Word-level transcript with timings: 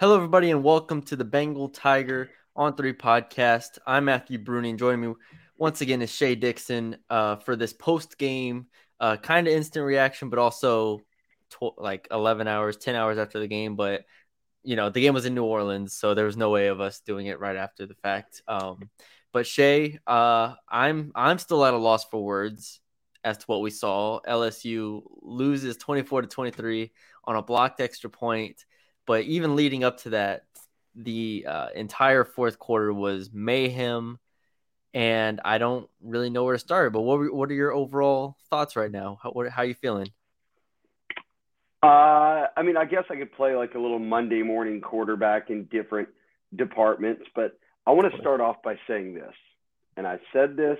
Hello, 0.00 0.16
everybody, 0.16 0.50
and 0.50 0.64
welcome 0.64 1.02
to 1.02 1.14
the 1.14 1.26
Bengal 1.26 1.68
Tiger 1.68 2.30
on 2.56 2.74
Three 2.74 2.94
podcast. 2.94 3.78
I'm 3.86 4.06
Matthew 4.06 4.38
Brune, 4.38 4.64
and 4.64 4.78
joining 4.78 5.02
me 5.02 5.14
once 5.58 5.82
again 5.82 6.00
is 6.00 6.10
Shea 6.10 6.34
Dixon 6.34 6.96
uh, 7.10 7.36
for 7.36 7.54
this 7.54 7.74
post 7.74 8.16
game, 8.16 8.68
uh, 8.98 9.18
kind 9.18 9.46
of 9.46 9.52
instant 9.52 9.84
reaction, 9.84 10.30
but 10.30 10.38
also 10.38 11.02
like 11.76 12.08
11 12.10 12.48
hours, 12.48 12.78
10 12.78 12.94
hours 12.94 13.18
after 13.18 13.40
the 13.40 13.46
game. 13.46 13.76
But 13.76 14.06
you 14.62 14.74
know, 14.74 14.88
the 14.88 15.02
game 15.02 15.12
was 15.12 15.26
in 15.26 15.34
New 15.34 15.44
Orleans, 15.44 15.92
so 15.92 16.14
there 16.14 16.24
was 16.24 16.38
no 16.38 16.48
way 16.48 16.68
of 16.68 16.80
us 16.80 17.00
doing 17.00 17.26
it 17.26 17.38
right 17.38 17.56
after 17.56 17.84
the 17.84 17.94
fact. 17.96 18.40
Um, 18.48 18.88
but 19.34 19.46
Shea, 19.46 19.98
uh, 20.06 20.54
I'm 20.66 21.12
I'm 21.14 21.36
still 21.36 21.62
at 21.62 21.74
a 21.74 21.76
loss 21.76 22.06
for 22.06 22.24
words 22.24 22.80
as 23.22 23.36
to 23.36 23.44
what 23.44 23.60
we 23.60 23.70
saw. 23.70 24.20
LSU 24.26 25.02
loses 25.20 25.76
24 25.76 26.22
to 26.22 26.28
23 26.28 26.90
on 27.24 27.36
a 27.36 27.42
blocked 27.42 27.82
extra 27.82 28.08
point 28.08 28.64
but 29.10 29.24
even 29.24 29.56
leading 29.56 29.82
up 29.82 29.96
to 30.02 30.10
that, 30.10 30.44
the 30.94 31.44
uh, 31.48 31.70
entire 31.74 32.22
fourth 32.22 32.60
quarter 32.60 32.92
was 32.92 33.28
mayhem, 33.32 34.20
and 34.94 35.40
I 35.44 35.58
don't 35.58 35.90
really 36.00 36.30
know 36.30 36.44
where 36.44 36.54
to 36.54 36.60
start. 36.60 36.92
But 36.92 37.00
what 37.00 37.34
what 37.34 37.50
are 37.50 37.54
your 37.54 37.72
overall 37.72 38.36
thoughts 38.50 38.76
right 38.76 38.88
now? 38.88 39.18
How 39.20 39.30
what, 39.30 39.50
how 39.50 39.62
are 39.62 39.64
you 39.64 39.74
feeling? 39.74 40.12
Uh, 41.82 42.46
I 42.56 42.62
mean, 42.62 42.76
I 42.76 42.84
guess 42.84 43.02
I 43.10 43.16
could 43.16 43.32
play 43.32 43.56
like 43.56 43.74
a 43.74 43.80
little 43.80 43.98
Monday 43.98 44.44
morning 44.44 44.80
quarterback 44.80 45.50
in 45.50 45.64
different 45.64 46.08
departments, 46.54 47.24
but 47.34 47.58
I 47.88 47.90
want 47.90 48.14
to 48.14 48.20
start 48.20 48.40
off 48.40 48.62
by 48.62 48.78
saying 48.86 49.14
this, 49.14 49.34
and 49.96 50.06
I 50.06 50.20
said 50.32 50.56
this 50.56 50.78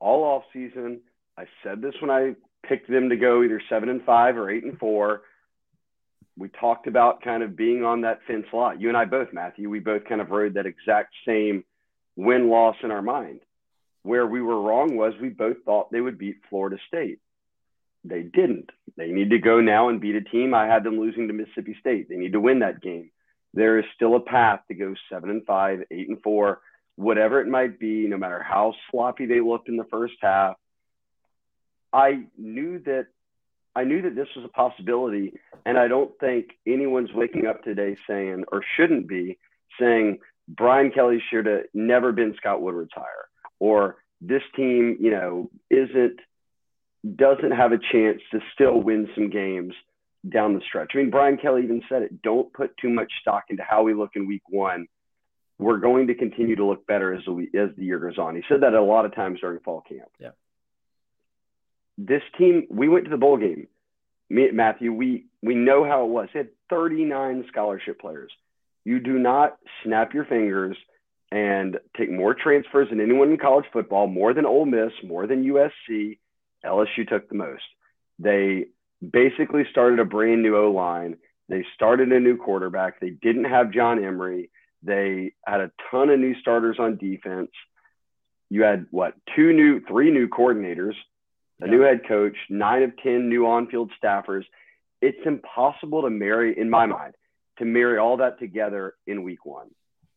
all 0.00 0.24
off 0.24 0.42
season. 0.52 1.02
I 1.38 1.44
said 1.62 1.82
this 1.82 1.94
when 2.00 2.10
I 2.10 2.34
picked 2.66 2.90
them 2.90 3.10
to 3.10 3.16
go 3.16 3.44
either 3.44 3.62
seven 3.68 3.88
and 3.88 4.02
five 4.02 4.36
or 4.36 4.50
eight 4.50 4.64
and 4.64 4.76
four 4.76 5.22
we 6.36 6.48
talked 6.48 6.86
about 6.86 7.22
kind 7.22 7.42
of 7.42 7.56
being 7.56 7.84
on 7.84 8.02
that 8.02 8.20
fence 8.26 8.46
lot. 8.52 8.80
You 8.80 8.88
and 8.88 8.96
I 8.96 9.04
both, 9.04 9.28
Matthew, 9.32 9.68
we 9.68 9.80
both 9.80 10.04
kind 10.04 10.20
of 10.20 10.30
rode 10.30 10.54
that 10.54 10.66
exact 10.66 11.14
same 11.26 11.64
win 12.16 12.48
loss 12.48 12.76
in 12.82 12.90
our 12.90 13.02
mind. 13.02 13.40
Where 14.02 14.26
we 14.26 14.40
were 14.40 14.60
wrong 14.60 14.96
was 14.96 15.12
we 15.20 15.28
both 15.28 15.58
thought 15.64 15.92
they 15.92 16.00
would 16.00 16.18
beat 16.18 16.40
Florida 16.48 16.78
State. 16.88 17.18
They 18.04 18.22
didn't. 18.22 18.70
They 18.96 19.08
need 19.08 19.30
to 19.30 19.38
go 19.38 19.60
now 19.60 19.90
and 19.90 20.00
beat 20.00 20.16
a 20.16 20.22
team. 20.22 20.54
I 20.54 20.66
had 20.66 20.84
them 20.84 20.98
losing 20.98 21.28
to 21.28 21.34
Mississippi 21.34 21.76
State. 21.80 22.08
They 22.08 22.16
need 22.16 22.32
to 22.32 22.40
win 22.40 22.60
that 22.60 22.80
game. 22.80 23.10
There 23.52 23.78
is 23.78 23.84
still 23.94 24.16
a 24.16 24.20
path 24.20 24.60
to 24.68 24.74
go 24.74 24.94
seven 25.10 25.28
and 25.28 25.44
five, 25.44 25.80
eight 25.90 26.08
and 26.08 26.22
four, 26.22 26.60
whatever 26.96 27.40
it 27.40 27.48
might 27.48 27.78
be, 27.78 28.06
no 28.06 28.16
matter 28.16 28.42
how 28.42 28.74
sloppy 28.90 29.26
they 29.26 29.40
looked 29.40 29.68
in 29.68 29.76
the 29.76 29.84
first 29.84 30.14
half. 30.22 30.56
I 31.92 32.24
knew 32.38 32.78
that 32.80 33.08
I 33.76 33.84
knew 33.84 34.02
that 34.02 34.14
this 34.14 34.28
was 34.36 34.44
a 34.44 34.48
possibility, 34.48 35.32
and 35.64 35.78
I 35.78 35.88
don't 35.88 36.12
think 36.18 36.46
anyone's 36.66 37.12
waking 37.14 37.46
up 37.46 37.62
today 37.62 37.96
saying, 38.08 38.44
or 38.50 38.62
shouldn't 38.76 39.08
be 39.08 39.38
saying, 39.78 40.18
Brian 40.48 40.90
Kelly 40.90 41.22
should 41.30 41.46
have 41.46 41.62
never 41.72 42.10
been 42.10 42.34
Scott 42.36 42.60
Woodward's 42.60 42.90
hire, 42.94 43.28
or 43.60 43.96
this 44.20 44.42
team, 44.56 44.96
you 45.00 45.10
know, 45.10 45.50
isn't 45.70 46.18
doesn't 47.16 47.52
have 47.52 47.72
a 47.72 47.78
chance 47.92 48.20
to 48.30 48.40
still 48.52 48.78
win 48.78 49.08
some 49.14 49.30
games 49.30 49.72
down 50.28 50.52
the 50.52 50.60
stretch. 50.68 50.90
I 50.94 50.98
mean, 50.98 51.10
Brian 51.10 51.38
Kelly 51.38 51.62
even 51.62 51.80
said 51.88 52.02
it. 52.02 52.20
Don't 52.20 52.52
put 52.52 52.76
too 52.76 52.90
much 52.90 53.10
stock 53.22 53.44
into 53.48 53.62
how 53.62 53.82
we 53.82 53.94
look 53.94 54.10
in 54.16 54.26
Week 54.26 54.42
One. 54.50 54.86
We're 55.58 55.78
going 55.78 56.08
to 56.08 56.14
continue 56.14 56.56
to 56.56 56.66
look 56.66 56.86
better 56.86 57.14
as 57.14 57.24
the 57.24 57.46
as 57.58 57.70
the 57.76 57.84
year 57.84 58.00
goes 58.00 58.18
on. 58.18 58.34
He 58.34 58.42
said 58.48 58.62
that 58.62 58.74
a 58.74 58.82
lot 58.82 59.06
of 59.06 59.14
times 59.14 59.40
during 59.40 59.60
fall 59.60 59.82
camp. 59.88 60.10
Yeah 60.18 60.30
this 62.06 62.22
team, 62.38 62.66
we 62.70 62.88
went 62.88 63.04
to 63.04 63.10
the 63.10 63.16
bowl 63.16 63.36
game. 63.36 63.66
Me, 64.30 64.50
Matthew, 64.52 64.92
we 64.92 65.26
we 65.42 65.54
know 65.54 65.84
how 65.84 66.04
it 66.04 66.08
was. 66.08 66.28
It 66.34 66.38
had 66.38 66.48
39 66.70 67.44
scholarship 67.48 68.00
players. 68.00 68.32
You 68.84 69.00
do 69.00 69.18
not 69.18 69.58
snap 69.84 70.14
your 70.14 70.24
fingers 70.24 70.76
and 71.30 71.78
take 71.96 72.10
more 72.10 72.34
transfers 72.34 72.88
than 72.88 73.00
anyone 73.00 73.30
in 73.30 73.38
college 73.38 73.66
football, 73.72 74.06
more 74.06 74.32
than 74.34 74.46
Ole 74.46 74.66
Miss, 74.66 74.92
more 75.04 75.26
than 75.26 75.44
USC. 75.44 76.18
LSU 76.64 77.08
took 77.08 77.28
the 77.28 77.34
most. 77.34 77.62
They 78.18 78.66
basically 79.08 79.64
started 79.70 79.98
a 79.98 80.04
brand 80.04 80.42
new 80.42 80.56
O 80.56 80.70
line. 80.70 81.16
They 81.48 81.64
started 81.74 82.12
a 82.12 82.20
new 82.20 82.36
quarterback. 82.36 83.00
They 83.00 83.10
didn't 83.10 83.44
have 83.44 83.72
John 83.72 84.02
Emery. 84.02 84.50
They 84.82 85.34
had 85.46 85.60
a 85.60 85.72
ton 85.90 86.10
of 86.10 86.18
new 86.18 86.34
starters 86.40 86.76
on 86.78 86.96
defense. 86.96 87.50
You 88.48 88.62
had 88.62 88.86
what 88.90 89.14
two 89.36 89.52
new, 89.52 89.80
three 89.86 90.10
new 90.10 90.28
coordinators 90.28 90.94
a 91.60 91.66
new 91.66 91.80
head 91.82 92.00
coach, 92.06 92.36
nine 92.48 92.82
of 92.82 92.96
10 93.02 93.28
new 93.28 93.46
on 93.46 93.66
field 93.68 93.90
staffers. 94.02 94.44
It's 95.02 95.18
impossible 95.24 96.02
to 96.02 96.10
marry, 96.10 96.58
in 96.58 96.68
my 96.70 96.86
mind, 96.86 97.14
to 97.58 97.64
marry 97.64 97.98
all 97.98 98.18
that 98.18 98.38
together 98.38 98.94
in 99.06 99.22
week 99.22 99.44
one. 99.44 99.68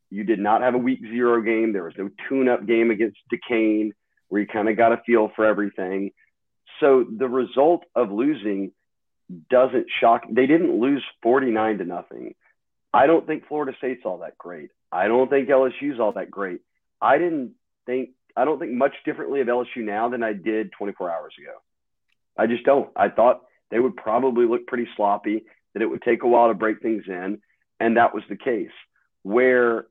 You 0.10 0.24
did 0.24 0.40
not 0.40 0.62
have 0.62 0.76
a 0.76 0.80
week 0.80 1.00
zero 1.02 1.42
game. 1.42 1.74
There 1.74 1.84
was 1.84 1.96
no 1.98 2.10
tune 2.30 2.48
up 2.48 2.66
game 2.66 2.92
against 2.92 3.18
Duquesne 3.30 3.94
where 4.30 4.42
you 4.42 4.48
kind 4.48 4.70
of 4.70 4.78
got 4.78 4.92
a 4.92 5.02
feel 5.06 5.32
for 5.36 5.46
everything. 5.46 6.12
So 6.80 7.06
the 7.18 7.28
result 7.28 7.84
of 7.96 8.12
losing 8.12 8.72
doesn't 9.50 9.88
shock. 10.00 10.24
They 10.30 10.46
didn't 10.46 10.80
lose 10.80 11.04
49 11.22 11.80
to 11.80 11.86
nothing. 11.86 12.36
I 12.94 13.08
don't 13.08 13.26
think 13.26 13.48
Florida 13.48 13.74
State's 13.78 14.04
all 14.06 14.20
that 14.20 14.38
great. 14.38 14.70
I 14.92 15.08
don't 15.08 15.30
think 15.30 15.50
LSU's 15.50 16.00
all 16.00 16.12
that 16.14 16.30
great. 16.30 16.62
I 17.02 17.18
didn't 17.18 17.54
think 17.86 18.10
I 18.36 18.46
don't 18.46 18.60
think 18.60 18.72
much 18.72 18.94
differently 19.06 19.42
of 19.42 19.48
LSU 19.48 19.78
now 19.78 20.10
than 20.10 20.24
I 20.24 20.34
did 20.34 20.72
24 20.72 21.12
hours 21.12 21.34
ago. 21.40 21.58
I 22.38 22.48
just 22.48 22.64
don't. 22.64 22.90
I 22.96 23.10
thought 23.10 23.42
they 23.70 23.80
would 23.80 23.96
probably 23.96 24.46
look 24.46 24.68
pretty 24.68 24.88
sloppy, 24.96 25.44
that 25.74 25.82
it 25.82 25.88
would 25.88 26.02
take 26.02 26.24
a 26.24 26.28
while 26.28 26.48
to 26.48 26.54
break 26.54 26.82
things 26.82 27.04
in, 27.08 27.40
and 27.80 27.98
that 27.98 28.14
was 28.14 28.24
the 28.30 28.36
case. 28.36 28.72
Where, 29.24 29.86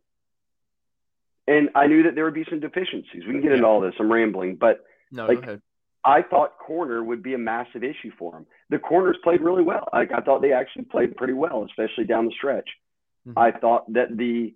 and 1.46 1.70
I 1.74 1.86
knew 1.86 2.04
that 2.04 2.14
there 2.14 2.24
would 2.24 2.34
be 2.34 2.46
some 2.48 2.60
deficiencies. 2.60 3.24
We 3.26 3.32
can 3.32 3.42
get 3.42 3.52
into 3.52 3.66
all 3.66 3.80
this. 3.80 3.94
I'm 3.98 4.12
rambling, 4.12 4.56
but 4.56 4.84
no, 5.10 5.26
like, 5.26 5.60
I 6.04 6.22
thought 6.22 6.58
corner 6.58 7.02
would 7.02 7.22
be 7.22 7.34
a 7.34 7.38
massive 7.38 7.84
issue 7.84 8.10
for 8.18 8.32
them. 8.32 8.46
The 8.70 8.78
corners 8.78 9.16
played 9.22 9.40
really 9.40 9.62
well. 9.62 9.88
Like 9.92 10.10
I 10.12 10.20
thought 10.20 10.42
they 10.42 10.52
actually 10.52 10.84
played 10.84 11.16
pretty 11.16 11.32
well, 11.32 11.64
especially 11.64 12.04
down 12.04 12.26
the 12.26 12.32
stretch. 12.36 12.68
Mm-hmm. 13.26 13.38
I 13.38 13.52
thought 13.52 13.92
that 13.92 14.16
the 14.16 14.54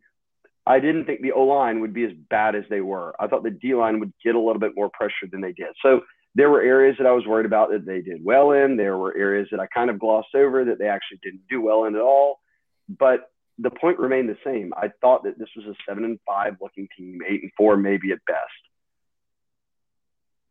I 0.66 0.80
didn't 0.80 1.04
think 1.04 1.20
the 1.20 1.32
O 1.32 1.44
line 1.44 1.80
would 1.80 1.94
be 1.94 2.04
as 2.04 2.12
bad 2.28 2.56
as 2.56 2.64
they 2.68 2.80
were. 2.80 3.14
I 3.20 3.28
thought 3.28 3.44
the 3.44 3.50
D 3.50 3.74
line 3.74 4.00
would 4.00 4.12
get 4.24 4.34
a 4.34 4.40
little 4.40 4.58
bit 4.58 4.72
more 4.74 4.90
pressure 4.90 5.28
than 5.30 5.40
they 5.40 5.52
did. 5.52 5.68
So 5.82 6.00
there 6.34 6.50
were 6.50 6.60
areas 6.60 6.96
that 6.98 7.06
I 7.06 7.12
was 7.12 7.26
worried 7.26 7.46
about 7.46 7.70
that 7.70 7.86
they 7.86 8.00
did 8.00 8.24
well 8.24 8.50
in. 8.50 8.76
There 8.76 8.98
were 8.98 9.16
areas 9.16 9.48
that 9.52 9.60
I 9.60 9.66
kind 9.66 9.90
of 9.90 9.98
glossed 9.98 10.34
over 10.34 10.64
that 10.64 10.78
they 10.78 10.88
actually 10.88 11.20
didn't 11.22 11.42
do 11.48 11.60
well 11.60 11.84
in 11.84 11.94
at 11.94 12.02
all. 12.02 12.40
But 12.88 13.30
the 13.58 13.70
point 13.70 13.98
remained 13.98 14.28
the 14.28 14.36
same. 14.44 14.72
I 14.76 14.90
thought 15.00 15.24
that 15.24 15.38
this 15.38 15.48
was 15.56 15.66
a 15.66 15.74
seven 15.88 16.04
and 16.04 16.18
five 16.26 16.56
looking 16.60 16.88
team, 16.96 17.20
eight 17.26 17.42
and 17.42 17.52
four 17.56 17.76
maybe 17.76 18.12
at 18.12 18.18
best. 18.26 18.40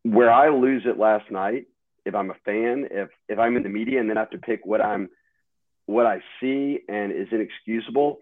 Where 0.02 0.32
I 0.32 0.48
lose 0.48 0.82
it 0.86 0.98
last 0.98 1.30
night, 1.30 1.66
if 2.04 2.14
I'm 2.14 2.30
a 2.30 2.36
fan, 2.44 2.88
if 2.90 3.08
if 3.28 3.38
I'm 3.38 3.56
in 3.56 3.62
the 3.62 3.68
media 3.68 4.00
and 4.00 4.08
then 4.08 4.16
I 4.16 4.20
have 4.20 4.30
to 4.30 4.38
pick 4.38 4.64
what 4.64 4.80
I'm 4.80 5.08
what 5.86 6.06
I 6.06 6.20
see 6.40 6.80
and 6.88 7.12
is 7.12 7.28
inexcusable, 7.30 8.18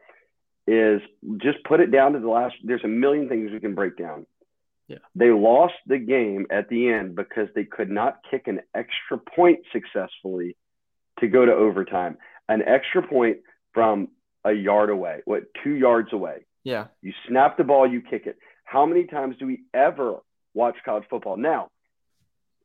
is 0.67 1.01
just 1.39 1.63
put 1.65 1.81
it 1.81 1.91
down 1.91 2.13
to 2.13 2.21
the 2.21 2.29
last. 2.29 2.55
There's 2.63 2.85
a 2.85 2.89
million 2.89 3.29
things 3.29 3.51
we 3.53 3.61
can 3.61 3.75
break 3.75 3.97
down. 3.97 4.27
Yeah. 4.89 4.99
They 5.15 5.31
lost 5.31 5.75
the 5.87 5.99
game 5.99 6.47
at 6.51 6.69
the 6.69 6.91
end 6.91 7.17
because 7.17 7.49
they 7.55 7.65
could 7.65 7.91
not 7.91 8.21
kick 8.31 8.49
an 8.49 8.61
extra 8.75 9.19
point 9.19 9.61
successfully 9.73 10.57
to 11.21 11.29
go 11.29 11.45
to 11.45 11.53
overtime. 11.53 12.19
An 12.49 12.63
extra 12.63 13.07
point 13.07 13.39
from 13.73 14.09
a 14.45 14.53
yard 14.53 14.91
away, 14.91 15.21
what, 15.25 15.45
two 15.63 15.73
yards 15.73 16.13
away. 16.13 16.47
Yeah. 16.65 16.87
You 17.01 17.13
snap 17.29 17.57
the 17.57 17.65
ball, 17.65 17.91
you 17.91 18.03
kick 18.03 18.27
it. 18.27 18.37
How 18.65 18.85
many 18.87 19.05
times 19.05 19.37
do 19.39 19.47
we 19.47 19.63
ever 19.73 20.19
watch 20.53 20.77
college 20.85 21.05
football? 21.09 21.37
Now, 21.37 21.71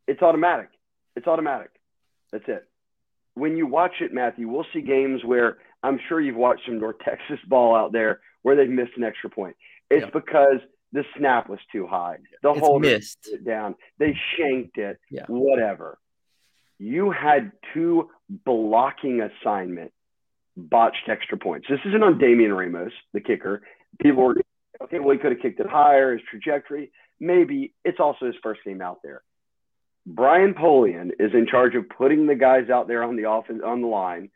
it's 0.08 0.22
automatic. 0.22 0.70
It's 1.16 1.28
automatic. 1.28 1.72
That's 2.32 2.46
it. 2.48 2.68
When 3.36 3.56
you 3.56 3.68
watch 3.68 3.94
it, 4.02 4.14
Matthew, 4.14 4.50
we'll 4.50 4.66
see 4.74 4.82
games 4.82 5.24
where 5.24 5.58
I'm 5.84 6.00
sure 6.08 6.20
you've 6.20 6.36
watched 6.36 6.64
some 6.66 6.80
North 6.80 6.98
Texas 7.04 7.40
ball 7.48 7.76
out 7.76 7.92
there 7.92 8.22
where 8.42 8.56
they've 8.56 8.70
missed 8.70 8.92
an 8.98 9.04
extra 9.04 9.30
point. 9.30 9.56
It's 9.90 10.06
yeah. 10.06 10.12
because 10.14 10.60
the 10.92 11.04
snap 11.18 11.50
was 11.50 11.60
too 11.72 11.88
high. 11.88 12.18
The 12.42 12.54
whole 12.54 12.80
missed 12.80 13.30
it 13.32 13.46
down. 13.46 13.76
They 13.98 14.18
shanked 14.38 14.78
it. 14.78 15.00
Yeah. 15.10 15.26
Whatever. 15.28 15.98
You 16.80 17.12
had 17.12 17.52
two 17.74 18.10
blocking 18.30 19.22
assignment 19.22 19.92
botched 20.56 21.08
extra 21.08 21.38
points. 21.38 21.68
This 21.70 21.80
isn't 21.86 22.04
on 22.04 22.18
Damian 22.18 22.54
Ramos, 22.54 22.92
the 23.14 23.22
kicker. 23.22 23.62
People 24.02 24.24
were 24.24 24.36
okay. 24.84 25.00
Well, 25.00 25.12
he 25.12 25.18
could 25.18 25.32
have 25.32 25.42
kicked 25.42 25.60
it 25.60 25.68
higher. 25.68 26.14
His 26.14 26.22
trajectory, 26.30 26.92
maybe. 27.20 27.74
It's 27.84 28.00
also 28.00 28.26
his 28.26 28.36
first 28.42 28.62
game 28.66 28.82
out 28.82 29.00
there. 29.04 29.22
Brian 30.06 30.54
Polian 30.54 31.12
is 31.20 31.34
in 31.34 31.46
charge 31.46 31.76
of 31.76 31.88
putting 31.90 32.26
the 32.26 32.36
guys 32.36 32.70
out 32.70 32.88
there 32.88 33.04
on 33.04 33.16
the 33.16 33.30
offense 33.30 33.62
on 33.64 33.82
the 33.82 33.88
line 33.88 34.30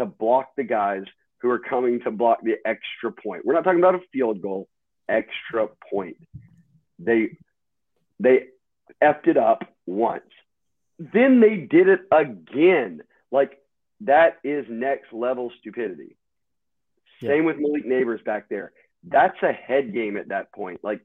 to 0.00 0.06
block 0.06 0.50
the 0.56 0.64
guys 0.64 1.04
who 1.38 1.50
are 1.50 1.58
coming 1.58 2.00
to 2.00 2.10
block 2.10 2.38
the 2.42 2.56
extra 2.64 3.10
point. 3.12 3.44
We're 3.44 3.54
not 3.54 3.64
talking 3.64 3.80
about 3.80 3.94
a 3.94 4.00
field 4.12 4.42
goal, 4.42 4.68
extra 5.08 5.68
point. 5.90 6.16
They 6.98 7.38
they 8.18 8.48
effed 9.02 9.26
it 9.26 9.36
up 9.36 9.64
once. 9.86 10.22
Then 10.98 11.40
they 11.40 11.56
did 11.56 11.88
it 11.88 12.00
again. 12.12 13.02
Like 13.32 13.58
that 14.02 14.38
is 14.44 14.66
next 14.68 15.12
level 15.12 15.50
stupidity. 15.60 16.16
Yeah. 17.20 17.30
Same 17.30 17.44
with 17.44 17.56
Malik 17.58 17.86
Nabers 17.86 18.24
back 18.24 18.48
there. 18.48 18.72
That's 19.06 19.36
a 19.42 19.52
head 19.52 19.94
game 19.94 20.16
at 20.16 20.28
that 20.28 20.52
point. 20.52 20.80
Like 20.82 21.00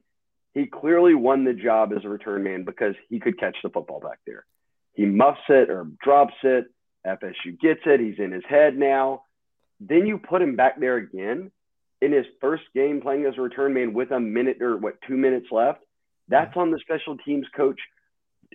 he 0.54 0.66
clearly 0.66 1.14
won 1.14 1.44
the 1.44 1.52
job 1.54 1.92
as 1.94 2.04
a 2.04 2.08
return 2.08 2.42
man 2.42 2.64
because 2.64 2.94
he 3.08 3.20
could 3.20 3.38
catch 3.38 3.56
the 3.62 3.70
football 3.70 4.00
back 4.00 4.18
there. 4.26 4.44
He 4.94 5.04
muffs 5.04 5.40
it 5.48 5.70
or 5.70 5.86
drops 6.02 6.34
it. 6.42 6.66
FSU 7.06 7.58
gets 7.60 7.80
it. 7.86 8.00
He's 8.00 8.18
in 8.18 8.32
his 8.32 8.44
head 8.48 8.76
now. 8.76 9.22
Then 9.80 10.06
you 10.06 10.18
put 10.18 10.42
him 10.42 10.56
back 10.56 10.80
there 10.80 10.96
again 10.96 11.50
in 12.00 12.12
his 12.12 12.26
first 12.40 12.64
game 12.74 13.00
playing 13.00 13.26
as 13.26 13.34
a 13.38 13.40
return 13.40 13.74
man 13.74 13.94
with 13.94 14.10
a 14.10 14.20
minute 14.20 14.60
or 14.60 14.76
what 14.76 15.00
two 15.06 15.16
minutes 15.16 15.46
left. 15.50 15.80
That's 16.28 16.56
on 16.56 16.70
the 16.70 16.78
special 16.80 17.16
teams 17.18 17.46
coach 17.56 17.78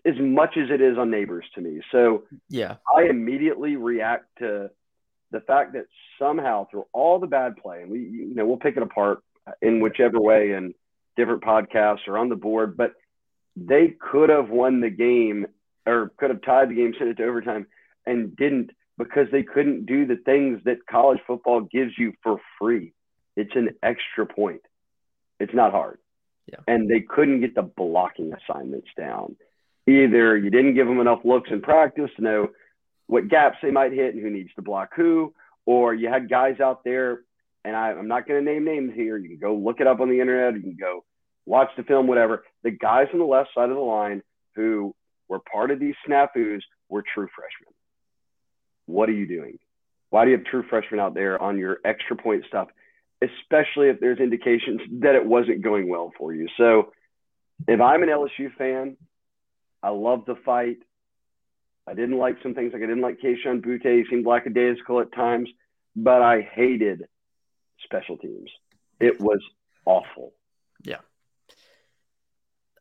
as 0.06 0.16
much 0.20 0.58
as 0.58 0.70
it 0.70 0.82
is 0.82 0.98
on 0.98 1.10
Nabers 1.10 1.44
to 1.56 1.62
me. 1.62 1.82
So 1.92 2.24
yeah, 2.50 2.76
I 2.96 3.04
immediately 3.04 3.76
react 3.76 4.26
to 4.40 4.70
the 5.32 5.40
fact 5.42 5.74
that 5.74 5.86
somehow 6.20 6.68
through 6.70 6.86
all 6.94 7.20
the 7.20 7.28
bad 7.28 7.58
play, 7.58 7.82
and 7.82 7.92
we 7.92 8.00
you 8.00 8.36
know 8.36 8.46
we'll 8.46 8.58
pick 8.58 8.78
it 8.78 8.84
apart 8.84 9.24
in 9.62 9.80
whichever 9.80 10.20
way 10.20 10.52
in 10.52 10.74
different 11.18 11.44
podcasts 11.44 12.08
or 12.08 12.18
on 12.18 12.30
the 12.30 12.36
board, 12.36 12.78
but 12.78 12.94
they 13.56 13.88
could 14.00 14.30
have 14.30 14.50
won 14.50 14.82
the 14.82 14.90
game 14.90 15.48
or 15.86 16.12
could 16.18 16.30
have 16.30 16.42
tied 16.42 16.70
the 16.70 16.76
game, 16.76 16.94
sent 16.98 17.10
it 17.10 17.18
to 17.18 17.26
overtime, 17.26 17.68
and 18.06 18.36
didn't 18.36 18.72
because 18.98 19.28
they 19.32 19.44
couldn't 19.44 19.86
do 19.86 20.06
the 20.06 20.18
things 20.18 20.62
that 20.66 20.86
college 20.90 21.20
football 21.26 21.62
gives 21.62 21.92
you 21.98 22.14
for 22.22 22.38
free. 22.60 22.94
It's 23.36 23.56
an 23.56 23.70
extra 23.82 24.26
point. 24.26 24.62
It's 25.40 25.54
not 25.54 25.72
hard. 25.72 26.00
Yeah. 26.48 26.60
And 26.68 26.90
they 26.90 27.02
couldn't 27.02 27.42
get 27.42 27.56
the 27.56 27.64
blocking 27.64 28.34
assignments 28.34 28.90
down. 28.98 29.36
Either 29.88 30.38
you 30.38 30.50
didn't 30.52 30.76
give 30.76 30.88
them 30.88 31.00
enough 31.00 31.22
looks 31.24 31.50
in 31.52 31.62
practice 31.62 32.12
to 32.18 32.24
know 32.24 32.50
what 33.08 33.28
gaps 33.28 33.58
they 33.62 33.72
might 33.72 33.92
hit 33.92 34.14
and 34.14 34.24
who 34.24 34.30
needs 34.30 34.54
to 34.56 34.62
block 34.62 34.92
who, 34.96 35.34
or 35.66 35.94
you 35.94 36.08
had 36.08 36.30
guys 36.30 36.60
out 36.60 36.84
there, 36.84 37.22
and 37.66 37.76
I, 37.76 37.92
I'm 37.92 38.08
not 38.08 38.28
going 38.28 38.44
to 38.44 38.52
name 38.52 38.66
names 38.66 38.92
here. 38.96 39.18
You 39.18 39.30
can 39.30 39.38
go 39.38 39.56
look 39.56 39.80
it 39.80 39.88
up 39.88 40.00
on 40.00 40.10
the 40.10 40.20
internet. 40.20 40.56
You 40.56 40.62
can 40.62 40.78
go 40.80 41.04
watch 41.46 41.70
the 41.78 41.84
film, 41.84 42.08
whatever. 42.08 42.44
The 42.64 42.72
guys 42.72 43.08
on 43.14 43.20
the 43.20 43.26
left 43.26 43.50
side 43.56 43.70
of 43.70 43.76
the 43.76 43.82
line 43.82 44.22
who 44.56 44.96
were 45.28 45.40
part 45.40 45.72
of 45.72 45.80
these 45.80 45.96
snafus 46.08 46.62
were 46.90 47.04
true 47.14 47.28
freshmen. 47.36 47.71
What 48.92 49.10
are 49.10 49.14
you 49.14 49.28
doing? 49.28 49.58
Why 50.10 50.26
do 50.26 50.32
you 50.32 50.38
have 50.38 50.46
true 50.46 50.64
freshmen 50.70 51.00
out 51.00 51.14
there 51.14 51.42
on 51.42 51.58
your 51.58 51.80
extra 51.86 52.16
point 52.16 52.44
stuff? 52.48 52.68
especially 53.22 53.90
if 53.90 54.00
there's 54.00 54.20
indications 54.20 54.82
that 55.02 55.16
it 55.16 55.26
wasn't 55.26 55.62
going 55.62 55.88
well 55.88 56.12
for 56.18 56.34
you. 56.34 56.48
So 56.58 56.92
if 57.68 57.80
I'm 57.80 58.02
an 58.04 58.10
LSU 58.10 58.54
fan, 58.58 58.98
I 59.84 59.90
love 59.90 60.26
the 60.26 60.36
fight. 60.44 60.78
I 61.88 61.94
didn't 61.94 62.18
like 62.18 62.38
some 62.42 62.54
things 62.54 62.74
like 62.74 62.82
I 62.82 62.86
didn't 62.86 63.02
like 63.02 63.20
Kayshon 63.20 63.64
Boutte. 63.64 63.98
He 63.98 64.06
seemed 64.10 64.26
lackadaisical 64.26 65.02
at 65.02 65.14
times, 65.14 65.50
but 65.96 66.22
I 66.22 66.42
hated 66.42 67.06
special 67.84 68.18
teams. 68.18 68.50
It 69.00 69.20
was 69.20 69.40
awful. 69.86 70.34
Yeah. 70.84 71.00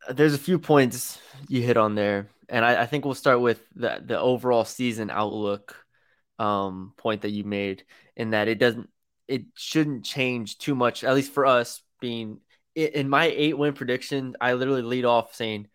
There's 0.09 0.35
a 0.35 0.39
few 0.39 0.59
points 0.59 1.21
you 1.49 1.63
hit 1.63 1.77
on 1.77 1.95
there, 1.95 2.29
and 2.49 2.65
I, 2.65 2.83
I 2.83 2.87
think 2.87 3.05
we'll 3.05 3.15
start 3.15 3.41
with 3.41 3.63
the 3.75 4.03
the 4.05 4.19
overall 4.19 4.65
season 4.65 5.11
outlook 5.11 5.77
um, 6.41 6.95
point 6.97 7.23
that 7.23 7.31
you 7.31 7.45
made, 7.45 7.85
in 8.17 8.31
that 8.31 8.49
it 8.49 8.59
doesn't 8.59 8.89
it 9.29 9.45
shouldn't 9.55 10.05
change 10.05 10.59
too 10.59 10.75
much, 10.75 11.05
at 11.05 11.15
least 11.15 11.33
for 11.33 11.47
us 11.47 11.83
being 12.01 12.41
in 12.75 13.09
my 13.09 13.27
eight 13.27 13.57
win 13.57 13.75
prediction. 13.75 14.35
I 14.41 14.55
literally 14.55 14.83
lead 14.83 15.05
off 15.05 15.35
saying 15.35 15.69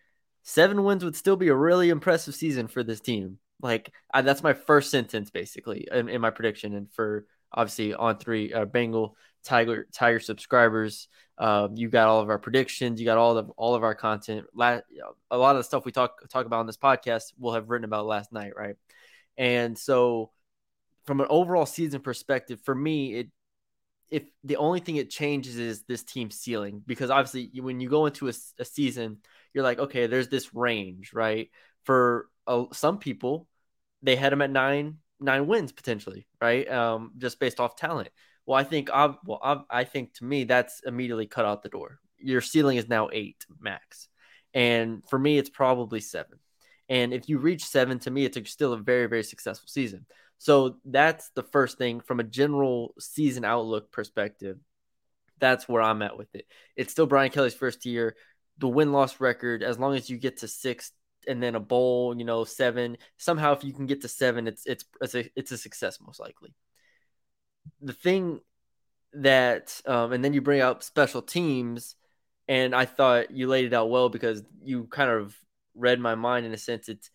seven 0.43 0.83
wins 0.83 1.05
would 1.05 1.15
still 1.15 1.37
be 1.37 1.47
a 1.47 1.55
really 1.55 1.89
impressive 1.89 2.35
season 2.35 2.67
for 2.67 2.83
this 2.83 2.99
team. 2.99 3.37
Like 3.61 3.93
I, 4.13 4.21
that's 4.21 4.43
my 4.43 4.53
first 4.53 4.91
sentence 4.91 5.29
basically 5.29 5.87
in, 5.91 6.09
in, 6.09 6.19
my 6.19 6.31
prediction. 6.31 6.73
And 6.73 6.91
for 6.91 7.25
obviously 7.51 7.93
on 7.93 8.17
three 8.17 8.51
uh, 8.51 8.65
Bengal 8.65 9.15
Tiger 9.43 9.87
Tiger 9.93 10.19
subscribers, 10.19 11.07
uh, 11.37 11.69
you 11.73 11.89
got 11.89 12.07
all 12.07 12.21
of 12.21 12.29
our 12.29 12.39
predictions, 12.39 12.99
you 12.99 13.05
got 13.05 13.17
all 13.17 13.37
of 13.37 13.51
all 13.51 13.75
of 13.75 13.83
our 13.83 13.95
content. 13.95 14.47
La- 14.53 14.81
a 15.31 15.37
lot 15.37 15.55
of 15.55 15.59
the 15.59 15.63
stuff 15.63 15.85
we 15.85 15.91
talk 15.91 16.27
talk 16.29 16.45
about 16.45 16.59
on 16.59 16.67
this 16.67 16.77
podcast, 16.77 17.33
we'll 17.37 17.53
have 17.53 17.69
written 17.69 17.85
about 17.85 18.05
last 18.05 18.33
night, 18.33 18.53
right? 18.55 18.75
And 19.37 19.77
so, 19.77 20.31
from 21.05 21.21
an 21.21 21.27
overall 21.29 21.65
season 21.65 22.01
perspective, 22.01 22.59
for 22.63 22.75
me, 22.75 23.13
it 23.15 23.27
if 24.09 24.23
the 24.43 24.57
only 24.57 24.79
thing 24.79 24.97
it 24.97 25.09
changes 25.09 25.57
is 25.57 25.83
this 25.83 26.03
team 26.03 26.29
ceiling 26.29 26.81
because 26.85 27.09
obviously 27.09 27.51
when 27.61 27.79
you 27.79 27.89
go 27.89 28.05
into 28.05 28.29
a, 28.29 28.33
a 28.59 28.65
season 28.65 29.17
you're 29.53 29.63
like 29.63 29.79
okay 29.79 30.07
there's 30.07 30.29
this 30.29 30.53
range 30.53 31.11
right? 31.13 31.49
For 31.83 32.27
uh, 32.47 32.65
some 32.71 32.99
people 32.99 33.47
they 34.01 34.15
had 34.15 34.31
them 34.31 34.41
at 34.41 34.51
nine 34.51 34.97
nine 35.19 35.47
wins 35.47 35.71
potentially 35.71 36.27
right? 36.41 36.69
Um, 36.69 37.11
just 37.17 37.39
based 37.39 37.59
off 37.59 37.75
talent. 37.75 38.09
Well 38.45 38.59
i 38.59 38.63
think 38.63 38.89
i 38.91 39.13
well 39.25 39.39
I've, 39.43 39.63
i 39.69 39.83
think 39.83 40.13
to 40.15 40.23
me 40.23 40.43
that's 40.43 40.81
immediately 40.85 41.25
cut 41.25 41.45
out 41.45 41.63
the 41.63 41.69
door. 41.69 41.99
Your 42.17 42.41
ceiling 42.41 42.77
is 42.77 42.87
now 42.87 43.09
eight 43.11 43.45
max. 43.59 44.07
And 44.53 45.03
for 45.09 45.17
me 45.19 45.37
it's 45.37 45.49
probably 45.49 45.99
seven. 45.99 46.39
And 46.87 47.13
if 47.13 47.27
you 47.27 47.39
reach 47.39 47.65
seven 47.65 47.97
to 47.99 48.11
me 48.11 48.25
it's 48.25 48.51
still 48.51 48.73
a 48.73 48.77
very 48.77 49.07
very 49.07 49.23
successful 49.23 49.67
season 49.67 50.05
so 50.37 50.77
that's 50.85 51.29
the 51.35 51.43
first 51.43 51.77
thing 51.77 52.01
from 52.01 52.19
a 52.19 52.23
general 52.23 52.93
season 52.99 53.45
outlook 53.45 53.91
perspective. 53.91 54.57
That's 55.39 55.67
where 55.67 55.81
I'm 55.81 56.01
at 56.01 56.17
with 56.17 56.33
it. 56.35 56.45
It's 56.75 56.91
still 56.91 57.07
Brian 57.07 57.31
Kelly's 57.31 57.53
first 57.53 57.85
year. 57.85 58.15
The 58.57 58.67
win 58.67 58.91
loss 58.91 59.19
record, 59.19 59.63
as 59.63 59.77
long 59.77 59.95
as 59.95 60.09
you 60.09 60.17
get 60.17 60.37
to 60.37 60.47
six 60.47 60.91
and 61.27 61.41
then 61.41 61.55
a 61.55 61.59
bowl, 61.59 62.15
you 62.17 62.23
know, 62.23 62.43
seven. 62.43 62.97
Somehow, 63.17 63.53
if 63.53 63.63
you 63.63 63.73
can 63.73 63.85
get 63.85 64.01
to 64.01 64.07
seven, 64.07 64.47
it's 64.47 64.65
it's 64.65 64.85
it's 65.01 65.15
a 65.15 65.29
it's 65.35 65.51
a 65.51 65.57
success 65.57 65.99
most 65.99 66.19
likely. 66.19 66.53
The 67.81 67.93
thing 67.93 68.39
that, 69.13 69.81
um, 69.85 70.13
and 70.13 70.23
then 70.23 70.33
you 70.33 70.41
bring 70.41 70.61
up 70.61 70.83
special 70.83 71.21
teams, 71.21 71.95
and 72.47 72.75
I 72.75 72.85
thought 72.85 73.31
you 73.31 73.47
laid 73.47 73.65
it 73.65 73.73
out 73.73 73.89
well 73.89 74.09
because 74.09 74.43
you 74.63 74.85
kind 74.85 75.09
of 75.09 75.35
read 75.73 75.99
my 75.99 76.15
mind 76.15 76.45
in 76.45 76.53
a 76.53 76.57
sense. 76.57 76.87
It's 76.89 77.09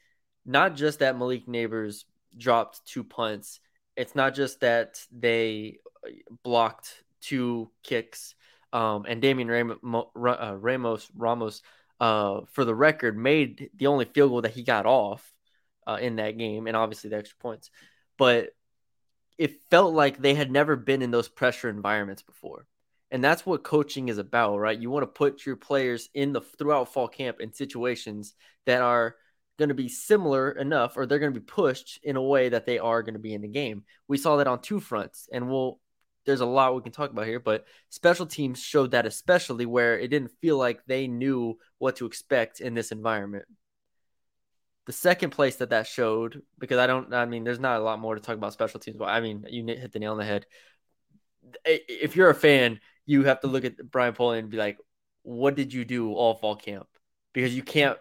not 0.45 0.77
just 0.77 0.99
that 0.99 1.17
Malik 1.17 1.47
Nabers 1.47 2.05
dropped 2.37 2.87
two 2.87 3.05
punts. 3.05 3.61
It's 3.97 4.15
not 4.15 4.35
just 4.35 4.61
that 4.61 5.05
they 5.11 5.79
uh, 6.05 6.11
blocked 6.43 7.03
two 7.21 7.71
kicks. 7.83 8.35
Um, 8.73 9.05
and 9.09 9.21
Damian 9.21 9.51
uh, 9.51 10.57
Ramos, 10.57 11.11
Ramos, 11.17 11.63
uh, 11.99 12.43
for 12.53 12.65
the 12.65 12.75
record, 12.75 13.17
made 13.17 13.71
the 13.77 13.89
only 13.89 14.05
field 14.05 14.31
goal 14.31 14.43
that 14.43 14.53
he 14.53 14.63
got 14.63 14.87
off 14.87 15.29
uh, 15.87 15.99
in 16.01 16.17
that 16.17 16.39
game, 16.39 16.67
and 16.67 16.77
obviously 16.77 17.11
the 17.11 17.17
extra 17.17 17.37
points. 17.39 17.71
But 18.17 18.51
it 19.37 19.61
felt 19.71 19.95
like 19.95 20.19
they 20.19 20.35
had 20.35 20.51
never 20.51 20.77
been 20.77 21.03
in 21.03 21.11
those 21.11 21.29
pressure 21.29 21.69
environments 21.69 22.23
before. 22.23 22.67
And 23.11 23.25
that's 23.25 23.45
what 23.45 23.65
coaching 23.65 24.09
is 24.09 24.19
about, 24.19 24.59
right? 24.59 24.79
You 24.79 24.89
want 24.89 25.03
to 25.03 25.09
put 25.09 25.45
your 25.45 25.57
players 25.57 26.09
in 26.15 26.33
the 26.33 26.41
throughout 26.41 26.93
fall 26.93 27.09
camp 27.09 27.41
in 27.41 27.53
situations 27.53 28.35
that 28.67 28.83
are– 28.83 29.17
going 29.61 29.69
to 29.69 29.75
be 29.75 29.91
similar 29.91 30.51
enough 30.53 30.97
or 30.97 31.05
they're 31.05 31.19
going 31.19 31.35
to 31.35 31.39
be 31.39 31.45
pushed 31.45 32.01
in 32.03 32.17
a 32.17 32.23
way 32.23 32.49
that 32.49 32.65
they 32.65 32.79
are 32.79 33.03
going 33.03 33.15
to 33.15 33.21
be 33.21 33.35
in 33.35 33.43
the 33.43 33.49
game. 33.49 33.85
We 34.09 34.17
saw 34.17 34.39
that 34.39 34.47
on 34.47 34.63
two 34.63 34.81
fronts 34.81 35.29
and 35.31 35.51
we'll 35.51 35.79
there's 36.25 36.41
a 36.41 36.47
lot 36.47 36.75
we 36.75 36.83
can 36.83 36.93
talk 36.93 37.11
about 37.11 37.27
here, 37.27 37.41
but 37.41 37.67
special 37.91 38.27
teams 38.27 38.63
showed 38.63 38.93
that 38.93 39.07
especially 39.07 39.67
where 39.67 39.99
it 39.99 40.09
didn't 40.09 40.33
feel 40.41 40.57
like 40.57 40.81
they 40.87 41.09
knew 41.09 41.59
what 41.79 41.97
to 41.97 42.07
expect 42.07 42.61
in 42.61 42.75
this 42.75 42.91
environment. 42.91 43.45
The 44.87 44.93
second 44.93 45.31
place 45.31 45.57
that 45.57 45.71
that 45.71 45.87
showed, 45.87 46.43
because 46.59 46.79
I 46.79 46.87
don't, 46.87 47.13
I 47.13 47.27
mean, 47.27 47.45
there's 47.45 47.61
not 47.61 47.81
a 47.81 47.85
lot 47.85 48.01
more 48.01 48.15
to 48.15 48.21
talk 48.21 48.37
about 48.37 48.53
special 48.55 48.81
teams, 48.81 48.97
but 48.97 49.09
I 49.09 49.21
mean, 49.21 49.45
you 49.49 49.65
hit 49.67 49.93
the 49.93 49.99
nail 49.99 50.13
on 50.13 50.19
the 50.19 50.25
head. 50.25 50.47
If 51.65 52.17
you're 52.17 52.31
a 52.31 52.35
fan, 52.35 52.81
you 53.07 53.25
have 53.25 53.41
to 53.41 53.47
look 53.47 53.65
at 53.65 53.77
Brian 53.91 54.15
Polian 54.15 54.41
and 54.41 54.51
be 54.51 54.57
like, 54.57 54.79
what 55.23 55.55
did 55.55 55.73
you 55.73 55.85
do 55.85 56.13
all 56.13 56.35
fall 56.35 56.57
camp? 56.57 56.87
Because 57.33 57.55
you 57.55 57.63
can't 57.63 57.99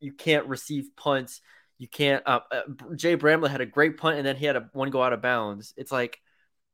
you 0.00 0.12
can't 0.12 0.46
receive 0.46 0.88
punts. 0.96 1.40
You 1.78 1.88
can't. 1.88 2.22
Uh, 2.26 2.40
uh, 2.50 2.94
Jay 2.96 3.14
Bramlett 3.14 3.52
had 3.52 3.60
a 3.60 3.66
great 3.66 3.96
punt, 3.96 4.18
and 4.18 4.26
then 4.26 4.36
he 4.36 4.46
had 4.46 4.56
a 4.56 4.68
one 4.72 4.90
go 4.90 5.02
out 5.02 5.12
of 5.12 5.22
bounds. 5.22 5.74
It's 5.76 5.92
like 5.92 6.20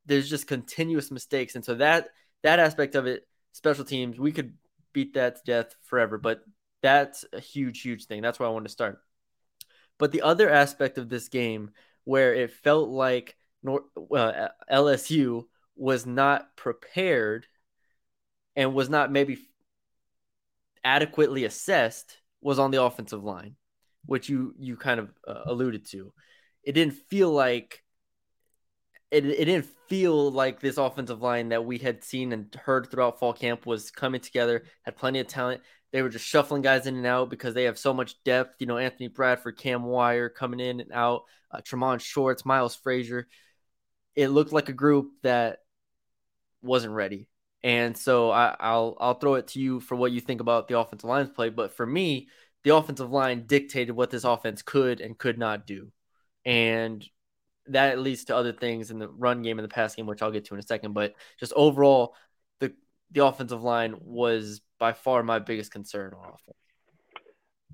there's 0.07 0.29
just 0.29 0.47
continuous 0.47 1.11
mistakes, 1.11 1.55
and 1.55 1.65
so 1.65 1.75
that 1.77 2.09
that 2.43 2.59
aspect 2.59 2.95
of 2.95 3.07
it, 3.07 3.27
special 3.53 3.85
teams, 3.85 4.19
we 4.19 4.33
could 4.33 4.55
beat 4.93 5.15
that 5.15 5.37
to 5.37 5.43
death 5.45 5.75
forever. 5.83 6.19
But 6.19 6.41
that's 6.83 7.25
a 7.33 7.41
huge, 7.41 7.81
huge 7.81 8.07
thing. 8.07 8.23
That's 8.23 8.39
why 8.39 8.47
I 8.47 8.51
want 8.51 8.67
to 8.67 8.73
start. 8.73 8.99
But 9.99 10.13
the 10.13 10.23
other 10.23 10.51
aspect 10.51 10.99
of 10.99 11.09
this 11.09 11.29
game, 11.29 11.71
where 12.05 12.35
it 12.35 12.51
felt 12.51 12.89
like 12.89 13.37
uh, 13.67 14.49
LSU 14.71 15.45
was 15.77 16.07
not 16.07 16.57
prepared 16.57 17.47
and 18.57 18.75
was 18.75 18.89
not 18.89 19.11
maybe 19.11 19.39
adequately 20.85 21.45
assessed 21.45 22.19
was 22.45 22.61
on 22.61 22.71
the 22.71 22.83
offensive 22.83 23.25
line, 23.25 23.57
which 24.05 24.29
you 24.29 24.55
you 24.59 24.77
kind 24.77 25.01
of 25.01 25.11
uh, 25.27 25.41
alluded 25.47 25.87
to. 25.87 26.13
It 26.63 26.73
didn't 26.73 26.95
feel 27.09 27.33
like 27.33 27.83
it, 29.11 29.25
it 29.25 29.47
didn't 29.47 29.69
feel 29.89 30.31
like 30.31 30.61
this 30.61 30.77
offensive 30.77 31.23
line 31.23 31.49
that 31.49 31.65
we 31.65 31.79
had 31.79 32.05
seen 32.05 32.33
and 32.33 32.55
heard 32.55 32.91
throughout 32.91 33.19
fall 33.19 33.33
camp 33.33 33.67
was 33.67 33.91
coming 33.91 34.21
together, 34.21 34.65
had 34.83 34.97
plenty 34.97 35.19
of 35.21 35.27
talent. 35.27 35.63
They 35.93 36.03
were 36.03 36.09
just 36.09 36.27
shuffling 36.27 36.63
guys 36.63 36.87
in 36.87 36.97
and 36.97 37.07
out 37.07 37.31
because 37.31 37.55
they 37.55 37.65
have 37.65 37.79
so 37.79 37.95
much 37.95 38.23
depth. 38.25 38.57
You 38.59 38.67
know, 38.67 38.79
Anthony 38.79 39.09
Bradford, 39.09 39.57
Cam 39.57 39.85
Wire 39.85 40.29
coming 40.29 40.61
in 40.61 40.81
and 40.81 40.93
out, 40.93 41.23
uh, 41.51 41.61
Tre'Mond 41.61 42.01
Shorts, 42.01 42.45
Miles 42.45 42.77
Frazier. 42.77 43.27
It 44.15 44.29
looked 44.29 44.53
like 44.53 44.69
a 44.69 44.73
group 44.73 45.13
that 45.23 45.61
wasn't 46.61 46.93
ready. 46.93 47.29
And 47.65 47.97
so 47.97 48.31
I, 48.31 48.55
will 48.61 48.97
I'll 49.01 49.15
throw 49.15 49.35
it 49.35 49.49
to 49.49 49.59
you 49.59 49.81
for 49.81 49.97
what 49.97 50.13
you 50.13 50.21
think 50.21 50.43
about 50.43 50.69
the 50.69 50.79
offensive 50.79 51.09
line's 51.09 51.31
play. 51.31 51.49
But 51.49 51.73
for 51.73 51.87
me, 51.87 52.29
the 52.63 52.77
offensive 52.77 53.11
line 53.11 53.47
dictated 53.47 53.97
what 53.97 54.11
this 54.11 54.25
offense 54.25 54.61
could 54.61 55.01
and 55.01 55.17
could 55.17 55.39
not 55.39 55.67
do. 55.67 55.91
And 56.45 57.03
that 57.69 57.99
leads 57.99 58.25
to 58.27 58.37
other 58.37 58.53
things 58.53 58.91
in 58.91 58.99
the 58.99 59.09
run 59.09 59.41
game 59.41 59.59
and 59.59 59.65
the 59.65 59.73
pass 59.73 59.95
game, 59.95 60.05
which 60.05 60.21
I'll 60.21 60.31
get 60.31 60.45
to 60.47 60.55
in 60.55 60.61
a 60.61 60.63
second. 60.63 60.93
But 60.93 61.15
just 61.41 61.55
overall, 61.57 62.15
the 62.61 62.75
the 63.11 63.25
offensive 63.25 63.63
line 63.63 63.97
was 63.99 64.61
by 64.79 64.93
far 64.93 65.23
my 65.23 65.39
biggest 65.39 65.73
concern 65.73 66.13
on 66.13 66.27
offense. 66.27 66.59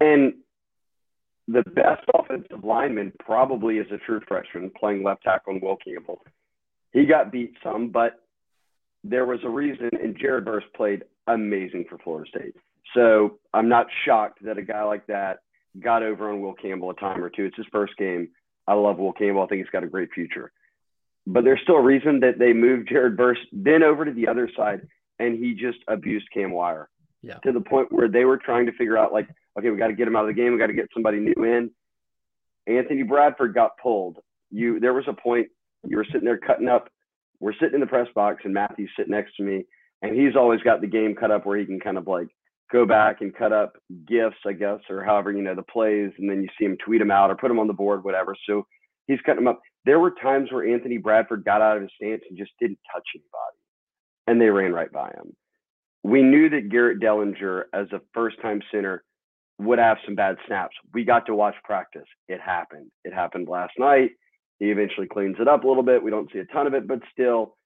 And 0.01 0.35
the 1.49 1.69
best 1.69 2.05
offensive 2.15 2.63
lineman 2.63 3.13
probably 3.19 3.79
is 3.79 3.91
a 3.91 3.99
true 3.99 4.21
freshman 4.29 4.71
playing 4.79 5.03
left 5.03 5.25
tackle 5.25 5.57
in 5.57 5.61
Will 5.61 5.77
Campbell. 5.77 6.23
He 6.93 7.07
got 7.07 7.33
beat 7.33 7.55
some, 7.65 7.89
but 7.89 8.21
there 9.05 9.27
was 9.27 9.41
a 9.45 9.49
reason, 9.49 9.91
and 9.93 10.19
Jared 10.19 10.45
Verse 10.45 10.65
played 10.77 11.05
amazing 11.27 11.87
for 11.89 11.99
Florida 11.99 12.29
State. 12.29 12.55
So 12.95 13.39
I'm 13.55 13.69
not 13.69 13.87
shocked 14.05 14.45
that 14.45 14.59
a 14.59 14.63
guy 14.63 14.83
like 14.83 15.07
that 15.07 15.39
got 15.79 16.03
over 16.03 16.31
on 16.31 16.41
Will 16.41 16.55
Campbell 16.55 16.91
a 16.91 16.95
time 16.95 17.23
or 17.23 17.31
two. 17.31 17.45
It's 17.45 17.57
his 17.57 17.67
first 17.71 17.97
game. 17.97 18.29
I 18.67 18.75
love 18.75 18.99
Will 18.99 19.13
Campbell. 19.13 19.43
I 19.43 19.47
think 19.47 19.61
he's 19.61 19.71
got 19.71 19.85
a 19.85 19.89
great 19.89 20.11
future. 20.13 20.53
But 21.27 21.45
there's 21.45 21.61
still 21.63 21.77
a 21.77 21.83
reason 21.83 22.21
that 22.21 22.39
they 22.39 22.53
moved 22.53 22.89
Jared 22.89 23.17
Verse 23.17 23.39
then 23.53 23.83
over 23.83 24.05
to 24.05 24.13
the 24.13 24.27
other 24.27 24.51
side, 24.57 24.87
and 25.19 25.39
he 25.39 25.55
just 25.55 25.79
abused 25.87 26.27
Cam 26.33 26.53
Wire 26.53 26.89
yeah. 27.23 27.35
to 27.45 27.53
the 27.53 27.61
point 27.61 27.93
where 27.93 28.09
they 28.09 28.25
were 28.25 28.39
trying 28.39 28.67
to 28.67 28.73
figure 28.73 28.99
out, 28.99 29.13
like, 29.13 29.29
okay, 29.59 29.71
we 29.71 29.77
got 29.77 29.89
to 29.89 29.95
get 29.95 30.09
him 30.09 30.17
out 30.17 30.29
of 30.29 30.35
the 30.35 30.41
game. 30.41 30.53
We 30.53 30.59
got 30.59 30.69
to 30.69 30.73
get 30.73 30.89
somebody 30.93 31.19
new 31.19 31.45
in. 31.45 31.71
Anthony 32.67 33.03
Bradford 33.03 33.55
got 33.55 33.79
pulled. 33.83 34.19
You 34.51 34.81
there 34.81 34.95
was 34.95 35.05
a 35.07 35.13
point 35.13 35.49
you 35.87 35.97
were 35.97 36.05
sitting 36.05 36.25
there 36.25 36.39
cutting 36.39 36.69
up. 36.69 36.89
We're 37.41 37.55
sitting 37.55 37.75
in 37.75 37.81
the 37.81 37.87
press 37.87 38.09
box, 38.15 38.43
and 38.45 38.55
Matthew's 38.55 38.91
sitting 38.97 39.13
next 39.13 39.37
to 39.37 39.43
me, 39.43 39.65
and 40.03 40.15
he's 40.15 40.37
always 40.37 40.61
got 40.61 40.81
the 40.81 40.87
game 40.87 41.15
cut 41.15 41.31
up 41.31 41.47
where 41.47 41.59
he 41.59 41.67
can 41.67 41.81
kind 41.81 41.99
of 41.99 42.07
like 42.07 42.29
go 42.71 42.87
back 42.87 43.21
and 43.21 43.35
cut 43.35 43.53
up 43.53 43.77
gifts, 44.07 44.39
I 44.47 44.53
guess, 44.53 44.79
or 44.89 45.03
however, 45.03 45.33
you 45.33 45.43
know, 45.43 45.55
the 45.55 45.63
plays, 45.63 46.13
and 46.19 46.31
then 46.31 46.43
you 46.43 46.49
see 46.59 46.67
him 46.67 46.77
tweet 46.85 47.01
them 47.01 47.11
out 47.11 47.31
or 47.31 47.37
put 47.37 47.49
them 47.49 47.59
on 47.59 47.67
the 47.67 47.73
board, 47.73 48.05
whatever. 48.05 48.37
So 48.49 48.67
he's 49.07 49.21
cutting 49.27 49.45
them 49.45 49.49
up. 49.55 49.61
There 49.85 49.99
were 49.99 50.13
times 50.23 50.53
where 50.53 50.73
Anthony 50.73 50.99
Bradford 50.99 51.45
got 51.45 51.63
out 51.63 51.77
of 51.77 51.83
his 51.83 51.91
stance 51.97 52.23
and 52.29 52.39
just 52.39 52.53
didn't 52.61 52.79
touch 52.93 53.07
anybody, 53.15 53.59
and 54.27 54.41
they 54.41 54.51
ran 54.51 54.73
right 54.73 54.93
by 54.93 55.09
him. 55.09 55.35
We 56.03 56.23
knew 56.23 56.49
that 56.51 56.69
Garrett 56.71 57.01
Dellinger, 57.01 57.65
as 57.75 57.87
a 57.93 58.01
first 58.15 58.41
time 58.41 58.63
center, 58.73 59.03
would 59.59 59.79
have 59.79 59.99
some 60.05 60.15
bad 60.15 60.37
snaps. 60.47 60.75
We 60.95 61.05
got 61.05 61.27
to 61.27 61.35
watch 61.35 61.55
practice. 61.65 62.07
It 62.29 62.41
happened. 62.41 62.91
It 63.05 63.13
happened 63.13 63.49
last 63.49 63.73
night. 63.79 64.13
He 64.61 64.67
eventually 64.71 65.09
cleans 65.09 65.37
it 65.41 65.49
up 65.49 65.65
a 65.65 65.69
little 65.69 65.83
bit. 65.83 66.03
We 66.03 66.11
don't 66.11 66.31
see 66.33 66.39
a 66.39 66.45
ton 66.45 66.67
of 66.67 66.75
it, 66.75 66.87
but 66.87 67.01
still, 67.13 67.57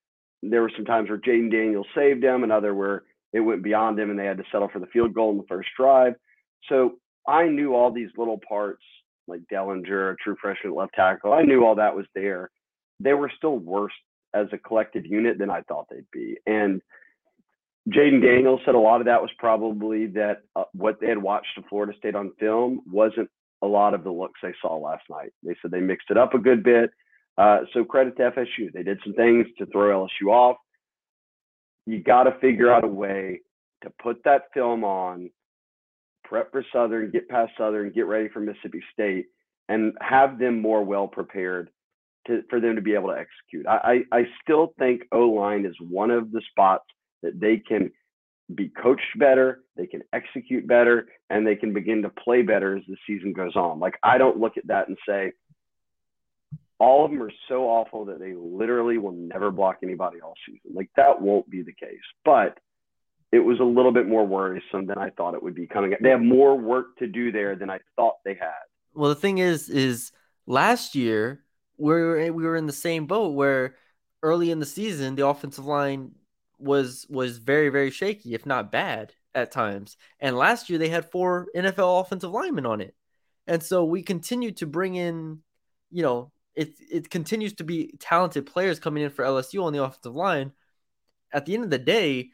there 0.42 0.62
were 0.62 0.72
some 0.74 0.86
times 0.86 1.10
where 1.10 1.18
Jayden 1.18 1.50
Daniels 1.50 1.86
saved 1.94 2.24
him, 2.24 2.42
and 2.42 2.52
other 2.52 2.74
where 2.74 3.02
it 3.34 3.40
went 3.40 3.64
beyond 3.64 3.98
him 3.98 4.10
and 4.10 4.18
they 4.18 4.24
had 4.24 4.38
to 4.38 4.44
settle 4.50 4.68
for 4.72 4.78
the 4.78 4.86
field 4.86 5.12
goal 5.12 5.32
in 5.32 5.36
the 5.36 5.44
first 5.48 5.68
drive. 5.76 6.14
So 6.68 6.94
I 7.26 7.48
knew 7.48 7.74
all 7.74 7.90
these 7.92 8.10
little 8.16 8.40
parts, 8.48 8.82
like 9.26 9.40
Dellinger, 9.52 10.12
a 10.12 10.16
true 10.22 10.36
freshman 10.40 10.74
left 10.74 10.94
tackle. 10.94 11.32
I 11.32 11.42
knew 11.42 11.64
all 11.64 11.74
that 11.74 11.96
was 11.96 12.06
there. 12.14 12.50
They 13.00 13.12
were 13.12 13.30
still 13.36 13.58
worse 13.58 13.92
as 14.34 14.46
a 14.52 14.58
collective 14.58 15.04
unit 15.04 15.38
than 15.38 15.50
I 15.50 15.62
thought 15.62 15.86
they'd 15.90 16.10
be. 16.12 16.36
And 16.46 16.80
Jayden 17.88 18.22
Daniels 18.22 18.60
said 18.64 18.76
a 18.76 18.78
lot 18.78 19.00
of 19.00 19.06
that 19.06 19.20
was 19.20 19.30
probably 19.38 20.06
that 20.08 20.42
uh, 20.54 20.64
what 20.72 21.00
they 21.00 21.08
had 21.08 21.18
watched 21.18 21.58
Florida 21.68 21.92
State 21.98 22.14
on 22.14 22.32
film 22.38 22.82
wasn't 22.86 23.28
a 23.64 23.66
lot 23.66 23.94
of 23.94 24.04
the 24.04 24.10
looks 24.10 24.40
they 24.42 24.54
saw 24.60 24.76
last 24.76 25.04
night. 25.10 25.32
They 25.42 25.56
said 25.60 25.70
they 25.70 25.80
mixed 25.80 26.10
it 26.10 26.18
up 26.18 26.34
a 26.34 26.38
good 26.38 26.62
bit. 26.62 26.90
Uh, 27.36 27.60
so 27.72 27.84
credit 27.84 28.16
to 28.18 28.30
FSU. 28.30 28.72
They 28.72 28.82
did 28.82 28.98
some 29.04 29.14
things 29.14 29.46
to 29.58 29.66
throw 29.66 30.06
LSU 30.06 30.30
off 30.30 30.56
you 31.86 32.02
got 32.02 32.24
to 32.24 32.38
figure 32.40 32.72
out 32.72 32.84
a 32.84 32.88
way 32.88 33.40
to 33.82 33.90
put 34.02 34.22
that 34.24 34.44
film 34.54 34.84
on, 34.84 35.30
prep 36.24 36.50
for 36.52 36.64
Southern, 36.72 37.10
get 37.10 37.28
past 37.28 37.52
Southern, 37.58 37.90
get 37.90 38.06
ready 38.06 38.28
for 38.28 38.40
Mississippi 38.40 38.82
State, 38.92 39.26
and 39.68 39.92
have 40.00 40.38
them 40.38 40.60
more 40.60 40.82
well 40.82 41.06
prepared 41.06 41.70
to, 42.26 42.42
for 42.48 42.60
them 42.60 42.76
to 42.76 42.82
be 42.82 42.94
able 42.94 43.08
to 43.08 43.18
execute. 43.18 43.66
I, 43.66 44.04
I, 44.12 44.18
I 44.18 44.22
still 44.42 44.72
think 44.78 45.02
O 45.12 45.28
line 45.28 45.66
is 45.66 45.76
one 45.80 46.10
of 46.10 46.32
the 46.32 46.42
spots 46.50 46.84
that 47.22 47.38
they 47.38 47.58
can 47.58 47.90
be 48.52 48.68
coached 48.68 49.18
better, 49.18 49.62
they 49.76 49.86
can 49.86 50.02
execute 50.12 50.66
better, 50.66 51.06
and 51.30 51.46
they 51.46 51.56
can 51.56 51.72
begin 51.72 52.02
to 52.02 52.10
play 52.10 52.42
better 52.42 52.76
as 52.76 52.82
the 52.88 52.96
season 53.06 53.32
goes 53.32 53.56
on. 53.56 53.78
Like 53.78 53.94
I 54.02 54.18
don't 54.18 54.38
look 54.38 54.56
at 54.56 54.66
that 54.66 54.88
and 54.88 54.98
say, 55.08 55.32
all 56.78 57.04
of 57.04 57.10
them 57.10 57.22
are 57.22 57.32
so 57.48 57.64
awful 57.64 58.04
that 58.06 58.18
they 58.18 58.34
literally 58.34 58.98
will 58.98 59.12
never 59.12 59.50
block 59.50 59.78
anybody 59.82 60.20
all 60.20 60.34
season. 60.46 60.74
Like 60.74 60.90
that 60.96 61.20
won't 61.20 61.48
be 61.48 61.62
the 61.62 61.72
case, 61.72 62.02
but 62.24 62.58
it 63.32 63.38
was 63.38 63.58
a 63.60 63.64
little 63.64 63.92
bit 63.92 64.06
more 64.06 64.26
worrisome 64.26 64.86
than 64.86 64.98
I 64.98 65.10
thought 65.10 65.34
it 65.34 65.42
would 65.42 65.54
be 65.54 65.66
coming. 65.66 65.94
They 66.00 66.10
have 66.10 66.20
more 66.20 66.56
work 66.56 66.96
to 66.98 67.06
do 67.06 67.32
there 67.32 67.56
than 67.56 67.70
I 67.70 67.78
thought 67.96 68.16
they 68.24 68.34
had. 68.34 68.52
Well, 68.94 69.08
the 69.08 69.16
thing 69.16 69.38
is, 69.38 69.68
is 69.68 70.12
last 70.46 70.94
year 70.94 71.44
we 71.76 71.92
were 71.92 72.32
we 72.32 72.44
were 72.44 72.56
in 72.56 72.66
the 72.66 72.72
same 72.72 73.06
boat 73.06 73.34
where 73.34 73.76
early 74.22 74.50
in 74.50 74.60
the 74.60 74.66
season 74.66 75.16
the 75.16 75.26
offensive 75.26 75.66
line 75.66 76.12
was 76.58 77.06
was 77.08 77.38
very 77.38 77.68
very 77.68 77.90
shaky, 77.90 78.34
if 78.34 78.46
not 78.46 78.72
bad 78.72 79.12
at 79.34 79.52
times. 79.52 79.96
And 80.20 80.36
last 80.36 80.70
year 80.70 80.78
they 80.78 80.88
had 80.88 81.10
four 81.10 81.48
NFL 81.56 82.00
offensive 82.00 82.30
linemen 82.30 82.66
on 82.66 82.80
it, 82.80 82.94
and 83.46 83.62
so 83.62 83.84
we 83.84 84.02
continued 84.02 84.58
to 84.58 84.66
bring 84.66 84.94
in, 84.94 85.40
you 85.90 86.02
know, 86.02 86.32
it 86.54 86.74
it 86.90 87.10
continues 87.10 87.54
to 87.54 87.64
be 87.64 87.94
talented 87.98 88.46
players 88.46 88.78
coming 88.78 89.02
in 89.02 89.10
for 89.10 89.24
LSU 89.24 89.64
on 89.64 89.72
the 89.72 89.82
offensive 89.82 90.14
line. 90.14 90.52
At 91.32 91.46
the 91.46 91.54
end 91.54 91.64
of 91.64 91.70
the 91.70 91.78
day, 91.78 92.30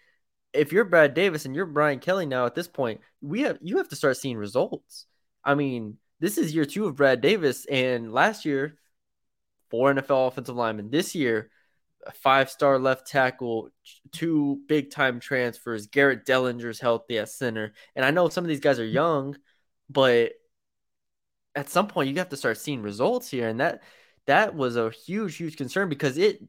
if 0.52 0.72
you're 0.72 0.84
Brad 0.84 1.14
Davis 1.14 1.44
and 1.44 1.54
you're 1.54 1.66
Brian 1.66 2.00
Kelly 2.00 2.26
now 2.26 2.46
at 2.46 2.54
this 2.54 2.68
point, 2.68 3.00
we 3.20 3.42
have 3.42 3.58
you 3.62 3.78
have 3.78 3.88
to 3.88 3.96
start 3.96 4.16
seeing 4.16 4.36
results. 4.36 5.06
I 5.44 5.54
mean, 5.54 5.98
this 6.20 6.38
is 6.38 6.54
year 6.54 6.64
two 6.64 6.86
of 6.86 6.96
Brad 6.96 7.20
Davis, 7.20 7.66
and 7.66 8.12
last 8.12 8.44
year, 8.44 8.76
four 9.70 9.92
NFL 9.92 10.28
offensive 10.28 10.56
linemen. 10.56 10.90
This 10.90 11.14
year, 11.14 11.50
a 12.06 12.12
five-star 12.12 12.78
left 12.78 13.06
tackle, 13.06 13.70
two 14.12 14.60
big-time 14.66 15.20
transfers. 15.20 15.86
Garrett 15.86 16.24
Dellinger's 16.24 16.80
healthy 16.80 17.18
at 17.18 17.28
center, 17.28 17.72
and 17.94 18.04
I 18.04 18.10
know 18.10 18.28
some 18.28 18.44
of 18.44 18.48
these 18.48 18.60
guys 18.60 18.78
are 18.78 18.84
young, 18.84 19.36
but 19.88 20.32
at 21.54 21.68
some 21.68 21.88
point 21.88 22.08
you 22.08 22.16
have 22.16 22.28
to 22.30 22.36
start 22.36 22.58
seeing 22.58 22.82
results 22.82 23.30
here, 23.30 23.48
and 23.48 23.60
that 23.60 23.82
that 24.26 24.54
was 24.54 24.76
a 24.76 24.90
huge, 24.90 25.36
huge 25.36 25.56
concern 25.56 25.88
because 25.88 26.16
it 26.16 26.40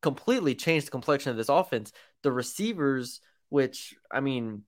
completely 0.00 0.54
changed 0.54 0.86
the 0.86 0.90
complexion 0.90 1.30
of 1.30 1.36
this 1.36 1.48
offense. 1.48 1.92
The 2.22 2.32
receivers, 2.32 3.20
which 3.48 3.94
I 4.10 4.20
mean, 4.20 4.62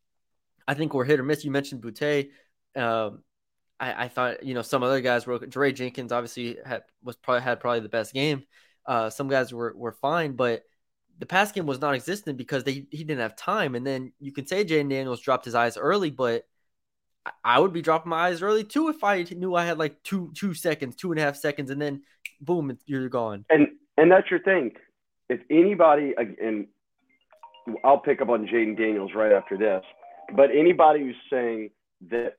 I 0.66 0.75
think 0.75 0.94
were 0.94 1.04
hit 1.04 1.20
or 1.20 1.22
miss. 1.22 1.44
You 1.44 1.50
mentioned 1.50 1.82
Boutte. 1.82 2.30
Um, 2.76 3.22
I, 3.78 4.04
I, 4.04 4.08
thought 4.08 4.44
you 4.44 4.54
know 4.54 4.62
some 4.62 4.82
other 4.82 5.00
guys 5.00 5.26
were. 5.26 5.38
Jaray 5.38 5.75
Jenkins 5.75 6.12
obviously 6.12 6.58
had 6.64 6.82
was 7.02 7.16
probably 7.16 7.42
had 7.42 7.60
probably 7.60 7.80
the 7.80 7.88
best 7.88 8.12
game. 8.12 8.44
Uh, 8.87 9.10
some 9.10 9.28
guys 9.28 9.52
were 9.52 9.72
were 9.76 9.92
fine, 9.92 10.32
but 10.32 10.64
the 11.18 11.26
pass 11.26 11.52
game 11.52 11.66
was 11.66 11.80
non-existent 11.80 12.37
because 12.37 12.64
they 12.64 12.87
he 12.90 13.04
didn't 13.04 13.20
have 13.20 13.37
time. 13.37 13.75
And 13.75 13.87
then 13.87 14.12
you 14.20 14.32
can 14.32 14.46
say 14.46 14.64
Jayden 14.64 14.90
Daniels 14.90 15.20
dropped 15.20 15.44
his 15.44 15.54
eyes 15.54 15.76
early, 15.76 16.10
but 16.10 16.46
I 17.44 17.60
would 17.60 17.72
be 17.72 17.82
dropping 17.82 18.10
my 18.10 18.28
eyes 18.28 18.42
early 18.42 18.64
too 18.64 18.88
if 18.88 19.04
I 19.04 19.22
knew 19.22 19.54
I 19.54 19.64
had 19.64 19.78
like 19.78 20.02
two 20.02 20.32
two 20.34 20.54
seconds, 20.54 20.96
two 20.96 21.12
and 21.12 21.20
a 21.20 21.22
half 21.22 21.37
seconds, 21.37 21.70
and 21.70 21.80
then 21.80 22.02
boom, 22.40 22.76
you're 22.87 23.08
gone. 23.08 23.44
And 23.50 23.68
and 23.96 24.10
that's 24.10 24.30
your 24.30 24.40
thing. 24.40 24.72
If 25.28 25.40
anybody, 25.50 26.14
and 26.16 26.66
I'll 27.84 27.99
pick 27.99 28.20
up 28.20 28.28
on 28.30 28.46
Jayden 28.46 28.76
Daniels 28.76 29.12
right 29.14 29.32
after 29.32 29.56
this, 29.56 29.84
but 30.34 30.50
anybody 30.50 31.00
who's 31.00 31.16
saying 31.30 31.70
that 32.10 32.34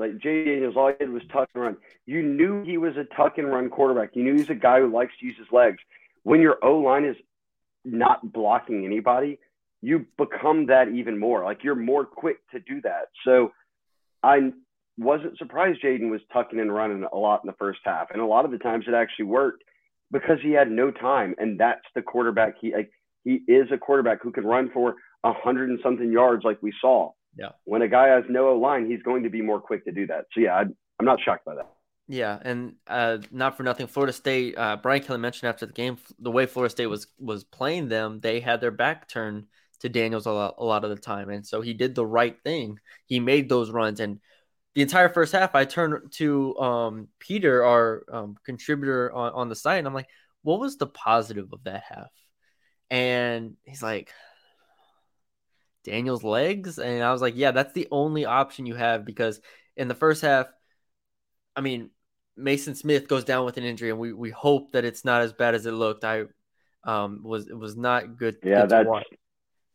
like 0.00 0.18
Jay 0.18 0.44
Daniels, 0.44 0.74
all 0.76 0.88
he 0.88 0.94
did 0.98 1.10
was 1.10 1.22
tuck 1.32 1.48
and 1.54 1.62
run. 1.62 1.76
You 2.06 2.22
knew 2.22 2.64
he 2.64 2.76
was 2.78 2.96
a 2.96 3.04
tuck 3.14 3.38
and 3.38 3.48
run 3.48 3.70
quarterback. 3.70 4.10
You 4.14 4.24
knew 4.24 4.34
he's 4.34 4.50
a 4.50 4.54
guy 4.54 4.80
who 4.80 4.92
likes 4.92 5.12
to 5.20 5.26
use 5.26 5.38
his 5.38 5.52
legs. 5.52 5.78
When 6.24 6.40
your 6.40 6.56
O 6.62 6.78
line 6.78 7.04
is 7.04 7.16
not 7.84 8.32
blocking 8.32 8.84
anybody, 8.84 9.38
you 9.80 10.06
become 10.18 10.66
that 10.66 10.88
even 10.88 11.18
more. 11.18 11.44
Like 11.44 11.62
you're 11.64 11.74
more 11.92 12.04
quick 12.04 12.38
to 12.52 12.58
do 12.60 12.80
that. 12.82 13.04
So 13.24 13.52
I 14.22 14.52
wasn't 14.98 15.38
surprised 15.38 15.82
Jayden 15.82 16.10
was 16.10 16.20
tucking 16.32 16.60
and 16.60 16.74
running 16.74 17.06
a 17.10 17.16
lot 17.16 17.40
in 17.42 17.46
the 17.46 17.56
first 17.58 17.80
half. 17.84 18.08
And 18.12 18.20
a 18.20 18.26
lot 18.26 18.44
of 18.44 18.50
the 18.50 18.58
times 18.58 18.84
it 18.88 18.94
actually 18.94 19.26
worked. 19.26 19.62
because 20.10 20.38
he 20.42 20.52
had 20.52 20.70
no 20.70 20.90
time, 20.90 21.34
and 21.38 21.58
that's 21.58 21.84
the 21.94 22.02
quarterback. 22.02 22.54
He 22.60 22.72
like 22.74 22.90
he 23.24 23.42
is 23.46 23.68
a 23.72 23.78
quarterback 23.78 24.22
who 24.22 24.32
can 24.32 24.44
run 24.44 24.70
for 24.72 24.96
a 25.24 25.32
hundred 25.32 25.70
and 25.70 25.78
something 25.82 26.10
yards, 26.10 26.44
like 26.44 26.62
we 26.62 26.72
saw. 26.80 27.12
Yeah. 27.36 27.50
When 27.64 27.82
a 27.82 27.88
guy 27.88 28.08
has 28.08 28.24
no 28.28 28.48
O 28.48 28.58
line, 28.58 28.90
he's 28.90 29.02
going 29.02 29.22
to 29.22 29.30
be 29.30 29.42
more 29.42 29.60
quick 29.60 29.84
to 29.84 29.92
do 29.92 30.06
that. 30.08 30.26
So 30.32 30.40
yeah, 30.40 30.54
I, 30.54 30.60
I'm 30.62 31.06
not 31.06 31.20
shocked 31.20 31.44
by 31.44 31.54
that. 31.56 31.70
Yeah, 32.08 32.38
and 32.42 32.74
uh, 32.88 33.18
not 33.30 33.56
for 33.56 33.62
nothing, 33.62 33.86
Florida 33.86 34.12
State. 34.12 34.58
Uh, 34.58 34.76
Brian 34.76 35.00
Kelly 35.00 35.20
mentioned 35.20 35.48
after 35.48 35.64
the 35.64 35.72
game 35.72 35.96
the 36.18 36.32
way 36.32 36.44
Florida 36.46 36.70
State 36.70 36.88
was 36.88 37.06
was 37.20 37.44
playing 37.44 37.88
them, 37.88 38.18
they 38.18 38.40
had 38.40 38.60
their 38.60 38.72
back 38.72 39.06
turned 39.08 39.46
to 39.78 39.88
Daniels 39.88 40.26
a 40.26 40.32
lot, 40.32 40.54
a 40.58 40.64
lot 40.64 40.82
of 40.82 40.90
the 40.90 40.96
time, 40.96 41.30
and 41.30 41.46
so 41.46 41.60
he 41.60 41.72
did 41.72 41.94
the 41.94 42.04
right 42.04 42.36
thing. 42.42 42.80
He 43.06 43.20
made 43.20 43.48
those 43.48 43.70
runs, 43.70 44.00
and 44.00 44.18
the 44.74 44.82
entire 44.82 45.08
first 45.08 45.32
half, 45.32 45.54
I 45.54 45.64
turned 45.64 46.12
to 46.14 46.58
um, 46.58 47.08
Peter, 47.20 47.64
our 47.64 48.02
um, 48.12 48.36
contributor 48.44 49.12
on, 49.12 49.32
on 49.32 49.48
the 49.48 49.54
site, 49.54 49.78
and 49.78 49.86
I'm 49.86 49.94
like, 49.94 50.08
"What 50.42 50.58
was 50.58 50.78
the 50.78 50.88
positive 50.88 51.52
of 51.52 51.62
that 51.62 51.84
half?" 51.88 52.10
And 52.90 53.56
he's 53.62 53.84
like, 53.84 54.12
"Daniel's 55.84 56.24
legs," 56.24 56.78
and 56.78 57.02
I 57.02 57.12
was 57.12 57.22
like, 57.22 57.34
"Yeah, 57.36 57.52
that's 57.52 57.72
the 57.72 57.88
only 57.90 58.24
option 58.24 58.66
you 58.66 58.74
have 58.74 59.04
because 59.04 59.40
in 59.76 59.88
the 59.88 59.94
first 59.94 60.22
half, 60.22 60.46
I 61.56 61.60
mean." 61.60 61.90
Mason 62.36 62.74
Smith 62.74 63.06
goes 63.06 63.24
down 63.24 63.44
with 63.44 63.58
an 63.58 63.64
injury, 63.64 63.90
and 63.90 63.98
we, 63.98 64.14
we 64.14 64.30
hope 64.30 64.72
that 64.72 64.86
it's 64.86 65.04
not 65.04 65.20
as 65.20 65.34
bad 65.34 65.54
as 65.54 65.66
it 65.66 65.72
looked. 65.72 66.04
I 66.04 66.22
um, 66.84 67.20
was 67.22 67.48
it 67.48 67.58
was 67.58 67.76
not 67.76 68.16
good. 68.16 68.36
Yeah, 68.42 68.62
good 68.62 68.70
that's 68.70 68.88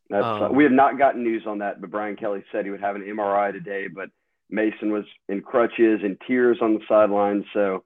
that's 0.08 0.24
um, 0.24 0.54
we 0.54 0.64
have 0.64 0.72
not 0.72 0.98
gotten 0.98 1.22
news 1.22 1.44
on 1.46 1.58
that, 1.58 1.80
but 1.80 1.90
Brian 1.90 2.16
Kelly 2.16 2.44
said 2.52 2.64
he 2.64 2.70
would 2.70 2.80
have 2.80 2.96
an 2.96 3.02
MRI 3.02 3.52
today, 3.52 3.86
but 3.92 4.08
Mason 4.48 4.92
was 4.92 5.04
in 5.28 5.40
crutches 5.42 6.00
and 6.04 6.16
tears 6.26 6.58
on 6.60 6.74
the 6.74 6.80
sideline. 6.88 7.44
So, 7.52 7.84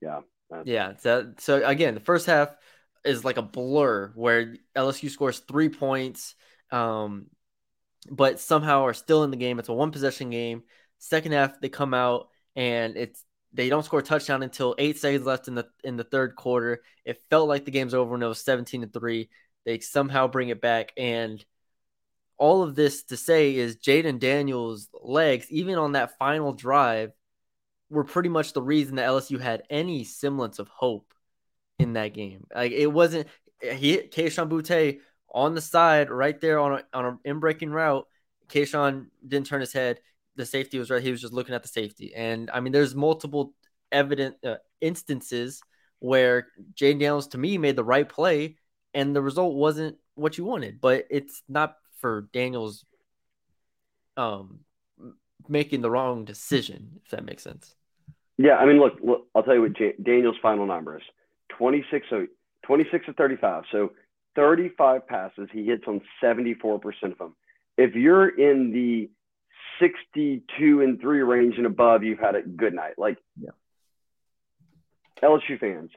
yeah, 0.00 0.20
yeah. 0.64 0.94
So, 0.98 1.32
so 1.38 1.64
again, 1.66 1.94
the 1.94 2.00
first 2.00 2.26
half 2.26 2.54
is 3.04 3.24
like 3.24 3.36
a 3.36 3.42
blur 3.42 4.12
where 4.14 4.56
LSU 4.74 5.10
scores 5.10 5.40
three 5.40 5.68
points, 5.68 6.34
um, 6.70 7.26
but 8.08 8.40
somehow 8.40 8.84
are 8.84 8.94
still 8.94 9.24
in 9.24 9.30
the 9.30 9.36
game. 9.36 9.58
It's 9.58 9.68
a 9.68 9.74
one 9.74 9.90
possession 9.90 10.30
game. 10.30 10.62
Second 10.98 11.32
half, 11.32 11.60
they 11.60 11.68
come 11.68 11.94
out 11.94 12.28
and 12.56 12.96
it's 12.96 13.24
they 13.52 13.68
don't 13.68 13.84
score 13.84 14.00
a 14.00 14.02
touchdown 14.02 14.42
until 14.42 14.76
eight 14.78 14.98
seconds 14.98 15.26
left 15.26 15.48
in 15.48 15.54
the 15.54 15.66
in 15.82 15.96
the 15.96 16.04
third 16.04 16.36
quarter. 16.36 16.82
It 17.04 17.22
felt 17.30 17.48
like 17.48 17.64
the 17.64 17.70
game's 17.70 17.94
over 17.94 18.14
and 18.14 18.22
it 18.22 18.26
was 18.28 18.40
17 18.40 18.82
to 18.82 18.86
3. 18.86 19.28
They 19.64 19.80
somehow 19.80 20.28
bring 20.28 20.48
it 20.48 20.60
back. 20.60 20.92
And 20.96 21.44
all 22.38 22.62
of 22.62 22.74
this 22.74 23.02
to 23.04 23.16
say 23.16 23.54
is 23.54 23.76
Jayden 23.76 24.18
Daniels' 24.18 24.88
legs, 25.02 25.46
even 25.50 25.76
on 25.76 25.92
that 25.92 26.16
final 26.18 26.52
drive, 26.52 27.12
were 27.90 28.04
pretty 28.04 28.28
much 28.28 28.52
the 28.52 28.62
reason 28.62 28.96
that 28.96 29.08
LSU 29.08 29.40
had 29.40 29.64
any 29.68 30.04
semblance 30.04 30.58
of 30.58 30.68
hope 30.68 31.12
in 31.78 31.94
that 31.94 32.14
game. 32.14 32.46
Like 32.54 32.72
it 32.72 32.86
wasn't 32.86 33.26
he 33.60 33.92
hit 33.92 34.12
Kayshon 34.12 34.48
Boutte 34.48 35.00
on 35.32 35.54
the 35.54 35.60
side 35.60 36.10
right 36.10 36.40
there 36.40 36.58
on 36.58 36.72
a, 36.72 36.82
on 36.92 37.04
an 37.06 37.18
in 37.24 37.40
breaking 37.40 37.70
route. 37.70 38.06
Kayshon 38.48 39.06
didn't 39.26 39.46
turn 39.46 39.60
his 39.60 39.72
head 39.72 40.00
the 40.40 40.46
safety 40.46 40.78
was 40.78 40.90
right. 40.90 41.02
He 41.02 41.10
was 41.10 41.20
just 41.20 41.32
looking 41.32 41.54
at 41.54 41.62
the 41.62 41.68
safety. 41.68 42.12
And 42.14 42.50
I 42.52 42.60
mean, 42.60 42.72
there's 42.72 42.94
multiple 42.94 43.52
evident 43.92 44.36
uh, 44.44 44.56
instances 44.80 45.60
where 45.98 46.48
Jayden 46.74 46.98
Daniels 46.98 47.28
to 47.28 47.38
me 47.38 47.58
made 47.58 47.76
the 47.76 47.84
right 47.84 48.08
play 48.08 48.56
and 48.94 49.14
the 49.14 49.22
result 49.22 49.54
wasn't 49.54 49.96
what 50.14 50.38
you 50.38 50.44
wanted, 50.44 50.80
but 50.80 51.06
it's 51.10 51.42
not 51.48 51.76
for 51.98 52.28
Daniels 52.32 52.84
um 54.16 54.60
making 55.48 55.80
the 55.82 55.90
wrong 55.90 56.24
decision, 56.24 57.00
if 57.04 57.10
that 57.10 57.24
makes 57.24 57.42
sense. 57.42 57.74
Yeah, 58.38 58.56
I 58.56 58.66
mean, 58.66 58.78
look, 58.78 58.94
look 59.02 59.26
I'll 59.34 59.42
tell 59.42 59.54
you 59.54 59.62
what 59.62 59.72
Daniel's 60.02 60.36
final 60.40 60.66
number 60.66 60.96
is 60.96 61.02
26, 61.58 62.06
so 62.08 62.26
26 62.66 63.08
of 63.08 63.16
35. 63.16 63.64
So 63.70 63.92
35 64.40 65.06
passes, 65.06 65.48
he 65.52 65.66
hits 65.66 65.84
on 65.86 66.00
74% 66.22 66.80
of 67.12 67.18
them. 67.18 67.36
If 67.76 67.94
you're 67.94 68.26
in 68.26 68.72
the 68.72 69.10
62 69.78 70.80
and 70.80 70.98
three 70.98 71.20
range 71.20 71.56
and 71.58 71.66
above, 71.66 72.02
you've 72.04 72.18
had 72.18 72.36
a 72.36 72.42
good 72.42 72.72
night. 72.72 72.94
Like, 72.96 73.18
yeah. 73.38 73.50
LSU 75.22 75.60
fans, 75.60 75.90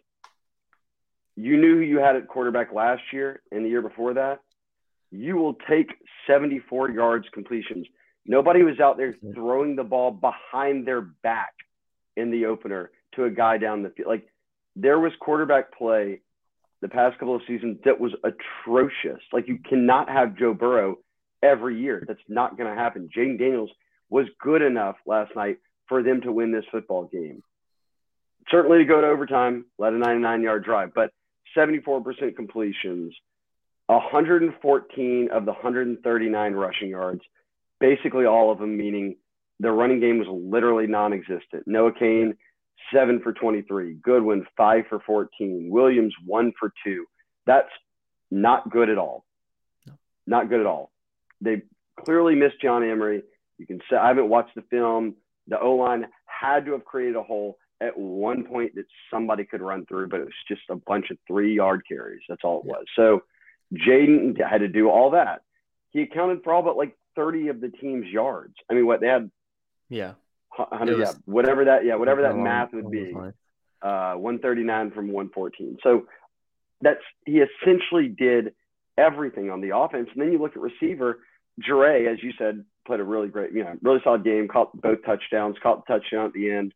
you 1.37 1.55
knew 1.55 1.75
who 1.75 1.81
you 1.81 1.99
had 1.99 2.17
at 2.17 2.27
quarterback 2.27 2.73
last 2.73 3.01
year 3.13 3.41
and 3.49 3.63
the 3.63 3.69
year 3.69 3.81
before 3.81 4.15
that. 4.15 4.41
You 5.09 5.37
will 5.37 5.53
take 5.69 5.93
74 6.27 6.91
yards 6.91 7.27
completions. 7.33 7.87
Nobody 8.25 8.63
was 8.63 8.81
out 8.81 8.97
there 8.97 9.13
mm-hmm. 9.13 9.33
throwing 9.33 9.77
the 9.77 9.83
ball 9.83 10.11
behind 10.11 10.85
their 10.85 10.99
back 10.99 11.53
in 12.17 12.29
the 12.29 12.47
opener 12.47 12.91
to 13.15 13.23
a 13.23 13.29
guy 13.29 13.57
down 13.57 13.83
the 13.83 13.89
field. 13.91 14.09
Like, 14.09 14.27
there 14.75 14.99
was 14.99 15.13
quarterback 15.21 15.73
play 15.77 16.19
the 16.83 16.89
past 16.89 17.17
couple 17.17 17.35
of 17.35 17.41
seasons 17.47 17.79
that 17.85 17.99
was 17.99 18.11
atrocious. 18.23 19.21
Like, 19.31 19.47
you 19.47 19.57
cannot 19.57 20.09
have 20.09 20.37
Joe 20.37 20.53
Burrow 20.53 20.97
every 21.41 21.79
year. 21.79 22.03
That's 22.07 22.19
not 22.27 22.57
going 22.57 22.69
to 22.69 22.79
happen. 22.79 23.09
Jayden 23.15 23.39
Daniels 23.39 23.71
was 24.09 24.27
good 24.39 24.61
enough 24.61 24.97
last 25.05 25.35
night 25.35 25.57
for 25.87 26.03
them 26.03 26.21
to 26.21 26.31
win 26.31 26.51
this 26.51 26.65
football 26.71 27.05
game. 27.05 27.41
Certainly 28.51 28.79
to 28.79 28.85
go 28.85 29.01
to 29.01 29.07
overtime, 29.07 29.65
let 29.77 29.93
a 29.93 29.97
99 29.97 30.41
yard 30.41 30.65
drive, 30.65 30.93
but 30.93 31.11
74% 31.57 32.35
completions, 32.35 33.13
114 33.87 35.29
of 35.31 35.45
the 35.45 35.51
139 35.51 36.53
rushing 36.53 36.89
yards, 36.89 37.21
basically 37.79 38.25
all 38.25 38.51
of 38.51 38.59
them, 38.59 38.77
meaning 38.77 39.15
the 39.59 39.71
running 39.71 39.99
game 39.99 40.19
was 40.19 40.27
literally 40.29 40.87
non 40.87 41.13
existent. 41.13 41.63
Noah 41.65 41.93
Cain, 41.93 42.35
seven 42.93 43.21
for 43.21 43.33
23. 43.33 43.95
Goodwin, 43.95 44.45
five 44.57 44.85
for 44.89 44.99
14. 45.05 45.69
Williams, 45.69 46.13
one 46.25 46.51
for 46.59 46.73
two. 46.83 47.05
That's 47.45 47.69
not 48.31 48.69
good 48.69 48.89
at 48.89 48.97
all. 48.97 49.25
Not 50.25 50.49
good 50.49 50.59
at 50.59 50.65
all. 50.65 50.91
They 51.41 51.63
clearly 51.99 52.35
missed 52.35 52.61
John 52.61 52.83
Emery. 52.83 53.23
You 53.57 53.67
can 53.67 53.79
say 53.89 53.97
I 53.97 54.07
haven't 54.07 54.29
watched 54.29 54.55
the 54.55 54.63
film. 54.69 55.15
The 55.47 55.59
O 55.59 55.75
line 55.75 56.07
had 56.25 56.65
to 56.65 56.71
have 56.71 56.85
created 56.85 57.15
a 57.15 57.23
hole 57.23 57.57
at 57.81 57.97
one 57.97 58.45
point 58.45 58.75
that 58.75 58.85
somebody 59.11 59.43
could 59.43 59.61
run 59.61 59.85
through, 59.85 60.07
but 60.07 60.21
it 60.21 60.25
was 60.25 60.33
just 60.47 60.61
a 60.69 60.75
bunch 60.75 61.11
of 61.11 61.17
three 61.27 61.55
yard 61.55 61.83
carries. 61.87 62.21
That's 62.29 62.41
all 62.43 62.59
it 62.59 62.65
was. 62.65 62.85
So 62.95 63.23
Jayden 63.73 64.37
had 64.41 64.59
to 64.59 64.67
do 64.67 64.89
all 64.89 65.11
that. 65.11 65.41
He 65.91 66.01
accounted 66.01 66.43
for 66.43 66.53
all 66.53 66.63
but 66.63 66.77
like 66.77 66.97
30 67.15 67.49
of 67.49 67.61
the 67.61 67.69
team's 67.69 68.07
yards. 68.07 68.55
I 68.69 68.73
mean, 68.73 68.87
what 68.87 69.01
they 69.01 69.07
had? 69.07 69.29
Yeah. 69.89 70.13
100, 70.57 70.97
was, 70.97 71.09
yeah, 71.09 71.13
whatever 71.25 71.65
that, 71.65 71.85
yeah, 71.85 71.95
whatever 71.95 72.21
that 72.21 72.35
math 72.35 72.73
would 72.73 72.91
be. 72.91 73.13
Uh, 73.81 74.13
139 74.15 74.91
from 74.91 75.07
114. 75.11 75.77
So 75.83 76.05
that's 76.81 77.01
he 77.25 77.41
essentially 77.41 78.07
did 78.07 78.53
everything 78.97 79.49
on 79.49 79.61
the 79.61 79.75
offense. 79.75 80.09
And 80.13 80.21
then 80.21 80.31
you 80.31 80.37
look 80.37 80.55
at 80.55 80.61
receiver, 80.61 81.19
Jaray, 81.61 82.11
as 82.11 82.23
you 82.23 82.31
said, 82.37 82.63
played 82.87 82.99
a 82.99 83.03
really 83.03 83.27
great, 83.27 83.51
you 83.51 83.63
know, 83.63 83.75
really 83.81 83.99
solid 84.03 84.23
game, 84.23 84.47
caught 84.47 84.79
both 84.79 85.03
touchdowns, 85.05 85.57
caught 85.61 85.85
the 85.85 85.93
touchdown 85.93 86.27
at 86.27 86.33
the 86.33 86.49
end. 86.49 86.73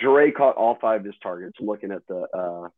Jaray 0.00 0.34
caught 0.34 0.56
all 0.56 0.78
five 0.80 1.00
of 1.00 1.06
his 1.06 1.14
targets. 1.22 1.56
I'm 1.60 1.66
looking 1.66 1.90
at 1.90 2.06
the 2.06 2.26
uh, 2.34 2.68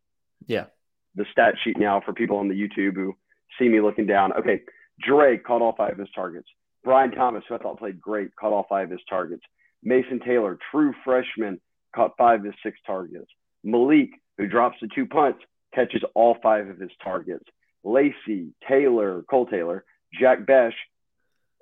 yeah 0.47 0.67
the 1.15 1.27
stat 1.33 1.55
sheet 1.63 1.79
now 1.79 2.01
for 2.05 2.13
people 2.13 2.39
on 2.39 2.49
the 2.49 2.55
YouTube 2.55 2.95
who 2.95 3.17
see 3.59 3.69
me 3.69 3.81
looking 3.81 4.07
down. 4.07 4.33
Okay, 4.33 4.63
Jaray 5.07 5.43
caught 5.43 5.63
all 5.63 5.75
five 5.77 5.93
of 5.93 5.99
his 5.99 6.09
targets. 6.15 6.49
Brian 6.85 7.11
Thomas, 7.11 7.43
who 7.49 7.55
I 7.55 7.59
thought 7.59 7.79
played 7.79 8.01
great, 8.01 8.35
caught 8.37 8.53
all 8.53 8.67
five 8.69 8.85
of 8.85 8.93
his 8.93 9.01
targets. 9.09 9.43
Mason 9.83 10.21
Taylor, 10.25 10.59
true 10.71 10.93
freshman, 11.05 11.61
caught 11.95 12.17
five 12.17 12.41
of 12.41 12.47
his 12.47 12.55
six 12.62 12.79
targets. 12.87 13.31
Malik, 13.64 14.11
who 14.37 14.47
drops 14.47 14.77
the 14.81 14.88
two 14.95 15.07
punts, 15.07 15.41
catches 15.75 16.03
all 16.14 16.37
five 16.43 16.69
of 16.69 16.79
his 16.79 16.91
targets. 17.03 17.45
Lacy, 17.85 18.53
Taylor, 18.69 19.23
Cole 19.31 19.47
Taylor, 19.47 19.85
Jack 20.19 20.47
Bech, 20.47 20.75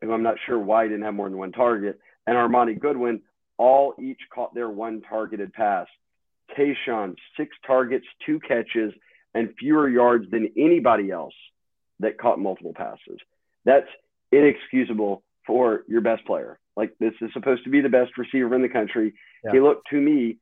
who 0.00 0.12
I'm 0.12 0.22
not 0.22 0.36
sure 0.46 0.58
why 0.58 0.84
he 0.84 0.90
didn't 0.90 1.04
have 1.04 1.14
more 1.14 1.28
than 1.28 1.38
one 1.38 1.52
target, 1.52 1.98
and 2.26 2.36
Armoni 2.36 2.78
Goodwin 2.78 3.20
all 3.58 3.94
each 4.00 4.20
caught 4.32 4.54
their 4.54 4.68
one 4.68 5.02
targeted 5.02 5.52
pass. 5.52 5.86
Kayshon, 6.56 7.16
six 7.36 7.56
targets, 7.66 8.06
two 8.24 8.40
catches, 8.40 8.92
and 9.34 9.54
fewer 9.58 9.88
yards 9.88 10.30
than 10.30 10.52
anybody 10.56 11.10
else 11.10 11.34
that 12.00 12.18
caught 12.18 12.38
multiple 12.38 12.74
passes. 12.74 13.18
That's 13.64 13.88
inexcusable 14.32 15.22
for 15.46 15.84
your 15.88 16.00
best 16.00 16.24
player. 16.26 16.58
Like 16.76 16.92
this 16.98 17.14
is 17.20 17.30
supposed 17.32 17.64
to 17.64 17.70
be 17.70 17.80
the 17.80 17.88
best 17.88 18.12
receiver 18.18 18.54
in 18.54 18.62
the 18.62 18.68
country. 18.68 19.14
Yeah. 19.44 19.52
He 19.52 19.60
looked 19.60 19.88
to 19.90 20.00
me 20.00 20.38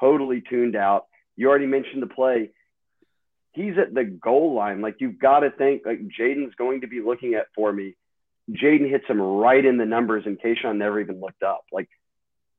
totally 0.00 0.42
tuned 0.48 0.76
out. 0.76 1.06
You 1.36 1.48
already 1.48 1.66
mentioned 1.66 2.02
the 2.02 2.06
play. 2.06 2.50
He's 3.52 3.74
at 3.78 3.92
the 3.94 4.04
goal 4.04 4.54
line. 4.54 4.80
Like 4.80 4.96
you've 5.00 5.18
got 5.18 5.40
to 5.40 5.50
think 5.50 5.82
like 5.84 6.00
Jayden's 6.18 6.54
going 6.54 6.82
to 6.82 6.86
be 6.86 7.00
looking 7.00 7.34
at 7.34 7.46
for 7.54 7.72
me 7.72 7.96
Jayden 8.50 8.90
hits 8.90 9.06
him 9.08 9.20
right 9.20 9.64
in 9.64 9.78
the 9.78 9.84
numbers, 9.84 10.24
and 10.26 10.40
Kayshon 10.40 10.76
never 10.76 11.00
even 11.00 11.20
looked 11.20 11.42
up. 11.42 11.64
Like 11.72 11.88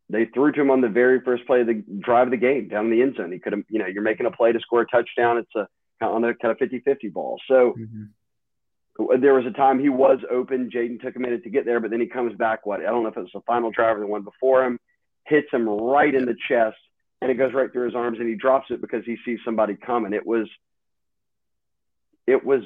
they 0.09 0.25
threw 0.25 0.51
to 0.51 0.61
him 0.61 0.71
on 0.71 0.81
the 0.81 0.89
very 0.89 1.21
first 1.21 1.45
play 1.45 1.61
of 1.61 1.67
the 1.67 1.83
drive 1.99 2.27
of 2.27 2.31
the 2.31 2.37
game 2.37 2.67
down 2.67 2.85
in 2.85 2.91
the 2.91 3.01
end 3.01 3.15
zone. 3.15 3.31
He 3.31 3.39
could 3.39 3.53
have, 3.53 3.63
you 3.69 3.79
know, 3.79 3.87
you're 3.87 4.03
making 4.03 4.25
a 4.25 4.31
play 4.31 4.51
to 4.51 4.59
score 4.59 4.81
a 4.81 4.87
touchdown. 4.87 5.37
It's 5.37 5.55
a 5.55 5.67
on 6.05 6.23
a 6.25 6.33
kind 6.35 6.51
of 6.51 6.57
50 6.57 6.79
50 6.79 7.09
ball. 7.09 7.39
So 7.47 7.75
mm-hmm. 7.77 8.03
There 8.97 9.33
was 9.33 9.45
a 9.45 9.51
time 9.51 9.79
he 9.79 9.89
was 9.89 10.19
open. 10.29 10.69
Jayden 10.69 11.01
took 11.01 11.15
a 11.15 11.19
minute 11.19 11.43
to 11.43 11.49
get 11.49 11.65
there, 11.65 11.79
but 11.79 11.89
then 11.89 11.99
he 11.99 12.05
comes 12.05 12.35
back. 12.37 12.65
What 12.65 12.81
I 12.81 12.83
don't 12.83 13.03
know 13.03 13.09
if 13.09 13.17
it 13.17 13.21
was 13.21 13.29
the 13.33 13.41
final 13.41 13.71
drive 13.71 13.97
or 13.97 14.01
the 14.01 14.07
one 14.07 14.23
before 14.23 14.63
him, 14.63 14.79
hits 15.25 15.47
him 15.51 15.67
right 15.67 16.13
in 16.13 16.25
the 16.25 16.35
chest, 16.47 16.77
and 17.21 17.31
it 17.31 17.35
goes 17.35 17.53
right 17.53 17.71
through 17.71 17.85
his 17.85 17.95
arms, 17.95 18.19
and 18.19 18.29
he 18.29 18.35
drops 18.35 18.67
it 18.69 18.81
because 18.81 19.03
he 19.05 19.17
sees 19.25 19.39
somebody 19.43 19.75
coming. 19.75 20.13
It 20.13 20.27
was 20.27 20.47
it 22.27 22.45
was 22.45 22.61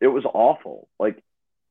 it 0.00 0.06
was 0.06 0.24
awful. 0.32 0.88
Like, 0.98 1.22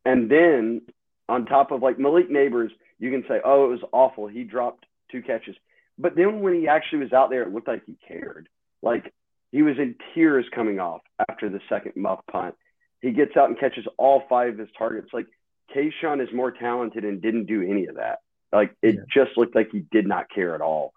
and 0.05 0.29
then 0.29 0.81
on 1.29 1.45
top 1.45 1.71
of 1.71 1.81
like 1.81 1.97
Malik 1.97 2.29
Nabers, 2.29 2.71
you 2.99 3.09
can 3.09 3.23
say, 3.27 3.39
oh, 3.43 3.65
it 3.65 3.69
was 3.69 3.89
awful. 3.91 4.27
He 4.27 4.43
dropped 4.43 4.85
two 5.11 5.21
catches, 5.21 5.55
but 5.97 6.15
then 6.15 6.41
when 6.41 6.55
he 6.55 6.67
actually 6.67 6.99
was 6.99 7.13
out 7.13 7.29
there, 7.29 7.43
it 7.43 7.53
looked 7.53 7.67
like 7.67 7.83
he 7.85 7.95
cared. 8.07 8.49
Like 8.81 9.13
he 9.51 9.61
was 9.61 9.77
in 9.77 9.95
tears 10.13 10.45
coming 10.53 10.79
off 10.79 11.01
after 11.29 11.49
the 11.49 11.61
second 11.69 11.93
muff 11.95 12.19
punt. 12.29 12.55
He 13.03 13.11
gets 13.11 13.35
out 13.35 13.49
and 13.49 13.59
catches 13.59 13.85
all 13.97 14.23
five 14.29 14.53
of 14.53 14.59
his 14.59 14.69
targets. 14.77 15.09
Like 15.11 15.27
Kayshon 15.75 16.23
is 16.23 16.33
more 16.33 16.51
talented 16.51 17.03
and 17.03 17.21
didn't 17.21 17.47
do 17.47 17.61
any 17.61 17.87
of 17.87 17.95
that. 17.95 18.19
Like 18.53 18.73
it 18.81 18.95
yeah. 18.95 19.01
just 19.13 19.37
looked 19.37 19.55
like 19.55 19.69
he 19.71 19.83
did 19.91 20.07
not 20.07 20.29
care 20.33 20.55
at 20.55 20.61
all. 20.61 20.93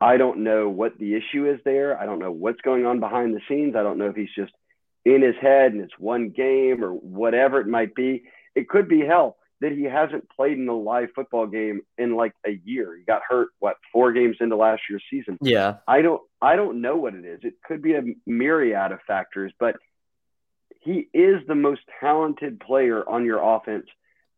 I 0.00 0.16
don't 0.16 0.44
know 0.44 0.70
what 0.70 0.98
the 0.98 1.14
issue 1.14 1.48
is 1.48 1.60
there. 1.62 2.00
I 2.00 2.06
don't 2.06 2.18
know 2.18 2.32
what's 2.32 2.62
going 2.62 2.86
on 2.86 3.00
behind 3.00 3.34
the 3.34 3.40
scenes. 3.48 3.76
I 3.76 3.82
don't 3.82 3.98
know 3.98 4.08
if 4.08 4.16
he's 4.16 4.34
just 4.34 4.52
in 5.04 5.20
his 5.20 5.34
head 5.42 5.72
and 5.72 5.82
it's 5.82 5.92
one 5.98 6.30
game 6.30 6.82
or 6.82 6.92
whatever 6.92 7.60
it 7.60 7.66
might 7.66 7.94
be. 7.94 8.22
It 8.54 8.70
could 8.70 8.88
be 8.88 9.00
hell 9.00 9.36
that 9.60 9.72
he 9.72 9.84
hasn't 9.84 10.28
played 10.30 10.58
in 10.58 10.66
a 10.68 10.76
live 10.76 11.10
football 11.14 11.46
game 11.46 11.82
in 11.98 12.16
like 12.16 12.32
a 12.46 12.58
year. 12.64 12.96
He 12.96 13.04
got 13.04 13.20
hurt 13.28 13.48
what 13.58 13.76
four 13.92 14.12
games 14.12 14.36
into 14.40 14.56
last 14.56 14.82
year's 14.88 15.04
season. 15.10 15.36
Yeah. 15.42 15.76
I 15.86 16.00
don't 16.00 16.22
I 16.40 16.56
don't 16.56 16.80
know 16.80 16.96
what 16.96 17.14
it 17.14 17.26
is. 17.26 17.40
It 17.42 17.54
could 17.62 17.82
be 17.82 17.94
a 17.94 18.02
myriad 18.26 18.90
of 18.90 19.00
factors, 19.06 19.52
but 19.60 19.76
he 20.82 21.08
is 21.14 21.36
the 21.46 21.54
most 21.54 21.80
talented 22.00 22.60
player 22.60 23.08
on 23.08 23.24
your 23.24 23.38
offense 23.38 23.86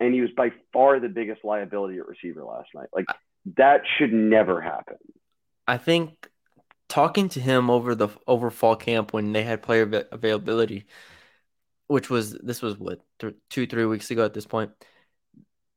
and 0.01 0.15
he 0.15 0.21
was 0.21 0.31
by 0.37 0.51
far 0.73 1.01
the 1.01 1.09
biggest 1.09 1.45
liability 1.45 1.99
at 1.99 2.07
receiver 2.07 2.45
last 2.45 2.69
night. 2.75 2.89
Like 2.93 3.07
that 3.57 3.83
should 3.99 4.13
never 4.13 4.61
happen. 4.61 4.97
I 5.67 5.79
think 5.79 6.29
talking 6.89 7.29
to 7.31 7.41
him 7.41 7.71
over 7.71 7.95
the 7.95 8.09
over 8.27 8.51
fall 8.51 8.77
camp 8.77 9.13
when 9.13 9.33
they 9.33 9.43
had 9.43 9.63
player 9.63 10.07
availability, 10.13 10.87
which 11.87 12.11
was 12.11 12.33
this 12.33 12.61
was 12.61 12.79
what 12.79 13.01
th- 13.19 13.35
two 13.49 13.67
three 13.67 13.87
weeks 13.87 14.11
ago 14.11 14.25
at 14.25 14.35
this 14.35 14.47
point. 14.47 14.73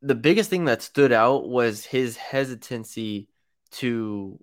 The 0.02 0.16
biggest 0.16 0.50
thing 0.50 0.66
that 0.66 0.82
stood 0.82 1.12
out 1.12 1.48
was 1.50 1.86
his 1.86 2.18
hesitancy 2.18 3.30
to 3.72 4.40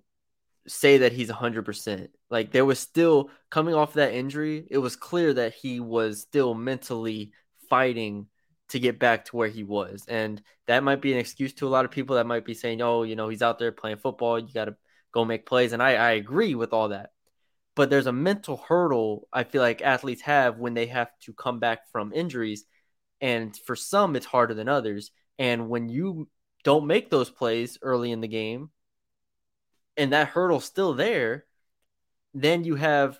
say 0.67 0.99
that 0.99 1.13
he's 1.13 1.29
100%. 1.29 2.09
Like 2.29 2.51
there 2.51 2.65
was 2.65 2.79
still 2.79 3.29
coming 3.49 3.75
off 3.75 3.93
that 3.93 4.13
injury, 4.13 4.67
it 4.69 4.77
was 4.77 4.95
clear 4.95 5.33
that 5.33 5.53
he 5.53 5.79
was 5.79 6.21
still 6.21 6.53
mentally 6.53 7.31
fighting 7.69 8.27
to 8.69 8.79
get 8.79 8.99
back 8.99 9.25
to 9.25 9.35
where 9.35 9.47
he 9.47 9.63
was. 9.63 10.05
And 10.07 10.41
that 10.67 10.83
might 10.83 11.01
be 11.01 11.13
an 11.13 11.19
excuse 11.19 11.53
to 11.55 11.67
a 11.67 11.69
lot 11.69 11.85
of 11.85 11.91
people 11.91 12.15
that 12.15 12.25
might 12.25 12.45
be 12.45 12.55
saying, 12.55 12.81
"Oh, 12.81 13.03
you 13.03 13.15
know, 13.15 13.29
he's 13.29 13.43
out 13.43 13.59
there 13.59 13.71
playing 13.71 13.97
football, 13.97 14.39
you 14.39 14.51
got 14.53 14.65
to 14.65 14.75
go 15.15 15.25
make 15.25 15.47
plays. 15.47 15.71
And 15.73 15.81
I, 15.81 15.95
I 15.95 16.11
agree 16.11 16.53
with 16.53 16.73
all 16.73 16.89
that. 16.89 17.11
But 17.75 17.89
there's 17.89 18.07
a 18.07 18.11
mental 18.11 18.57
hurdle 18.57 19.27
I 19.33 19.43
feel 19.43 19.61
like 19.61 19.81
athletes 19.81 20.21
have 20.21 20.59
when 20.59 20.75
they 20.75 20.85
have 20.87 21.09
to 21.23 21.33
come 21.33 21.59
back 21.59 21.89
from 21.91 22.13
injuries. 22.13 22.65
And 23.21 23.55
for 23.65 23.75
some, 23.75 24.15
it's 24.15 24.25
harder 24.25 24.53
than 24.53 24.69
others. 24.69 25.11
And 25.39 25.69
when 25.69 25.89
you 25.89 26.29
don't 26.63 26.87
make 26.87 27.09
those 27.09 27.29
plays 27.29 27.77
early 27.81 28.11
in 28.11 28.21
the 28.21 28.27
game 28.27 28.69
and 29.97 30.13
that 30.13 30.29
hurdle's 30.29 30.65
still 30.65 30.93
there, 30.93 31.45
then 32.33 32.63
you 32.63 32.75
have 32.75 33.19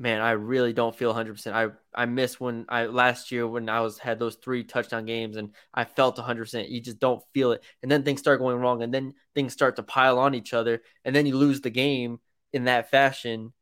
man, 0.00 0.22
I 0.22 0.30
really 0.30 0.72
don't 0.72 0.96
feel 0.96 1.12
100%. 1.12 1.52
I 1.52 1.68
I 1.94 2.06
miss 2.06 2.40
when 2.40 2.64
I 2.70 2.86
last 2.86 3.30
year 3.30 3.46
when 3.46 3.68
I 3.68 3.80
was 3.80 3.98
had 3.98 4.18
those 4.18 4.36
three 4.36 4.64
touchdown 4.64 5.04
games 5.04 5.36
and 5.36 5.50
I 5.74 5.84
felt 5.84 6.16
100%. 6.16 6.70
You 6.70 6.80
just 6.80 6.98
don't 6.98 7.22
feel 7.34 7.52
it. 7.52 7.62
And 7.82 7.92
then 7.92 8.02
things 8.02 8.20
start 8.20 8.40
going 8.40 8.58
wrong 8.58 8.82
and 8.82 8.92
then 8.92 9.12
things 9.34 9.52
start 9.52 9.76
to 9.76 9.82
pile 9.82 10.18
on 10.18 10.34
each 10.34 10.54
other 10.54 10.82
and 11.04 11.14
then 11.14 11.26
you 11.26 11.36
lose 11.36 11.60
the 11.60 11.70
game 11.70 12.18
in 12.52 12.64
that 12.64 12.90
fashion 12.90 13.52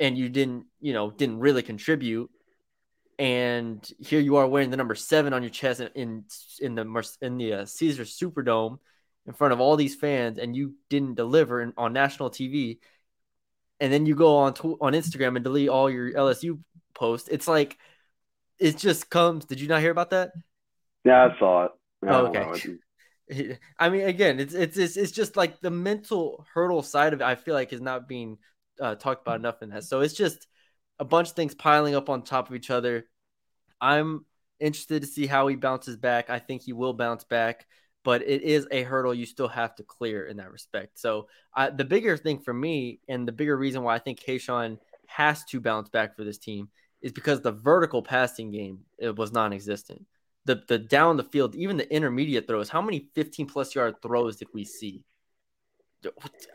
and 0.00 0.16
you 0.16 0.30
didn't, 0.30 0.64
you 0.80 0.94
know, 0.94 1.10
didn't 1.10 1.40
really 1.40 1.62
contribute. 1.62 2.30
And 3.18 3.86
here 4.00 4.20
you 4.20 4.36
are 4.36 4.48
wearing 4.48 4.70
the 4.70 4.76
number 4.78 4.94
7 4.94 5.32
on 5.34 5.42
your 5.42 5.50
chest 5.50 5.80
in 5.94 6.24
in 6.60 6.74
the 6.74 7.16
in 7.20 7.36
the 7.36 7.52
uh, 7.52 7.64
Caesar 7.66 8.04
Superdome 8.04 8.78
in 9.26 9.32
front 9.32 9.52
of 9.52 9.60
all 9.60 9.76
these 9.76 9.94
fans 9.94 10.38
and 10.38 10.54
you 10.54 10.74
didn't 10.90 11.14
deliver 11.14 11.72
on 11.76 11.92
national 11.92 12.30
TV 12.30 12.78
and 13.80 13.92
then 13.92 14.06
you 14.06 14.14
go 14.14 14.36
on 14.36 14.54
tw- 14.54 14.80
on 14.80 14.92
Instagram 14.92 15.36
and 15.36 15.44
delete 15.44 15.68
all 15.68 15.90
your 15.90 16.12
LSU 16.12 16.58
posts. 16.94 17.28
It's 17.28 17.48
like 17.48 17.78
it 18.58 18.78
just 18.78 19.10
comes. 19.10 19.44
Did 19.44 19.60
you 19.60 19.68
not 19.68 19.80
hear 19.80 19.90
about 19.90 20.10
that? 20.10 20.32
Yeah, 21.04 21.26
I 21.26 21.38
saw 21.38 21.64
it. 21.66 21.70
oh, 22.06 22.26
okay. 22.26 23.58
I 23.78 23.88
mean, 23.88 24.06
again, 24.06 24.38
it's, 24.38 24.54
it's 24.54 24.76
it's 24.76 24.96
it's 24.96 25.12
just 25.12 25.36
like 25.36 25.60
the 25.60 25.70
mental 25.70 26.46
hurdle 26.54 26.82
side 26.82 27.12
of 27.12 27.20
it. 27.20 27.24
I 27.24 27.34
feel 27.34 27.54
like 27.54 27.72
is 27.72 27.80
not 27.80 28.08
being 28.08 28.38
uh, 28.80 28.94
talked 28.94 29.22
about 29.22 29.40
enough 29.40 29.62
in 29.62 29.70
that. 29.70 29.84
So 29.84 30.00
it's 30.00 30.14
just 30.14 30.46
a 30.98 31.04
bunch 31.04 31.30
of 31.30 31.34
things 31.34 31.54
piling 31.54 31.94
up 31.94 32.08
on 32.08 32.22
top 32.22 32.48
of 32.48 32.54
each 32.54 32.70
other. 32.70 33.06
I'm 33.80 34.24
interested 34.60 35.02
to 35.02 35.08
see 35.08 35.26
how 35.26 35.46
he 35.48 35.56
bounces 35.56 35.96
back. 35.96 36.30
I 36.30 36.38
think 36.38 36.62
he 36.62 36.72
will 36.72 36.92
bounce 36.92 37.24
back 37.24 37.66
but 38.04 38.22
it 38.22 38.42
is 38.42 38.68
a 38.70 38.82
hurdle 38.82 39.14
you 39.14 39.26
still 39.26 39.48
have 39.48 39.74
to 39.74 39.82
clear 39.82 40.26
in 40.26 40.36
that 40.36 40.52
respect. 40.52 40.98
So 40.98 41.28
uh, 41.56 41.70
the 41.70 41.84
bigger 41.84 42.16
thing 42.16 42.38
for 42.38 42.54
me, 42.54 43.00
and 43.08 43.26
the 43.26 43.32
bigger 43.32 43.56
reason 43.56 43.82
why 43.82 43.94
I 43.94 43.98
think 43.98 44.20
Kayshon 44.20 44.78
has 45.06 45.44
to 45.46 45.60
bounce 45.60 45.88
back 45.88 46.14
for 46.14 46.22
this 46.22 46.38
team, 46.38 46.68
is 47.00 47.12
because 47.12 47.40
the 47.40 47.52
vertical 47.52 48.02
passing 48.02 48.50
game 48.50 48.80
it 48.98 49.16
was 49.16 49.32
non-existent. 49.32 50.04
The 50.44 50.62
the 50.68 50.78
down 50.78 51.16
the 51.16 51.24
field, 51.24 51.54
even 51.54 51.78
the 51.78 51.92
intermediate 51.92 52.46
throws. 52.46 52.68
How 52.68 52.82
many 52.82 53.08
15 53.14 53.46
plus 53.46 53.74
yard 53.74 53.96
throws 54.02 54.36
did 54.36 54.48
we 54.52 54.64
see? 54.64 55.02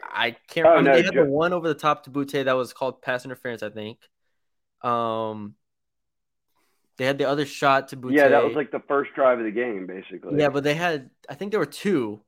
I 0.03 0.35
can't. 0.47 0.67
Oh, 0.67 0.71
remember. 0.71 0.91
No, 0.91 0.97
they 0.97 1.03
had 1.03 1.15
the 1.15 1.25
one 1.25 1.53
over 1.53 1.67
the 1.67 1.73
top 1.73 2.03
to 2.03 2.11
Boutte 2.11 2.45
that 2.45 2.53
was 2.53 2.71
called 2.71 3.01
pass 3.01 3.25
interference, 3.25 3.63
I 3.63 3.69
think. 3.69 3.97
Um, 4.83 5.55
they 6.99 7.05
had 7.05 7.17
the 7.17 7.29
other 7.29 7.45
shot 7.45 7.87
to 7.87 7.97
Boutte. 7.97 8.13
Yeah, 8.13 8.27
that 8.27 8.43
was 8.43 8.55
like 8.55 8.71
the 8.71 8.83
first 8.89 9.15
drive 9.15 9.39
of 9.39 9.45
the 9.45 9.51
game, 9.51 9.87
basically. 9.87 10.37
Yeah, 10.37 10.49
but 10.49 10.65
they 10.65 10.75
had, 10.75 11.09
I 11.29 11.33
think 11.33 11.51
there 11.51 11.59
were 11.61 11.65
two 11.65 12.19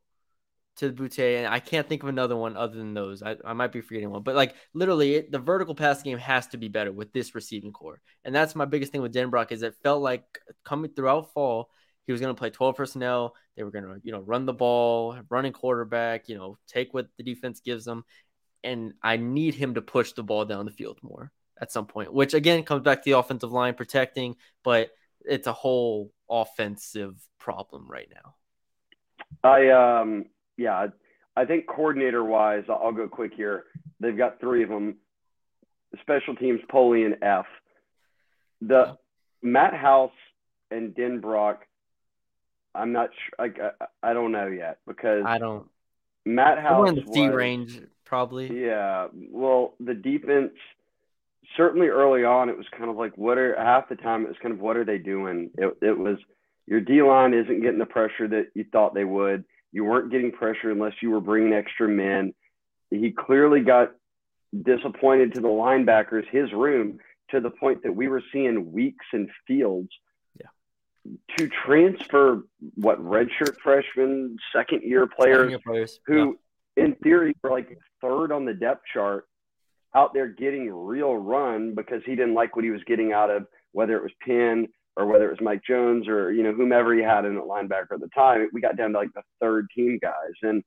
to 0.78 0.94
Boutte, 0.94 1.40
and 1.40 1.46
I 1.46 1.60
can't 1.60 1.90
think 1.90 2.04
of 2.04 2.10
another 2.10 2.38
one 2.38 2.56
other 2.56 2.78
than 2.78 2.94
those. 2.94 3.22
I, 3.22 3.36
I 3.44 3.52
might 3.52 3.74
be 3.74 3.82
forgetting 3.82 4.10
one, 4.10 4.24
but 4.24 4.34
like 4.34 4.56
literally, 4.74 5.16
it, 5.16 5.32
the 5.32 5.40
vertical 5.40 5.76
pass 5.76 6.02
game 6.02 6.18
has 6.20 6.48
to 6.48 6.58
be 6.58 6.70
better 6.70 6.94
with 6.94 7.12
this 7.12 7.36
receiving 7.36 7.74
corps, 7.74 8.00
and 8.24 8.34
that's 8.34 8.56
my 8.56 8.64
biggest 8.64 8.94
thing 8.94 9.02
with 9.02 9.14
Denbrock 9.14 9.52
is 9.52 9.62
it 9.62 9.76
felt 9.84 10.02
like 10.02 10.24
coming 10.64 10.90
throughout 10.96 11.34
fall, 11.34 11.70
he 12.08 12.14
was 12.14 12.22
going 12.22 12.34
to 12.34 12.40
play 12.40 12.50
12 12.50 12.78
personnel. 12.78 13.36
They 13.58 13.64
were 13.64 13.72
going 13.72 13.84
to, 13.84 14.00
you 14.04 14.14
know, 14.14 14.22
run 14.22 14.46
the 14.46 14.54
ball, 14.54 15.20
running 15.30 15.52
quarterback, 15.52 16.30
you 16.30 16.38
know, 16.38 16.58
take 16.66 16.94
what 16.94 17.08
the 17.18 17.24
defense 17.24 17.60
gives 17.60 17.84
them, 17.84 18.06
and 18.64 18.94
I 19.04 19.18
need 19.18 19.54
him 19.54 19.74
to 19.74 19.82
push 19.82 20.14
the 20.14 20.24
ball 20.24 20.46
down 20.46 20.64
the 20.64 20.72
field 20.72 21.00
more 21.02 21.30
at 21.62 21.72
some 21.72 21.86
point, 21.86 22.12
which 22.12 22.34
again 22.34 22.64
comes 22.64 22.82
back 22.82 23.04
to 23.04 23.10
the 23.10 23.18
offensive 23.18 23.52
line 23.52 23.76
protecting, 23.76 24.36
but 24.64 24.90
it's 25.24 25.48
a 25.48 25.54
whole 25.54 26.12
offensive 26.30 27.16
problem 27.40 27.88
right 27.88 28.12
now. 28.14 28.36
I 29.44 29.70
um 29.70 30.26
yeah, 30.58 30.88
I 31.38 31.46
think 31.46 31.68
coordinator 31.68 32.24
wise, 32.24 32.64
I'll 32.68 32.92
go 32.92 33.08
quick 33.08 33.34
here. 33.36 33.66
They've 34.00 34.18
got 34.18 34.40
three 34.40 34.64
of 34.64 34.70
them. 34.70 34.98
Special 36.02 36.36
teams, 36.36 36.60
Polian 36.72 37.18
F. 37.22 37.46
The 38.62 38.98
Matt 39.42 39.74
House 39.74 40.12
and 40.72 40.94
Denbrock. 40.96 41.58
I'm 42.74 42.92
not 42.92 43.10
sure. 43.10 43.48
I, 43.48 43.84
I, 43.84 44.12
I 44.12 44.14
don't 44.14 44.32
know 44.32 44.48
yet 44.48 44.80
because 44.88 45.24
I 45.26 45.38
don't. 45.38 45.68
Matt 46.26 46.60
House 46.60 46.90
in 46.90 46.96
the 46.96 47.02
D 47.02 47.28
range 47.28 47.82
probably. 48.06 48.66
Yeah. 48.66 49.08
Well, 49.14 49.74
the 49.80 49.94
defense 49.94 50.54
certainly 51.58 51.88
early 51.88 52.24
on, 52.24 52.50
it 52.50 52.58
was 52.58 52.68
kind 52.78 52.90
of 52.90 52.96
like, 52.96 53.18
what 53.18 53.38
are 53.38 53.56
half 53.58 53.90
the 53.90 53.96
time 53.96 54.24
it 54.24 54.30
was 54.30 54.38
kind 54.42 54.54
of 54.54 54.60
what 54.60 54.78
are 54.78 54.86
they 54.86 54.98
doing? 54.98 55.50
It, 55.58 55.78
it 55.82 55.98
was 55.98 56.18
your 56.68 56.80
D 56.80 57.02
line 57.02 57.34
isn't 57.34 57.62
getting 57.62 57.80
the 57.80 57.86
pressure 57.86 58.28
that 58.28 58.48
you 58.54 58.66
thought 58.72 58.94
they 58.94 59.04
would. 59.04 59.44
You 59.72 59.86
weren't 59.86 60.12
getting 60.12 60.32
pressure 60.32 60.72
unless 60.72 60.94
you 61.02 61.12
were 61.12 61.22
bringing 61.22 61.54
extra 61.54 61.88
men. 61.88 62.34
He 62.90 63.12
clearly 63.12 63.62
got 63.62 63.92
disappointed 64.64 65.34
to 65.34 65.42
the 65.42 65.48
linebackers, 65.48 66.28
his 66.30 66.52
room, 66.52 67.00
to 67.30 67.40
the 67.40 67.50
point 67.50 67.84
that 67.84 67.96
we 67.96 68.08
were 68.08 68.22
seeing 68.32 68.72
Weeks 68.72 69.06
and 69.14 69.30
Fields 69.48 69.90
yeah. 70.40 70.48
to 71.38 71.50
transfer 71.50 72.44
what 72.76 73.02
redshirt 73.04 73.56
freshmen, 73.64 74.38
second 74.54 74.84
year 74.84 75.08
players, 75.08 75.54
players. 75.66 76.00
who, 76.06 76.38
yeah. 76.76 76.84
in 76.84 76.96
theory, 76.96 77.36
were 77.42 77.52
like 77.52 77.78
third 78.02 78.32
on 78.32 78.46
the 78.46 78.54
depth 78.54 78.84
chart 78.94 79.26
out 79.96 80.14
there 80.14 80.28
getting 80.28 80.72
real 80.72 81.16
run 81.16 81.76
because 81.76 82.02
he 82.06 82.16
didn't 82.16 82.34
like 82.34 82.56
what 82.56 82.66
he 82.66 82.72
was 82.72 82.84
getting 82.86 83.12
out 83.12 83.30
of 83.30 83.46
whether 83.74 83.96
it 83.96 84.04
was 84.04 84.12
Penn 84.26 84.68
or 84.98 85.06
whether 85.06 85.26
it 85.26 85.32
was 85.32 85.42
Mike 85.42 85.62
Jones 85.68 86.08
or 86.08 86.32
you 86.32 86.44
know 86.44 86.54
whomever 86.54 86.94
he 86.94 87.02
had 87.02 87.26
in 87.26 87.38
at 87.38 87.44
linebacker 87.44 87.94
at 87.94 88.00
the 88.00 88.10
time. 88.14 88.48
We 88.54 88.62
got 88.62 88.78
down 88.78 88.92
to 88.92 88.98
like 88.98 89.14
the 89.14 89.22
third 89.40 89.68
team 89.76 90.00
guys, 90.02 90.34
and 90.42 90.64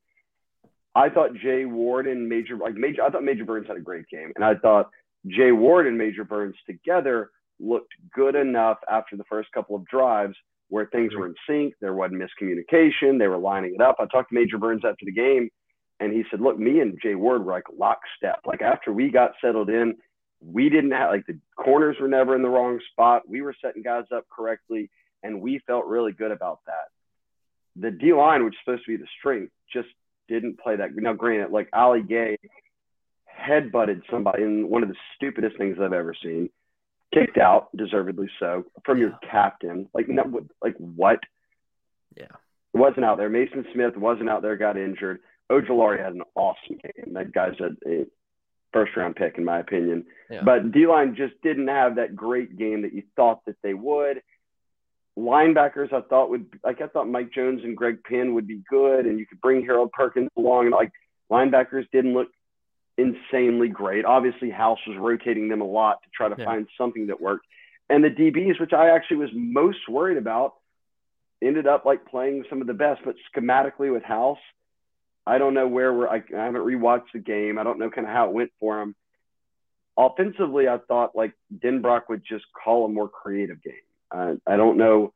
I 0.95 1.09
thought 1.09 1.35
Jay 1.35 1.65
Ward 1.65 2.07
and 2.07 2.27
Major 2.27 2.57
like 2.57 2.75
Major. 2.75 3.03
I 3.03 3.09
thought 3.09 3.23
Major 3.23 3.45
Burns 3.45 3.67
had 3.67 3.77
a 3.77 3.81
great 3.81 4.07
game, 4.09 4.31
and 4.35 4.45
I 4.45 4.55
thought 4.55 4.89
Jay 5.27 5.51
Ward 5.51 5.87
and 5.87 5.97
Major 5.97 6.23
Burns 6.23 6.55
together 6.65 7.29
looked 7.59 7.93
good 8.13 8.35
enough 8.35 8.77
after 8.91 9.15
the 9.15 9.23
first 9.29 9.51
couple 9.53 9.75
of 9.75 9.85
drives 9.85 10.35
where 10.69 10.87
things 10.87 11.13
were 11.13 11.27
in 11.27 11.35
sync. 11.47 11.73
There 11.79 11.93
wasn't 11.93 12.21
miscommunication. 12.21 13.19
They 13.19 13.27
were 13.27 13.37
lining 13.37 13.75
it 13.75 13.81
up. 13.81 13.97
I 13.99 14.05
talked 14.05 14.29
to 14.29 14.35
Major 14.35 14.57
Burns 14.57 14.83
after 14.83 15.05
the 15.05 15.11
game, 15.11 15.49
and 15.99 16.11
he 16.11 16.23
said, 16.29 16.41
"Look, 16.41 16.59
me 16.59 16.79
and 16.79 16.99
Jay 17.01 17.15
Ward 17.15 17.45
were 17.45 17.51
like 17.53 17.65
lockstep. 17.77 18.41
Like 18.45 18.61
after 18.61 18.91
we 18.91 19.09
got 19.09 19.31
settled 19.41 19.69
in, 19.69 19.95
we 20.41 20.69
didn't 20.69 20.91
have 20.91 21.11
like 21.11 21.25
the 21.25 21.39
corners 21.55 21.97
were 21.99 22.07
never 22.07 22.35
in 22.35 22.41
the 22.41 22.49
wrong 22.49 22.79
spot. 22.91 23.23
We 23.27 23.41
were 23.41 23.55
setting 23.63 23.83
guys 23.83 24.05
up 24.13 24.25
correctly, 24.29 24.89
and 25.23 25.41
we 25.41 25.59
felt 25.65 25.85
really 25.85 26.11
good 26.11 26.31
about 26.31 26.59
that. 26.65 26.89
The 27.77 27.91
D 27.91 28.13
line, 28.13 28.43
which 28.43 28.53
is 28.53 28.59
supposed 28.63 28.85
to 28.85 28.91
be 28.91 28.97
the 28.97 29.07
strength, 29.19 29.51
just 29.71 29.89
didn't 30.27 30.59
play 30.59 30.75
that. 30.75 30.95
Now, 30.95 31.13
granted, 31.13 31.51
like 31.51 31.69
Ali 31.73 32.01
Gaye 32.01 32.37
head 33.25 33.71
butted 33.71 34.01
somebody 34.09 34.43
in 34.43 34.69
one 34.69 34.83
of 34.83 34.89
the 34.89 34.95
stupidest 35.15 35.57
things 35.57 35.77
I've 35.79 35.93
ever 35.93 36.15
seen, 36.21 36.49
kicked 37.13 37.37
out, 37.37 37.75
deservedly 37.75 38.29
so, 38.39 38.65
from 38.85 38.99
your 38.99 39.17
captain. 39.29 39.89
Like, 39.93 40.07
no, 40.07 40.47
like 40.61 40.75
what? 40.77 41.19
Yeah, 42.17 42.27
wasn't 42.73 43.05
out 43.05 43.17
there. 43.17 43.29
Mason 43.29 43.65
Smith 43.73 43.97
wasn't 43.97 44.29
out 44.29 44.41
there, 44.41 44.55
got 44.55 44.77
injured. 44.77 45.19
Ojulari 45.51 46.03
had 46.03 46.13
an 46.13 46.23
awesome 46.35 46.77
game. 46.77 47.13
That 47.13 47.31
guy's 47.31 47.59
a, 47.59 47.89
a 47.89 48.05
first 48.73 48.95
round 48.95 49.15
pick, 49.15 49.37
in 49.37 49.45
my 49.45 49.59
opinion. 49.59 50.05
Yeah. 50.29 50.41
But 50.43 50.71
D 50.71 50.87
line 50.87 51.15
just 51.15 51.33
didn't 51.41 51.67
have 51.67 51.95
that 51.95 52.15
great 52.15 52.57
game 52.57 52.81
that 52.81 52.93
you 52.93 53.03
thought 53.15 53.45
that 53.45 53.57
they 53.63 53.73
would. 53.73 54.21
Linebackers, 55.17 55.93
I 55.93 56.01
thought 56.01 56.29
would 56.29 56.47
like 56.63 56.81
I 56.81 56.87
thought 56.87 57.07
Mike 57.07 57.31
Jones 57.33 57.61
and 57.63 57.77
Greg 57.77 57.99
Penn 58.03 58.33
would 58.33 58.47
be 58.47 58.61
good, 58.69 59.05
and 59.05 59.17
you 59.17 59.25
could 59.25 59.39
bring 59.39 59.63
Harold 59.63 59.91
Perkins 59.93 60.29
along. 60.37 60.65
And 60.65 60.75
like 60.75 60.91
linebackers 61.31 61.89
didn't 61.91 62.13
look 62.13 62.27
insanely 62.97 63.69
great. 63.69 64.03
Obviously, 64.03 64.49
House 64.49 64.79
was 64.87 64.97
rotating 64.97 65.47
them 65.47 65.61
a 65.61 65.65
lot 65.65 66.01
to 66.03 66.09
try 66.13 66.27
to 66.27 66.35
yeah. 66.37 66.45
find 66.45 66.67
something 66.77 67.07
that 67.07 67.21
worked. 67.21 67.45
And 67.89 68.03
the 68.03 68.09
DBs, 68.09 68.59
which 68.59 68.73
I 68.73 68.89
actually 68.89 69.17
was 69.17 69.29
most 69.33 69.87
worried 69.87 70.17
about, 70.17 70.55
ended 71.41 71.67
up 71.67 71.85
like 71.85 72.05
playing 72.05 72.43
some 72.49 72.61
of 72.61 72.67
the 72.67 72.73
best. 72.73 73.01
But 73.05 73.15
schematically 73.33 73.93
with 73.93 74.03
House, 74.03 74.39
I 75.27 75.37
don't 75.37 75.53
know 75.53 75.67
where 75.67 75.93
we're. 75.93 76.07
I, 76.07 76.23
I 76.37 76.45
haven't 76.45 76.61
rewatched 76.61 77.11
the 77.13 77.19
game. 77.19 77.57
I 77.57 77.63
don't 77.63 77.79
know 77.79 77.89
kind 77.89 78.07
of 78.07 78.13
how 78.13 78.27
it 78.27 78.33
went 78.33 78.51
for 78.59 78.81
him. 78.81 78.95
Offensively, 79.97 80.67
I 80.67 80.77
thought 80.87 81.15
like 81.15 81.33
Denbrock 81.57 82.01
would 82.09 82.23
just 82.27 82.45
call 82.63 82.85
a 82.85 82.89
more 82.89 83.09
creative 83.09 83.57
game. 83.63 83.73
I 84.11 84.55
don't 84.55 84.77
know 84.77 85.13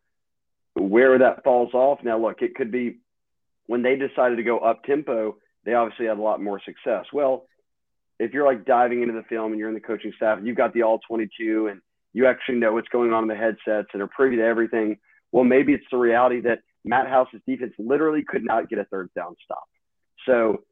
where 0.74 1.20
that 1.20 1.44
falls 1.44 1.74
off. 1.74 2.00
Now, 2.04 2.20
look, 2.20 2.42
it 2.42 2.56
could 2.56 2.72
be 2.72 3.00
when 3.68 3.82
they 3.82 3.96
decided 3.96 4.38
to 4.38 4.44
go 4.44 4.60
up 4.60 4.84
tempo. 4.84 5.38
They 5.66 5.74
obviously 5.74 6.08
had 6.08 6.18
a 6.18 6.22
lot 6.22 6.42
more 6.42 6.60
success. 6.66 7.06
Well, 7.14 7.46
if 8.20 8.34
you're 8.34 8.46
like 8.46 8.66
diving 8.66 9.02
into 9.02 9.14
the 9.14 9.24
film 9.24 9.52
and 9.52 9.60
you're 9.60 9.70
in 9.70 9.76
the 9.76 9.80
coaching 9.80 10.14
staff 10.16 10.38
and 10.38 10.48
you've 10.48 10.58
got 10.58 10.74
the 10.74 10.84
all 10.84 11.00
22 11.08 11.68
and 11.68 11.82
you 12.14 12.28
actually 12.28 12.56
know 12.56 12.74
what's 12.74 12.88
going 12.90 13.14
on 13.14 13.24
in 13.24 13.30
the 13.30 13.36
headsets 13.36 13.90
and 13.94 14.02
are 14.02 14.08
privy 14.08 14.38
to 14.38 14.44
everything, 14.44 14.98
well, 15.32 15.44
maybe 15.44 15.74
it's 15.74 15.86
the 15.92 15.98
reality 15.98 16.42
that 16.42 16.60
Matt 16.84 17.08
House's 17.08 17.42
defense 17.48 17.74
literally 17.78 18.24
could 18.28 18.44
not 18.44 18.70
get 18.70 18.80
a 18.80 18.86
third 18.86 19.10
down 19.16 19.36
stop. 19.44 19.64
So 20.30 20.64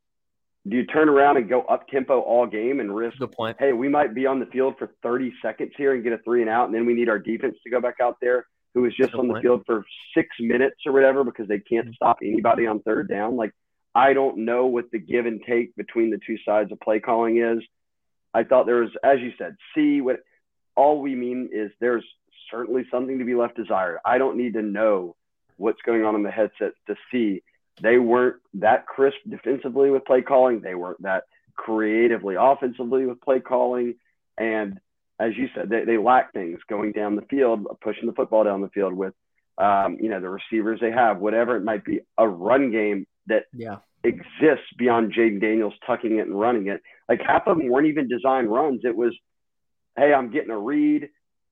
do 0.68 0.78
you 0.78 0.86
turn 0.86 1.10
around 1.10 1.38
and 1.38 1.50
go 1.50 1.62
up 1.62 1.88
tempo 1.88 2.20
all 2.20 2.46
game 2.46 2.80
and 2.80 2.94
risk, 2.96 3.18
Good 3.18 3.32
point. 3.32 3.58
hey, 3.60 3.74
we 3.74 3.88
might 3.88 4.14
be 4.14 4.26
on 4.26 4.40
the 4.40 4.46
field 4.48 4.76
for 4.78 4.92
30 5.04 5.34
seconds 5.42 5.72
here 5.78 5.94
and 5.94 6.04
get 6.04 6.14
a 6.14 6.18
three 6.20 6.42
and 6.42 6.50
out, 6.50 6.66
and 6.66 6.76
then 6.76 6.86
we 6.86 6.94
need 6.94 7.10
our 7.10 7.20
defense 7.20 7.56
to 7.64 7.70
go 7.70 7.80
back 7.80 7.96
out 8.02 8.18
there 8.22 8.46
who 8.74 8.86
is 8.86 8.94
just 8.96 9.12
Good 9.12 9.20
on 9.20 9.28
point. 9.28 9.38
the 9.38 9.42
field 9.42 9.64
for 9.66 9.86
six 10.16 10.28
minutes 10.40 10.76
or 10.86 10.92
whatever 10.92 11.24
because 11.24 11.48
they 11.48 11.60
can't 11.60 11.86
mm-hmm. 11.86 11.94
stop 11.94 12.18
anybody 12.22 12.68
on 12.68 12.82
third 12.82 13.10
down? 13.10 13.36
Like, 13.36 13.52
I 13.96 14.14
don't 14.14 14.46
know 14.46 14.68
what 14.68 14.92
the 14.92 15.00
give 15.00 15.26
and 15.26 15.42
take 15.48 15.76
between 15.76 16.12
the 16.12 16.20
two 16.26 16.38
sides 16.46 16.72
of 16.72 16.80
play 16.80 17.00
calling 17.00 17.42
is. 17.42 17.64
I 18.34 18.44
thought 18.44 18.66
there 18.66 18.82
was, 18.82 18.92
as 19.04 19.20
you 19.20 19.32
said, 19.38 19.56
see 19.74 20.02
what 20.02 20.20
all 20.76 21.02
we 21.02 21.16
mean 21.16 21.50
is 21.52 21.72
there's 21.80 22.06
certainly 22.52 22.86
something 22.92 23.18
to 23.18 23.26
be 23.26 23.34
left 23.34 23.56
desired. 23.56 23.98
I 24.06 24.20
don't 24.20 24.38
need 24.38 24.54
to 24.54 24.62
know 24.62 25.16
what's 25.56 25.82
going 25.84 26.04
on 26.04 26.14
in 26.14 26.22
the 26.22 26.30
headset 26.30 26.74
to 26.88 26.96
see 27.12 27.42
they 27.82 27.98
weren't 27.98 28.38
that 28.56 28.88
crisp 28.88 29.18
defensively 29.30 29.90
with 29.90 30.06
play 30.06 30.22
calling. 30.22 30.62
They 30.62 30.76
weren't 30.76 31.02
that 31.04 31.24
creatively 31.56 32.36
offensively 32.40 33.06
with 33.06 33.22
play 33.22 33.40
calling. 33.40 33.96
And 34.38 34.80
as 35.20 35.36
you 35.36 35.48
said, 35.56 35.70
they, 35.70 35.84
they 35.86 35.98
lack 35.98 36.34
things 36.34 36.60
going 36.70 36.92
down 36.92 37.16
the 37.16 37.24
field, 37.24 37.68
pushing 37.82 38.08
the 38.08 38.14
football 38.14 38.44
down 38.44 38.62
the 38.62 38.70
field 38.70 38.94
with, 38.94 39.14
um, 39.58 39.98
you 40.00 40.10
know, 40.10 40.22
the 40.22 40.30
receivers 40.30 40.80
they 40.80 40.92
have, 40.92 41.20
whatever 41.20 41.56
it 41.56 41.64
might 41.64 41.84
be, 41.84 42.02
a 42.18 42.28
run 42.28 42.72
game 42.72 43.08
that 43.28 43.46
yeah. 43.54 43.78
exists 44.04 44.68
beyond 44.78 45.14
Jayden 45.14 45.42
Daniels 45.42 45.74
tucking 45.86 46.18
it 46.18 46.28
and 46.28 46.40
running 46.40 46.68
it. 46.68 46.82
Like 47.10 47.22
half 47.22 47.48
of 47.48 47.58
them 47.58 47.68
weren't 47.70 47.88
even 47.88 48.08
designed 48.08 48.52
runs. 48.52 48.82
It 48.84 48.96
was, 48.96 49.16
hey, 49.96 50.14
I'm 50.14 50.32
getting 50.32 50.52
a 50.52 50.60
read. 50.60 51.10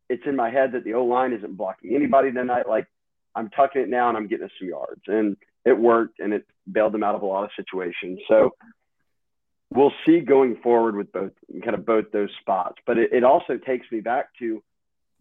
It's 0.09 0.23
in 0.27 0.35
my 0.35 0.51
head 0.51 0.73
that 0.73 0.83
the 0.83 0.93
O 0.93 1.05
line 1.05 1.33
isn't 1.33 1.57
blocking 1.57 1.95
anybody 1.95 2.31
tonight. 2.31 2.69
Like 2.69 2.85
I'm 3.35 3.49
tucking 3.49 3.81
it 3.81 3.89
now 3.89 4.09
and 4.09 4.17
I'm 4.17 4.27
getting 4.27 4.45
us 4.45 4.51
some 4.59 4.69
yards. 4.69 5.01
And 5.07 5.35
it 5.65 5.77
worked 5.77 6.19
and 6.19 6.33
it 6.33 6.45
bailed 6.71 6.93
them 6.93 7.03
out 7.03 7.15
of 7.15 7.21
a 7.21 7.25
lot 7.25 7.43
of 7.43 7.49
situations. 7.55 8.19
So 8.27 8.51
we'll 9.73 9.93
see 10.05 10.19
going 10.19 10.57
forward 10.63 10.95
with 10.95 11.11
both 11.11 11.31
kind 11.63 11.75
of 11.75 11.85
both 11.85 12.11
those 12.11 12.29
spots. 12.41 12.77
But 12.85 12.97
it, 12.97 13.11
it 13.11 13.23
also 13.23 13.57
takes 13.57 13.91
me 13.91 13.99
back 13.99 14.27
to 14.39 14.63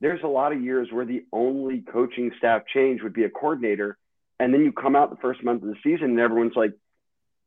there's 0.01 0.23
a 0.23 0.29
lot 0.29 0.53
of 0.53 0.63
years 0.63 0.89
where 0.91 1.07
the 1.07 1.25
only 1.33 1.81
coaching 1.81 2.31
staff 2.39 2.63
change 2.73 3.03
would 3.03 3.15
be 3.15 3.25
a 3.25 3.31
coordinator. 3.31 3.97
And 4.39 4.53
then 4.53 4.63
you 4.63 4.73
come 4.73 4.97
out 4.97 5.11
the 5.11 5.17
first 5.17 5.43
month 5.43 5.63
of 5.63 5.69
the 5.69 5.77
season 5.83 6.11
and 6.11 6.21
everyone's 6.21 6.57
like, 6.57 6.73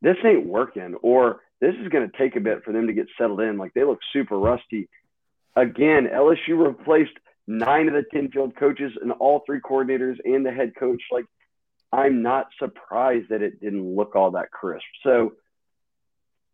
this 0.02 0.18
ain't 0.24 0.46
working, 0.46 0.96
or 1.02 1.42
this 1.60 1.74
is 1.82 1.90
going 1.90 2.10
to 2.10 2.18
take 2.18 2.36
a 2.36 2.40
bit 2.40 2.64
for 2.64 2.72
them 2.72 2.88
to 2.88 2.94
get 2.94 3.08
settled 3.18 3.42
in. 3.42 3.58
Like 3.58 3.74
they 3.74 3.84
look 3.84 4.00
super 4.14 4.38
rusty. 4.38 4.90
Again, 5.56 6.08
LSU 6.14 6.66
replaced 6.66 7.18
nine 7.48 7.88
of 7.88 7.94
the 7.94 8.04
10 8.14 8.30
field 8.30 8.56
coaches 8.56 8.92
and 9.02 9.12
all 9.14 9.44
three 9.46 9.60
coordinators 9.60 10.18
and 10.24 10.46
the 10.46 10.52
head 10.52 10.74
coach. 10.80 11.02
Like 11.12 11.26
I'm 11.92 12.22
not 12.22 12.48
surprised 12.60 13.30
that 13.30 13.42
it 13.42 13.62
didn't 13.62 13.96
look 13.96 14.16
all 14.16 14.32
that 14.32 14.52
crisp. 14.52 14.86
So 15.04 15.34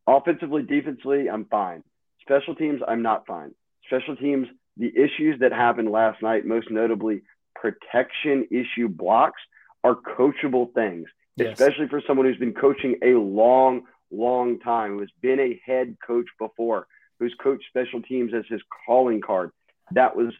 offensively, 0.07 0.63
defensively, 0.63 1.29
I'm 1.29 1.45
fine. 1.45 1.83
Special 2.21 2.55
teams, 2.55 2.81
I'm 2.87 3.01
not 3.01 3.25
fine. 3.25 3.53
Special 3.87 4.15
teams, 4.15 4.47
the 4.77 4.91
issues 4.95 5.39
that 5.39 5.51
happened 5.51 5.91
last 5.91 6.21
night, 6.21 6.45
most 6.45 6.69
notably 6.71 7.23
protection 7.55 8.47
issue 8.51 8.87
blocks, 8.87 9.41
are 9.83 9.95
coachable 9.95 10.73
things, 10.73 11.07
yes. 11.35 11.59
especially 11.59 11.87
for 11.87 12.01
someone 12.07 12.25
who's 12.25 12.37
been 12.37 12.53
coaching 12.53 12.97
a 13.03 13.11
long, 13.19 13.83
long 14.11 14.59
time, 14.59 14.91
who 14.91 14.99
has 14.99 15.09
been 15.21 15.39
a 15.39 15.59
head 15.65 15.97
coach 16.05 16.27
before, 16.39 16.87
who's 17.19 17.35
coached 17.41 17.65
special 17.67 18.01
teams 18.01 18.33
as 18.33 18.45
his 18.47 18.61
calling 18.85 19.19
card. 19.19 19.51
That 19.91 20.15
was 20.15 20.33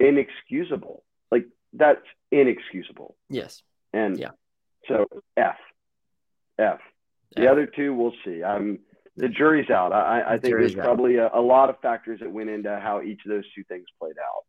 inexcusable. 0.00 1.04
Like, 1.30 1.46
that's 1.72 2.04
inexcusable. 2.30 3.16
Yes. 3.28 3.62
And 3.92 4.18
yeah. 4.18 4.30
so 4.88 5.06
F, 5.36 5.56
F. 6.58 6.80
The 7.34 7.50
other 7.50 7.66
two, 7.66 7.94
we'll 7.94 8.12
see. 8.24 8.42
I'm 8.42 8.80
the 9.16 9.28
jury's 9.28 9.70
out. 9.70 9.92
I, 9.92 10.22
I 10.22 10.38
think 10.38 10.56
there's 10.56 10.74
probably 10.74 11.16
a, 11.16 11.30
a, 11.32 11.40
lot 11.40 11.70
of 11.70 11.78
factors 11.80 12.20
that 12.20 12.30
went 12.30 12.50
into 12.50 12.78
how 12.78 13.02
each 13.02 13.20
of 13.24 13.30
those 13.30 13.44
two 13.54 13.62
things 13.64 13.84
played 14.00 14.16
out. 14.18 14.44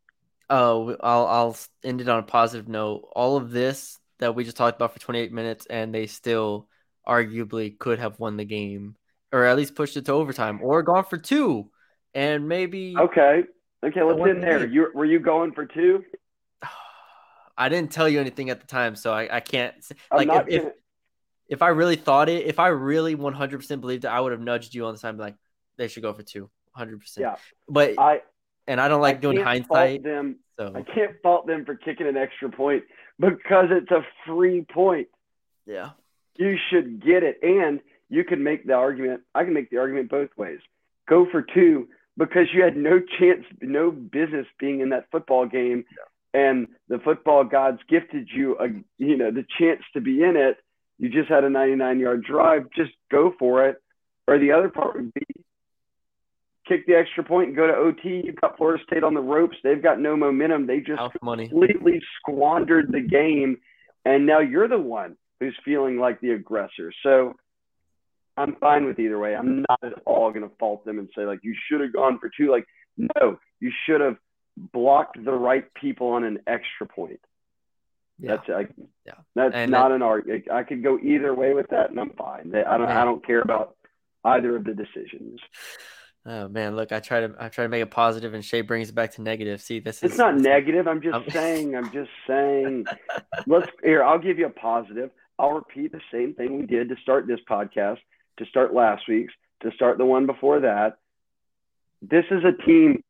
Oh, 0.50 0.96
I'll 1.02 1.28
I'll 1.28 1.58
end 1.84 2.02
it 2.02 2.10
on 2.10 2.20
a 2.20 2.24
positive 2.24 2.68
note. 2.68 3.10
All 3.14 3.38
of 3.38 3.52
this 3.52 4.00
that 4.20 4.36
we 4.36 4.44
just 4.44 4.58
talked 4.58 4.78
about 4.78 4.94
for 4.94 5.00
28 5.00 5.32
minutes, 5.32 5.66
and 5.70 5.94
they 5.94 6.08
still 6.08 6.68
arguably 7.08 7.78
could 7.78 8.00
have 8.00 8.20
won 8.20 8.38
the 8.38 8.46
game, 8.46 8.96
or 9.32 9.46
at 9.46 9.58
least 9.58 9.76
pushed 9.76 9.98
it 9.98 10.06
to 10.06 10.14
overtime, 10.14 10.60
or 10.62 10.82
gone 10.84 11.06
for 11.06 11.18
two, 11.18 11.70
and 12.14 12.48
maybe. 12.48 12.96
Okay. 12.98 13.44
Okay, 13.84 14.02
let's 14.02 14.30
in 14.30 14.40
there. 14.40 14.66
You 14.66 14.88
were 14.94 15.04
you 15.04 15.20
going 15.20 15.52
for 15.52 15.66
two? 15.66 16.06
I 17.58 17.70
didn't 17.70 17.92
tell 17.92 18.10
you 18.10 18.20
anything 18.20 18.50
at 18.50 18.62
the 18.62 18.68
time, 18.68 18.96
so 18.96 19.14
I, 19.14 19.38
I 19.38 19.40
can't 19.40 19.74
like 20.12 20.30
if, 20.30 20.48
if, 20.48 20.74
if 21.48 21.62
I 21.62 21.70
really 21.70 21.96
thought 21.96 22.30
it, 22.30 22.46
if 22.46 22.60
I 22.60 22.70
really 22.70 23.16
100% 23.16 23.82
believed 23.82 24.06
it, 24.06 24.08
I 24.08 24.20
would 24.20 24.32
have 24.32 24.42
nudged 24.42 24.74
you 24.74 24.86
on 24.86 24.94
the 24.94 25.00
side, 25.00 25.18
like 25.18 25.36
they 25.78 25.88
should 25.88 26.04
go 26.04 26.14
for 26.14 26.24
two, 26.24 26.50
100%. 26.78 27.00
Yeah, 27.18 27.36
but 27.70 28.00
I 28.00 28.22
and 28.68 28.80
I 28.82 28.88
don't 28.88 29.02
like 29.02 29.18
I 29.18 29.20
doing 29.20 29.42
hindsight. 29.42 30.04
Them, 30.04 30.38
so 30.58 30.74
I 30.74 30.82
can't 30.82 31.16
fault 31.22 31.46
them 31.46 31.66
for 31.66 31.76
kicking 31.76 32.08
an 32.08 32.18
extra 32.18 32.50
point 32.50 32.84
because 33.20 33.66
it's 33.70 33.92
a 33.92 34.06
free 34.26 34.66
point. 34.74 35.10
Yeah, 35.66 35.92
you 36.36 36.58
should 36.70 37.06
get 37.06 37.24
it, 37.24 37.38
and 37.44 37.82
you 38.10 38.24
can 38.24 38.44
make 38.44 38.66
the 38.66 38.74
argument. 38.74 39.22
I 39.36 39.44
can 39.44 39.54
make 39.54 39.70
the 39.70 39.78
argument 39.78 40.10
both 40.10 40.30
ways. 40.38 40.60
Go 41.08 41.28
for 41.30 41.44
two 41.44 41.90
because 42.18 42.48
you 42.54 42.64
had 42.64 42.78
no 42.78 43.00
chance, 43.20 43.46
no 43.62 43.92
business 43.92 44.48
being 44.60 44.80
in 44.80 44.90
that 44.90 45.06
football 45.12 45.46
game. 45.46 45.86
Yeah 45.92 46.04
and 46.34 46.68
the 46.88 47.00
football 47.00 47.44
gods 47.44 47.80
gifted 47.90 48.28
you 48.34 48.58
a 48.60 48.68
you 48.98 49.18
know 49.18 49.32
the 49.32 49.46
chance 49.60 49.82
to 49.94 50.02
be 50.02 50.24
in 50.24 50.36
it 50.36 50.58
you 50.98 51.10
just 51.10 51.30
had 51.30 51.44
a 51.44 51.50
99 51.50 52.00
yard 52.00 52.24
drive 52.24 52.68
just 52.76 52.92
go 53.12 53.34
for 53.38 53.68
it. 53.68 53.78
Or 54.28 54.40
the 54.40 54.54
other 54.54 54.70
part 54.70 54.96
would 54.96 55.14
be 55.14 55.26
kick 56.66 56.86
the 56.88 56.96
extra 56.96 57.26
point 57.26 57.50
and 57.50 57.58
go 57.58 57.68
to 57.68 57.74
ot 57.74 58.06
you've 58.06 58.40
got 58.40 58.56
florida 58.56 58.82
state 58.88 59.04
on 59.04 59.14
the 59.14 59.20
ropes. 59.20 59.58
They've 59.64 59.84
got 59.84 60.00
no 60.00 60.16
momentum. 60.16 60.66
They 60.66 60.80
just 60.80 61.02
completely 61.50 62.00
squandered 62.20 62.90
the 62.90 63.02
game 63.02 63.58
and 64.06 64.26
now 64.26 64.40
you're 64.40 64.70
the 64.70 64.80
one 64.80 65.18
who's 65.40 65.58
feeling 65.66 65.98
like 65.98 66.22
the 66.22 66.32
aggressor. 66.32 66.94
So 67.04 67.34
i'm 68.38 68.56
fine 68.56 68.86
with 68.86 68.98
either 69.00 69.20
way. 69.20 69.36
I'm 69.36 69.66
not 69.70 69.80
at 69.84 70.02
all 70.06 70.32
going 70.32 70.50
to 70.50 70.56
fault 70.58 70.86
them 70.86 71.00
and 71.00 71.10
say 71.16 71.26
like 71.26 71.40
you 71.44 71.56
should 71.70 71.82
have 71.82 71.92
gone 71.92 72.18
for 72.20 72.32
two. 72.36 72.50
Like 72.50 72.66
no 72.98 73.38
you 73.60 73.72
should 73.86 74.00
have 74.00 74.16
blocked 74.58 75.24
the 75.24 75.32
right 75.34 75.72
people 75.74 76.10
on 76.10 76.24
an 76.24 76.40
extra 76.48 76.88
point. 76.88 77.20
Yeah. 78.20 78.36
That's 78.38 78.50
like, 78.50 78.70
yeah. 79.06 79.14
That's 79.36 79.56
and 79.56 79.72
not 79.72 79.92
an 79.92 80.02
argument. 80.02 80.52
I 80.52 80.64
could 80.64 80.84
go 80.84 81.00
either 81.00 81.34
way 81.34 81.54
with 81.54 81.68
that, 81.70 81.90
and 81.90 82.00
I'm 82.00 82.12
fine. 82.12 82.54
I 82.56 82.78
don't. 82.78 82.88
Yeah. 82.88 83.02
I 83.02 83.06
don't 83.06 83.26
care 83.26 83.42
about 83.42 83.76
either 84.24 84.56
of 84.56 84.64
the 84.64 84.74
decisions. 84.74 85.40
Oh 86.26 86.48
man, 86.48 86.76
look, 86.78 86.92
I 86.94 87.00
try 87.02 87.22
to 87.22 87.36
I 87.38 87.50
try 87.50 87.66
to 87.66 87.70
make 87.70 87.82
it 87.82 87.92
positive, 87.92 88.34
and 88.34 88.46
Shea 88.46 88.62
brings 88.62 88.90
it 88.90 88.96
back 88.96 89.12
to 89.14 89.22
negative. 89.22 89.62
See, 89.62 89.80
this 89.80 90.02
It's 90.04 90.14
is 90.14 90.18
not 90.20 90.36
this 90.36 90.44
negative. 90.44 90.88
I'm 90.88 91.02
just 91.02 91.16
I'm- 91.16 91.26
saying. 91.30 91.76
I'm 91.76 91.92
just 91.92 92.12
saying. 92.28 92.86
Let's 93.46 93.70
here. 93.84 94.04
I'll 94.04 94.20
give 94.20 94.38
you 94.40 94.46
a 94.46 94.50
positive. 94.52 95.10
I'll 95.38 95.52
repeat 95.54 95.92
the 95.92 96.00
same 96.12 96.34
thing 96.36 96.60
we 96.60 96.66
did 96.66 96.90
to 96.90 96.96
start 97.02 97.28
this 97.28 97.40
podcast, 97.50 97.98
to 98.38 98.46
start 98.46 98.74
last 98.74 99.04
week's, 99.10 99.34
to 99.64 99.72
start 99.72 99.98
the 99.98 100.06
one 100.06 100.26
before 100.28 100.62
that. 100.62 100.98
This 102.02 102.26
is 102.32 102.44
a 102.46 102.52
team, 102.66 103.04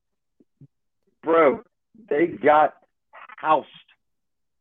bro. 1.23 1.63
They 2.09 2.27
got 2.27 2.73
housed, 3.11 3.67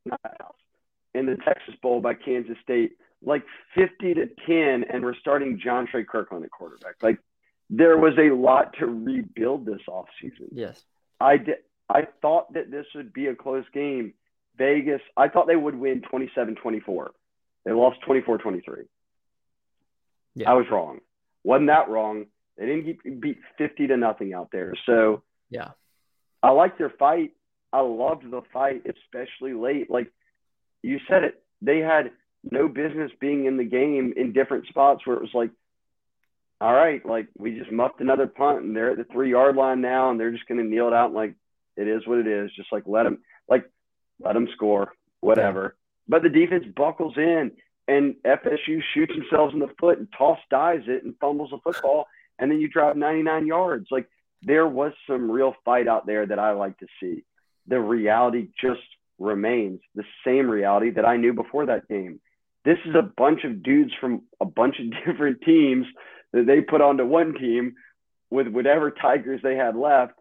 not 0.04 0.20
housed, 0.24 0.54
in 1.14 1.26
the 1.26 1.36
Texas 1.36 1.74
Bowl 1.82 2.00
by 2.00 2.14
Kansas 2.14 2.56
State, 2.62 2.92
like 3.24 3.44
50 3.74 4.14
to 4.14 4.26
10, 4.46 4.84
and 4.92 5.02
we're 5.02 5.14
starting 5.16 5.60
Jontre 5.64 6.06
Kirkland 6.06 6.44
at 6.44 6.50
quarterback. 6.50 6.96
Like 7.02 7.18
there 7.70 7.96
was 7.96 8.14
a 8.18 8.34
lot 8.34 8.74
to 8.78 8.86
rebuild 8.86 9.64
this 9.66 9.80
offseason. 9.88 10.48
Yes. 10.50 10.82
I 11.20 11.36
did. 11.38 11.56
I 11.88 12.06
thought 12.22 12.52
that 12.54 12.70
this 12.70 12.86
would 12.94 13.12
be 13.12 13.26
a 13.26 13.34
close 13.34 13.64
game. 13.74 14.14
Vegas, 14.56 15.00
I 15.16 15.28
thought 15.28 15.46
they 15.46 15.56
would 15.56 15.74
win 15.74 16.02
27-24. 16.02 17.08
They 17.64 17.72
lost 17.72 17.98
24-23. 18.06 18.86
Yeah. 20.34 20.50
I 20.50 20.54
was 20.54 20.66
wrong. 20.70 21.00
Wasn't 21.44 21.68
that 21.68 21.88
wrong? 21.88 22.26
They 22.56 22.66
didn't 22.66 22.84
get 22.84 23.20
beat 23.20 23.38
50 23.58 23.88
to 23.88 23.96
nothing 23.96 24.32
out 24.34 24.50
there. 24.52 24.74
So 24.86 25.22
Yeah. 25.50 25.70
I 26.42 26.50
like 26.50 26.78
their 26.78 26.90
fight. 26.90 27.32
I 27.72 27.80
loved 27.80 28.30
the 28.30 28.42
fight, 28.52 28.82
especially 28.86 29.54
late. 29.54 29.90
Like 29.90 30.10
you 30.82 30.98
said 31.08 31.24
it, 31.24 31.42
they 31.60 31.78
had 31.78 32.10
no 32.42 32.68
business 32.68 33.10
being 33.20 33.46
in 33.46 33.56
the 33.56 33.64
game 33.64 34.12
in 34.16 34.32
different 34.32 34.66
spots 34.66 35.06
where 35.06 35.16
it 35.16 35.22
was 35.22 35.34
like, 35.34 35.50
all 36.60 36.72
right, 36.72 37.04
like 37.06 37.28
we 37.38 37.58
just 37.58 37.72
muffed 37.72 38.00
another 38.00 38.26
punt 38.26 38.62
and 38.62 38.76
they're 38.76 38.90
at 38.90 38.98
the 38.98 39.04
three 39.04 39.30
yard 39.30 39.56
line 39.56 39.80
now 39.80 40.10
and 40.10 40.18
they're 40.18 40.32
just 40.32 40.46
going 40.46 40.58
to 40.58 40.66
kneel 40.66 40.88
it 40.88 40.92
out 40.92 41.06
and 41.06 41.14
like 41.14 41.34
it 41.76 41.88
is 41.88 42.06
what 42.06 42.18
it 42.18 42.26
is. 42.26 42.50
Just 42.54 42.72
like 42.72 42.84
let 42.86 43.04
them, 43.04 43.18
like 43.48 43.68
let 44.20 44.34
them 44.34 44.48
score, 44.54 44.92
whatever. 45.20 45.76
But 46.08 46.22
the 46.22 46.28
defense 46.28 46.64
buckles 46.76 47.14
in 47.16 47.52
and 47.88 48.14
FSU 48.24 48.80
shoots 48.94 49.12
themselves 49.14 49.54
in 49.54 49.60
the 49.60 49.74
foot 49.78 49.98
and 49.98 50.08
toss 50.16 50.38
dies 50.50 50.82
it 50.86 51.04
and 51.04 51.14
fumbles 51.20 51.50
the 51.50 51.58
football 51.58 52.06
and 52.38 52.50
then 52.50 52.60
you 52.60 52.68
drive 52.68 52.96
99 52.96 53.46
yards. 53.46 53.86
Like 53.90 54.08
there 54.42 54.66
was 54.66 54.92
some 55.06 55.30
real 55.30 55.54
fight 55.64 55.88
out 55.88 56.06
there 56.06 56.26
that 56.26 56.38
I 56.38 56.52
like 56.52 56.78
to 56.78 56.86
see. 57.00 57.24
The 57.68 57.80
reality 57.80 58.48
just 58.60 58.80
remains 59.18 59.80
the 59.94 60.04
same 60.26 60.50
reality 60.50 60.90
that 60.90 61.04
I 61.04 61.16
knew 61.16 61.32
before 61.32 61.66
that 61.66 61.88
game. 61.88 62.20
This 62.64 62.78
is 62.86 62.94
a 62.94 63.02
bunch 63.02 63.44
of 63.44 63.62
dudes 63.62 63.92
from 64.00 64.22
a 64.40 64.44
bunch 64.44 64.76
of 64.78 64.86
different 65.06 65.42
teams 65.42 65.86
that 66.32 66.46
they 66.46 66.60
put 66.60 66.80
onto 66.80 67.04
one 67.04 67.34
team 67.34 67.74
with 68.30 68.48
whatever 68.48 68.90
Tigers 68.90 69.40
they 69.42 69.56
had 69.56 69.76
left 69.76 70.14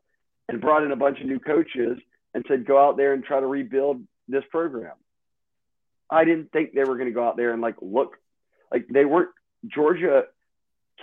and 0.49 0.62
brought 0.62 0.84
in 0.84 0.91
a 0.91 0.97
bunch 0.97 1.19
of 1.19 1.25
new 1.25 1.39
coaches 1.39 1.97
and 2.34 2.45
said, 2.47 2.65
go 2.65 2.77
out 2.77 2.97
there 2.97 3.13
and 3.13 3.23
try 3.23 3.39
to 3.39 3.45
rebuild 3.45 4.01
this 4.27 4.43
program. 4.51 4.93
I 6.10 6.25
didn't 6.25 6.51
think 6.51 6.73
they 6.73 6.84
were 6.84 6.97
going 6.97 7.07
to 7.07 7.13
go 7.13 7.25
out 7.25 7.38
there 7.38 7.53
and 7.53 7.62
like 7.62 7.75
look 7.81 8.17
like 8.71 8.88
they 8.89 9.05
weren't 9.05 9.29
Georgia 9.65 10.23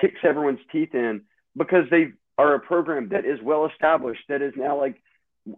kicks 0.00 0.20
everyone's 0.22 0.61
teeth 0.70 0.94
in 0.94 1.22
because 1.57 1.85
they 1.90 2.09
are 2.38 2.55
a 2.55 2.61
program 2.61 3.09
that 3.09 3.24
is 3.24 3.40
well 3.42 3.66
established 3.66 4.22
that 4.29 4.40
is 4.40 4.55
now 4.57 4.79
like 4.81 5.03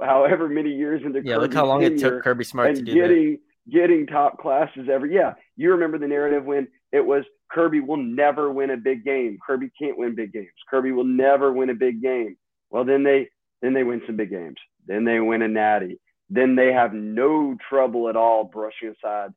however 0.01 0.49
many 0.49 0.71
years 0.71 1.03
into 1.05 1.21
Yeah. 1.23 1.37
Look 1.37 1.55
how 1.55 1.67
long 1.67 1.83
it 1.83 1.99
took 1.99 2.25
Kirby 2.25 2.45
Smart 2.45 2.75
to 2.75 2.83
do 2.83 2.93
that. 2.93 2.99
getting 2.99 3.39
getting 3.71 4.07
top 4.07 4.39
classes 4.39 4.89
every 4.91 5.15
yeah 5.15 5.35
you 5.57 5.71
remember 5.71 5.99
the 5.99 6.09
narrative 6.09 6.45
when 6.45 6.67
it 6.91 7.05
was 7.05 7.25
kirby 7.53 7.79
will 7.79 7.99
never 7.99 8.51
win 8.51 8.71
a 8.71 8.77
big 8.77 9.05
game. 9.05 9.39
Kirby 9.47 9.71
can't 9.81 9.99
win 9.99 10.15
big 10.15 10.33
games. 10.33 10.49
Kirby 10.69 10.93
will 10.93 11.05
never 11.05 11.53
win 11.53 11.71
a 11.71 11.75
big 11.75 12.03
game. 12.03 12.37
Well 12.71 12.85
then 12.85 13.05
they 13.05 13.29
then 13.63 13.75
they 13.75 13.85
win 13.85 14.03
some 14.07 14.17
big 14.17 14.31
games. 14.31 14.57
Then 14.87 15.05
they 15.05 15.21
win 15.21 15.43
a 15.43 15.49
natty. 15.49 16.01
Then 16.31 16.57
they 16.57 16.73
have 16.73 16.95
no 16.95 17.57
trouble 17.69 18.09
at 18.09 18.17
all 18.17 18.45
brushing 18.45 18.95
aside 18.97 19.31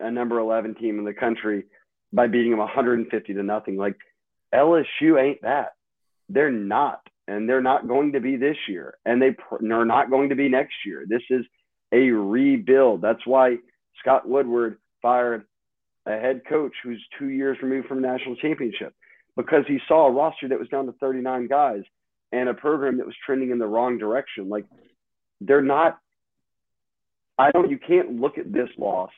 a 0.00 0.10
number 0.10 0.38
11 0.38 0.76
team 0.76 0.98
in 0.98 1.04
the 1.04 1.12
country 1.12 1.64
by 2.12 2.28
beating 2.28 2.50
them 2.50 2.60
150 2.60 3.34
to 3.34 3.42
nothing. 3.42 3.76
Like 3.76 3.96
lsu 4.54 5.20
ain't 5.20 5.42
that 5.42 5.72
they're 6.28 6.50
not 6.50 7.00
and 7.26 7.48
they're 7.48 7.62
not 7.62 7.88
going 7.88 8.12
to 8.12 8.20
be 8.20 8.36
this 8.36 8.56
year 8.68 8.96
and 9.04 9.20
they 9.20 9.30
pr- 9.32 9.56
they're 9.60 9.84
not 9.84 10.10
going 10.10 10.28
to 10.28 10.34
be 10.34 10.48
next 10.48 10.74
year 10.84 11.04
this 11.08 11.22
is 11.30 11.44
a 11.92 12.10
rebuild. 12.10 13.02
That's 13.02 13.24
why 13.26 13.56
Scott 14.00 14.28
Woodward 14.28 14.78
fired 15.00 15.44
a 16.06 16.12
head 16.12 16.42
coach 16.48 16.72
who's 16.82 17.02
two 17.18 17.28
years 17.28 17.58
removed 17.62 17.88
from 17.88 18.00
national 18.00 18.36
championship 18.36 18.94
because 19.36 19.64
he 19.66 19.78
saw 19.86 20.06
a 20.06 20.12
roster 20.12 20.48
that 20.48 20.58
was 20.58 20.68
down 20.68 20.86
to 20.86 20.92
39 20.92 21.46
guys 21.48 21.82
and 22.32 22.48
a 22.48 22.54
program 22.54 22.98
that 22.98 23.06
was 23.06 23.14
trending 23.24 23.50
in 23.50 23.58
the 23.58 23.66
wrong 23.66 23.98
direction. 23.98 24.48
Like 24.48 24.64
they're 25.40 25.62
not, 25.62 25.98
I 27.38 27.50
don't, 27.52 27.70
you 27.70 27.78
can't 27.78 28.20
look 28.20 28.36
at 28.36 28.52
this 28.52 28.68
loss, 28.76 29.10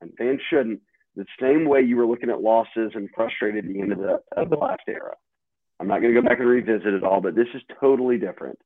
and 0.00 0.12
fans 0.18 0.40
shouldn't, 0.50 0.80
the 1.16 1.24
same 1.40 1.64
way 1.64 1.80
you 1.80 1.96
were 1.96 2.06
looking 2.06 2.28
at 2.28 2.42
losses 2.42 2.90
and 2.94 3.08
frustrated 3.14 3.64
at 3.64 3.72
the 3.72 3.80
end 3.80 3.92
of 3.92 3.98
the, 3.98 4.20
of 4.36 4.50
the 4.50 4.56
last 4.56 4.82
era. 4.88 5.14
I'm 5.80 5.88
not 5.88 6.00
going 6.00 6.14
to 6.14 6.20
go 6.20 6.26
back 6.26 6.38
and 6.38 6.48
revisit 6.48 6.86
it 6.94 7.02
all, 7.04 7.20
but 7.20 7.34
this 7.34 7.48
is 7.54 7.62
totally 7.80 8.18
different. 8.18 8.58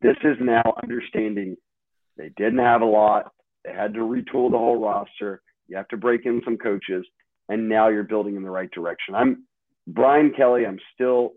This 0.00 0.16
is 0.24 0.36
now 0.40 0.62
understanding 0.82 1.56
they 2.16 2.30
didn't 2.36 2.58
have 2.58 2.80
a 2.82 2.86
lot. 2.86 3.32
They 3.64 3.72
had 3.72 3.94
to 3.94 4.00
retool 4.00 4.50
the 4.50 4.58
whole 4.58 4.80
roster. 4.80 5.42
You 5.68 5.76
have 5.76 5.88
to 5.88 5.96
break 5.96 6.24
in 6.24 6.40
some 6.44 6.56
coaches, 6.56 7.04
and 7.48 7.68
now 7.68 7.88
you're 7.88 8.04
building 8.04 8.36
in 8.36 8.42
the 8.42 8.50
right 8.50 8.70
direction. 8.70 9.14
I'm 9.14 9.44
Brian 9.86 10.32
Kelly. 10.36 10.64
I'm 10.66 10.78
still 10.94 11.34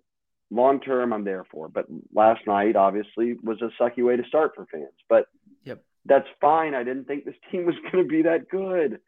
long 0.51 0.79
term. 0.79 1.11
I'm 1.13 1.23
there 1.23 1.45
for, 1.51 1.67
but 1.67 1.85
last 2.13 2.41
night 2.47 2.75
obviously 2.75 3.35
was 3.43 3.61
a 3.61 3.71
sucky 3.81 4.03
way 4.05 4.15
to 4.15 4.23
start 4.27 4.51
for 4.55 4.65
fans. 4.71 4.93
But 5.09 5.25
Yep. 5.65 5.83
that's 6.05 6.27
fine. 6.39 6.73
I 6.75 6.83
didn't 6.83 7.05
think 7.05 7.25
this 7.25 7.35
team 7.51 7.65
was 7.65 7.75
going 7.91 8.03
to 8.03 8.09
be 8.09 8.21
that 8.23 8.49
good. 8.49 8.99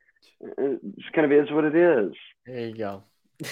It 0.42 0.80
just 1.00 1.14
kind 1.14 1.32
of 1.32 1.32
is 1.32 1.52
what 1.52 1.64
it 1.64 1.76
is. 1.76 2.14
There 2.46 2.68
you 2.68 2.76
go. 2.76 3.04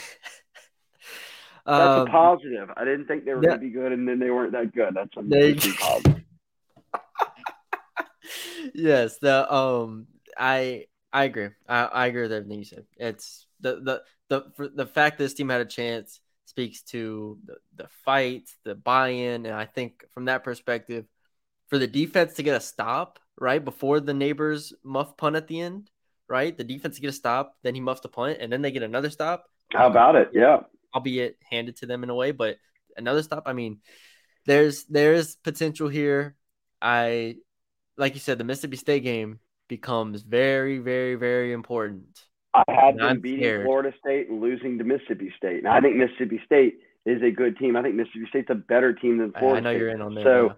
That's 1.75 1.95
Um, 2.01 2.07
a 2.07 2.11
positive. 2.11 2.69
I 2.75 2.85
didn't 2.85 3.07
think 3.07 3.25
they 3.25 3.33
were 3.33 3.41
yeah. 3.41 3.49
going 3.49 3.59
to 3.59 3.65
be 3.65 3.71
good, 3.71 3.91
and 3.91 4.07
then 4.07 4.19
they 4.19 4.29
weren't 4.29 4.51
that 4.53 4.73
good. 4.73 4.93
That's 4.95 5.15
a 5.17 5.21
There 5.21 5.49
you 5.49 5.73
positive. 5.73 6.23
yes, 8.73 9.17
the 9.17 9.51
um, 9.53 10.07
I 10.37 10.85
I 11.11 11.23
agree. 11.25 11.49
I, 11.67 11.85
I 11.85 12.05
agree 12.07 12.23
with 12.23 12.31
everything 12.33 12.59
you 12.59 12.65
said. 12.65 12.85
It's 12.97 13.47
the 13.59 13.79
the 13.81 14.03
the 14.57 14.69
the 14.75 14.85
fact 14.85 15.17
that 15.17 15.23
this 15.25 15.33
team 15.33 15.49
had 15.49 15.61
a 15.61 15.65
chance 15.65 16.19
speaks 16.45 16.81
to 16.81 17.37
the, 17.45 17.55
the 17.75 17.87
fight, 18.05 18.49
the 18.63 18.75
buy-in, 18.75 19.45
and 19.45 19.53
I 19.55 19.65
think 19.65 20.03
from 20.11 20.25
that 20.25 20.43
perspective, 20.43 21.05
for 21.67 21.77
the 21.77 21.87
defense 21.87 22.35
to 22.35 22.43
get 22.43 22.55
a 22.57 22.61
stop 22.61 23.19
right 23.39 23.63
before 23.63 23.99
the 23.99 24.13
Nabers 24.13 24.73
muff 24.83 25.15
punt 25.17 25.35
at 25.35 25.47
the 25.47 25.61
end, 25.61 25.89
right? 26.27 26.57
The 26.57 26.63
defense 26.63 26.95
to 26.95 27.01
get 27.01 27.09
a 27.09 27.13
stop, 27.13 27.55
then 27.63 27.75
he 27.75 27.81
muffs 27.81 28.01
the 28.01 28.09
punt, 28.09 28.37
and 28.41 28.51
then 28.51 28.61
they 28.61 28.71
get 28.71 28.83
another 28.83 29.09
stop. 29.09 29.45
How 29.71 29.87
about 29.87 30.15
it? 30.15 30.29
Yeah. 30.33 30.61
Albeit 30.93 31.37
handed 31.49 31.77
to 31.77 31.85
them 31.85 32.03
in 32.03 32.09
a 32.09 32.15
way, 32.15 32.31
but 32.31 32.57
another 32.97 33.23
stop. 33.23 33.43
I 33.45 33.53
mean, 33.53 33.79
there's 34.45 34.85
there's 34.85 35.35
potential 35.37 35.87
here. 35.89 36.35
I 36.81 37.37
like 37.97 38.13
you 38.13 38.19
said, 38.19 38.37
the 38.37 38.43
Mississippi 38.43 38.77
State 38.77 39.03
game 39.03 39.39
becomes 39.67 40.21
very, 40.23 40.79
very, 40.79 41.15
very 41.15 41.53
important. 41.53 42.23
I 42.53 42.63
had 42.69 42.95
And 42.95 43.03
them 43.03 43.05
I'm 43.05 43.19
beating 43.21 43.51
scared. 43.51 43.65
Florida 43.65 43.93
State 43.99 44.29
and 44.29 44.41
losing 44.41 44.77
to 44.79 44.83
Mississippi 44.83 45.31
State. 45.37 45.63
Now 45.63 45.73
I 45.75 45.81
think 45.81 45.95
Mississippi 45.97 46.41
State 46.45 46.75
is 47.05 47.21
a 47.21 47.31
good 47.31 47.57
team. 47.57 47.75
I 47.75 47.81
think 47.83 47.95
Mississippi 47.95 48.25
State's 48.29 48.49
a 48.49 48.55
better 48.55 48.93
team 48.93 49.17
than 49.17 49.33
Florida 49.33 49.57
I 49.57 49.59
know 49.59 49.71
State. 49.71 49.79
you're 49.79 49.89
in 49.89 50.01
on 50.01 50.15
there. 50.15 50.23
So 50.23 50.43
yeah. 50.45 50.53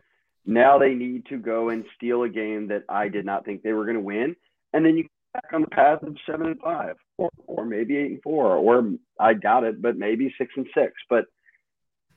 now 0.46 0.78
they 0.78 0.94
need 0.94 1.26
to 1.28 1.38
go 1.38 1.70
and 1.70 1.86
steal 1.96 2.24
a 2.24 2.30
game 2.30 2.68
that 2.70 2.84
I 2.90 3.10
did 3.10 3.26
not 3.26 3.46
think 3.46 3.64
they 3.64 3.74
were 3.74 3.86
going 3.86 3.96
to 3.98 4.02
win, 4.02 4.36
and 4.74 4.86
then 4.86 4.98
you 4.98 5.08
back 5.34 5.46
on 5.54 5.62
the 5.62 5.68
path 5.68 6.04
of 6.04 6.16
seven 6.30 6.48
and 6.48 6.60
five, 6.60 6.96
or, 7.18 7.30
or 7.48 7.66
maybe 7.66 7.98
eight 7.98 8.12
and 8.12 8.22
four, 8.22 8.56
or 8.56 8.92
I 9.20 9.34
doubt 9.34 9.64
it, 9.64 9.82
but 9.82 9.98
maybe 9.98 10.34
six 10.38 10.52
and 10.56 10.68
six. 10.74 10.94
But 11.10 11.26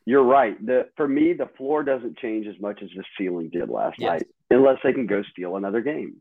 you're 0.07 0.25
right. 0.25 0.65
The 0.65 0.89
for 0.97 1.09
me, 1.09 1.33
the 1.33 1.49
floor 1.57 1.83
doesn't 1.83 2.19
change 2.19 2.47
as 2.47 2.61
much 2.61 2.83
as 2.83 2.91
the 2.95 3.05
ceiling 3.17 3.51
did 3.51 3.69
last 3.69 3.99
Yes. 3.99 4.11
night, 4.11 4.27
unless 4.51 4.79
they 4.85 4.93
can 4.93 5.07
go 5.07 5.23
steal 5.33 5.57
another 5.57 5.81
game. 5.81 6.21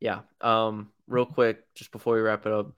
Yeah. 0.00 0.20
Um, 0.40 0.90
real 1.06 1.26
quick, 1.26 1.62
just 1.74 1.92
before 1.92 2.14
we 2.14 2.20
wrap 2.20 2.46
it 2.46 2.52
up, 2.52 2.72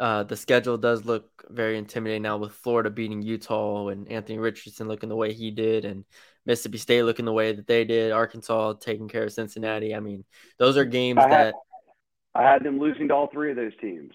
uh, 0.00 0.22
the 0.24 0.36
schedule 0.36 0.78
does 0.78 1.04
look 1.04 1.44
very 1.50 1.76
intimidating 1.76 2.22
now 2.22 2.36
with 2.36 2.52
Florida 2.52 2.90
beating 2.90 3.22
Utah 3.22 3.88
and 3.88 4.10
Anthony 4.10 4.38
Richardson 4.38 4.88
looking 4.88 5.08
the 5.08 5.16
way 5.16 5.32
he 5.32 5.50
did, 5.50 5.84
and 5.84 6.04
Mississippi 6.46 6.78
State 6.78 7.02
looking 7.02 7.24
the 7.24 7.32
way 7.32 7.52
that 7.52 7.66
they 7.66 7.84
did. 7.84 8.12
Arkansas 8.12 8.74
taking 8.74 9.08
care 9.08 9.24
of 9.24 9.32
Cincinnati. 9.32 9.94
I 9.94 10.00
mean, 10.00 10.24
those 10.58 10.76
are 10.76 10.84
games 10.84 11.20
I 11.22 11.28
that 11.28 11.54
I 12.38 12.42
had 12.50 12.62
them 12.62 12.78
losing 12.78 13.08
to 13.08 13.14
all 13.14 13.28
three 13.32 13.50
of 13.50 13.56
those 13.56 13.72
teams. 13.80 14.12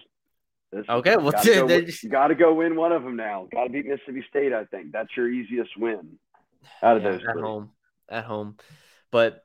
This- 0.71 0.85
Okay, 0.89 1.17
well, 1.17 1.31
gotta 1.31 1.53
go, 1.53 1.65
win- 1.67 1.89
gotta 2.09 2.35
go 2.35 2.53
win 2.55 2.75
one 2.75 2.91
of 2.91 3.03
them 3.03 3.15
now. 3.15 3.47
Got 3.51 3.65
to 3.65 3.69
beat 3.69 3.85
Mississippi 3.85 4.23
State. 4.29 4.53
I 4.53 4.65
think 4.65 4.91
that's 4.91 5.09
your 5.15 5.29
easiest 5.29 5.77
win 5.77 6.17
out 6.81 6.97
of 6.97 7.03
Yeah, 7.03 7.11
those 7.11 7.21
at 7.27 7.33
three. 7.33 7.41
home, 7.41 7.69
at 8.09 8.23
home. 8.25 8.57
But 9.11 9.43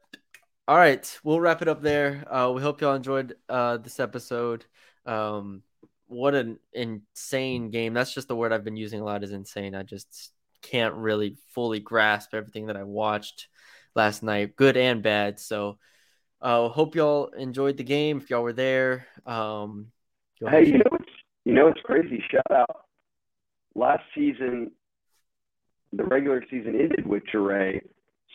all 0.66 0.76
right, 0.76 1.18
we'll 1.24 1.40
wrap 1.40 1.60
it 1.62 1.68
up 1.68 1.82
there. 1.82 2.24
Uh, 2.32 2.50
we 2.52 2.62
hope 2.62 2.80
y'all 2.80 2.94
enjoyed 2.94 3.34
uh, 3.48 3.76
this 3.78 4.00
episode. 4.00 4.64
Um, 5.04 5.62
what 6.06 6.34
an 6.34 6.58
insane 6.72 7.70
game! 7.70 7.92
That's 7.94 8.14
just 8.14 8.28
the 8.28 8.36
word 8.36 8.52
I've 8.52 8.64
been 8.64 8.76
using 8.76 9.00
a 9.00 9.04
lot. 9.04 9.24
Is 9.24 9.32
insane. 9.32 9.74
I 9.74 9.82
just 9.82 10.32
can't 10.62 10.94
really 10.94 11.36
fully 11.54 11.80
grasp 11.80 12.32
everything 12.34 12.66
that 12.66 12.76
I 12.76 12.82
watched 12.84 13.48
last 13.94 14.22
night, 14.22 14.56
good 14.56 14.76
and 14.76 15.02
bad. 15.02 15.38
So, 15.40 15.78
uh, 16.40 16.68
hope 16.68 16.94
y'all 16.94 17.26
enjoyed 17.28 17.76
the 17.76 17.84
game. 17.84 18.18
If 18.18 18.30
y'all 18.30 18.42
were 18.42 18.52
there, 18.52 19.06
um, 19.26 19.92
hey, 20.40 20.66
you 20.66 20.78
know 20.78 20.84
what's 20.90 21.10
you 21.44 21.54
know 21.54 21.68
it's 21.68 21.80
crazy. 21.84 22.22
Shout 22.30 22.50
out 22.50 22.84
last 23.74 24.02
season, 24.14 24.70
the 25.92 26.04
regular 26.04 26.44
season 26.50 26.78
ended 26.78 27.06
with 27.06 27.22
Jaray 27.32 27.80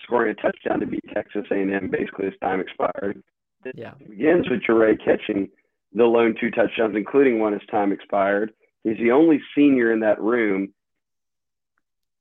scoring 0.03 0.35
a 0.37 0.41
touchdown 0.41 0.79
to 0.79 0.87
beat 0.87 1.03
Texas 1.13 1.45
A&M 1.51 1.89
basically 1.91 2.27
as 2.27 2.33
time 2.41 2.59
expired. 2.59 3.21
Yeah, 3.75 3.93
it 3.99 4.09
begins 4.09 4.49
with 4.49 4.61
Jaray 4.63 4.97
catching 5.03 5.49
the 5.93 6.03
lone 6.03 6.35
two 6.39 6.51
touchdowns, 6.51 6.95
including 6.95 7.39
one 7.39 7.53
as 7.53 7.61
time 7.69 7.91
expired. 7.91 8.51
He's 8.83 8.97
the 8.97 9.11
only 9.11 9.39
senior 9.55 9.93
in 9.93 10.01
that 10.01 10.21
room. 10.21 10.73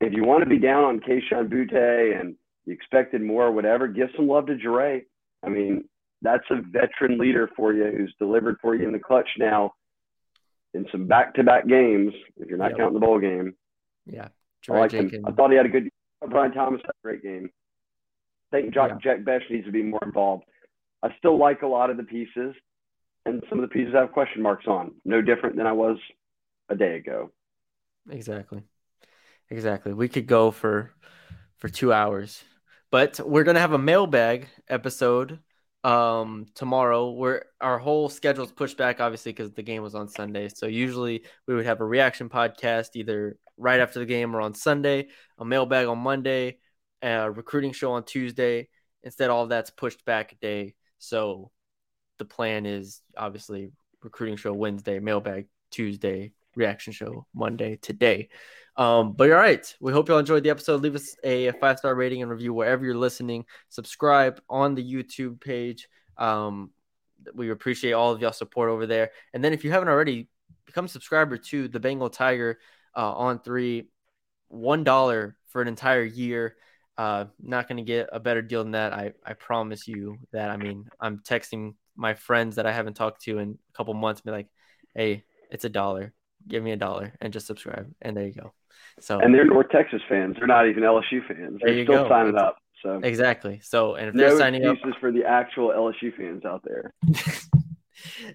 If 0.01 0.12
you 0.12 0.24
want 0.24 0.45
to 0.45 0.51
be 0.51 0.59
down 0.59 0.85
on 0.85 1.01
Kayshon 1.01 1.49
Boutte 1.49 2.20
and 2.20 2.37
you 2.64 2.72
expected 2.72 3.22
more 3.22 3.47
or 3.47 3.53
whatever, 3.53 3.89
give 3.89 4.09
some 4.16 4.28
love 4.28 4.47
to 4.47 4.55
Jaray. 4.55 5.03
I 5.45 5.49
mean, 5.49 5.84
that's 6.22 6.45
a 6.51 6.61
veteran 6.62 7.18
leader 7.18 7.51
for 7.57 7.72
you 7.72 7.93
who's 7.97 8.14
delivered 8.18 8.57
for 8.62 8.74
you 8.74 8.86
in 8.86 8.93
the 8.93 8.99
clutch 8.99 9.28
now 9.38 9.72
in 10.74 10.86
some 10.93 11.07
back-to-back 11.07 11.66
games. 11.66 12.12
If 12.36 12.49
you're 12.49 12.59
not 12.59 12.70
yep. 12.70 12.78
counting 12.78 12.95
the 12.95 13.01
bowl 13.01 13.18
game, 13.18 13.55
yeah, 14.07 14.28
I 14.70 14.78
like 14.78 14.93
him. 14.93 15.11
I 15.26 15.32
thought 15.32 15.51
he 15.51 15.57
had 15.57 15.66
a 15.66 15.68
good. 15.68 15.88
Brian 16.28 16.53
Thomas 16.53 16.80
had 16.84 16.90
a 16.90 17.03
great 17.03 17.22
game. 17.22 17.51
I 18.53 18.57
think 18.57 18.74
Jack, 18.74 18.90
yeah. 18.90 18.99
Jack 19.03 19.24
Bech 19.24 19.43
needs 19.51 19.66
to 19.66 19.72
be 19.72 19.82
more 19.82 20.01
involved. 20.05 20.45
I 21.03 21.09
still 21.18 21.38
like 21.38 21.62
a 21.62 21.66
lot 21.66 21.90
of 21.90 21.97
the 21.97 22.05
pieces, 22.05 22.55
and 23.26 23.43
some 23.49 23.59
of 23.59 23.68
the 23.68 23.72
pieces 23.74 23.95
I 23.97 24.01
have 24.01 24.12
question 24.12 24.43
marks 24.43 24.66
on. 24.66 24.93
No 25.05 25.20
different 25.20 25.57
than 25.57 25.66
I 25.66 25.72
was 25.72 25.97
a 26.68 26.76
day 26.76 26.97
ago. 26.97 27.32
Exactly, 28.11 28.62
exactly. 29.51 29.93
We 29.93 30.09
could 30.09 30.26
go 30.26 30.53
for 30.53 30.93
for 31.57 31.68
two 31.68 31.93
hours, 31.93 32.45
but 32.93 33.18
we're 33.26 33.43
gonna 33.43 33.59
have 33.59 33.72
a 33.72 33.78
mailbag 33.78 34.47
episode 34.68 35.40
um 35.82 36.47
tomorrow 36.55 37.11
where 37.11 37.47
our 37.61 37.76
whole 37.76 38.09
schedule 38.09 38.45
is 38.45 38.53
pushed 38.53 38.76
back 38.76 39.01
obviously 39.01 39.32
because 39.32 39.51
the 39.51 39.62
game 39.64 39.82
was 39.82 39.97
on 39.97 40.09
sunday. 40.09 40.49
So 40.49 40.66
usually 40.66 41.24
we 41.49 41.57
would 41.57 41.66
have 41.66 41.80
a 41.80 41.84
reaction 41.84 42.28
podcast 42.28 42.90
either 42.95 43.36
right 43.57 43.80
after 43.80 43.99
the 43.99 44.07
game 44.07 44.36
or 44.36 44.40
on 44.40 44.55
sunday 44.55 45.09
a 45.38 45.45
mailbag 45.45 45.88
on 45.88 45.99
monday 45.99 46.59
a 47.03 47.28
recruiting 47.28 47.72
show 47.72 47.93
on 47.93 48.05
tuesday. 48.05 48.68
Instead 49.03 49.30
all 49.30 49.49
that's 49.49 49.70
pushed 49.70 50.05
back 50.05 50.30
a 50.30 50.36
day. 50.36 50.74
So 50.99 51.51
the 52.18 52.24
plan 52.24 52.64
is 52.66 53.01
obviously 53.16 53.72
recruiting 54.03 54.36
show 54.36 54.53
wednesday 54.53 55.01
mailbag 55.01 55.47
tuesday 55.72 56.32
reaction 56.55 56.93
show 56.93 57.26
monday 57.34 57.76
today 57.82 58.28
um, 58.77 59.12
but 59.12 59.31
all 59.31 59.37
right, 59.37 59.75
we 59.81 59.93
hope 59.93 60.09
y'all 60.09 60.18
enjoyed 60.18 60.43
the 60.43 60.51
episode. 60.51 60.81
Leave 60.83 60.95
us 60.95 61.14
a, 61.25 61.53
five 61.53 61.79
star 61.79 61.95
rating 61.95 62.23
and 62.23 62.31
review 62.31 62.55
wherever 62.55 62.85
you're 62.85 62.95
listening. 62.95 63.45
Subscribe 63.68 64.41
on 64.49 64.75
the 64.75 64.83
YouTube 64.83 65.41
page. 65.41 65.89
Um, 66.16 66.70
we 67.35 67.51
appreciate 67.51 67.93
all 67.93 68.12
of 68.12 68.20
y'all 68.20 68.33
support 68.33 68.70
over 68.70 68.87
there. 68.87 69.11
And 69.33 69.45
then 69.45 69.53
if 69.53 69.64
you 69.64 69.70
haven't 69.70 69.89
already, 69.89 70.29
become 70.64 70.87
a 70.87 70.89
subscriber 70.89 71.37
to 71.37 71.68
the 71.68 71.81
Bengal 71.81 72.09
Tiger 72.09 72.59
uh, 72.97 73.12
on 73.12 73.41
three, 73.41 73.89
one 74.49 74.85
dollar 74.85 75.37
for 75.49 75.61
an 75.61 75.68
entire 75.68 76.05
year. 76.05 76.57
Uh, 76.97 77.27
not 77.43 77.68
going 77.68 77.79
to 77.79 77.83
get 77.83 78.09
a 78.12 78.20
better 78.20 78.43
deal 78.43 78.62
than 78.62 78.73
that. 78.73 78.93
I, 78.93 79.12
I 79.25 79.33
promise 79.35 79.89
you 79.89 80.18
that. 80.33 80.51
I 80.51 80.57
mean, 80.57 80.87
I'm 81.01 81.18
texting 81.18 81.75
my 81.97 82.14
friends 82.14 82.57
that 82.57 82.66
I 82.66 82.73
haven't 82.73 82.95
talked 82.95 83.23
to 83.25 83.39
in 83.39 83.59
a 83.73 83.77
couple 83.77 83.95
months, 83.95 84.20
be 84.20 84.31
like, 84.31 84.49
hey, 84.95 85.25
it's 85.51 85.64
a 85.64 85.68
dollar. 85.68 86.12
Give 86.47 86.62
me 86.62 86.72
a 86.72 86.76
dollar 86.76 87.12
and 87.20 87.32
just 87.32 87.47
subscribe. 87.47 87.93
And 88.01 88.16
there 88.16 88.26
you 88.26 88.32
go. 88.32 88.53
So 89.01 89.20
and 89.20 89.34
they're 89.34 89.45
North 89.45 89.70
Texas 89.70 90.03
fans. 90.09 90.36
They're 90.38 90.47
not 90.47 90.68
even 90.68 90.82
LSU 90.82 91.26
fans. 91.26 91.61
They're 91.62 91.84
still 91.84 92.05
go. 92.05 92.09
signing 92.09 92.36
up. 92.36 92.57
So 92.82 93.01
exactly. 93.03 93.61
So 93.62 93.95
and 93.95 94.09
if 94.09 94.14
no 94.14 94.28
they're 94.28 94.38
signing 94.38 94.66
up, 94.66 94.76
for 95.01 95.12
the 95.12 95.24
actual 95.24 95.70
LSU 95.70 96.14
fans 96.16 96.45
out 96.45 96.64
there. 96.64 96.93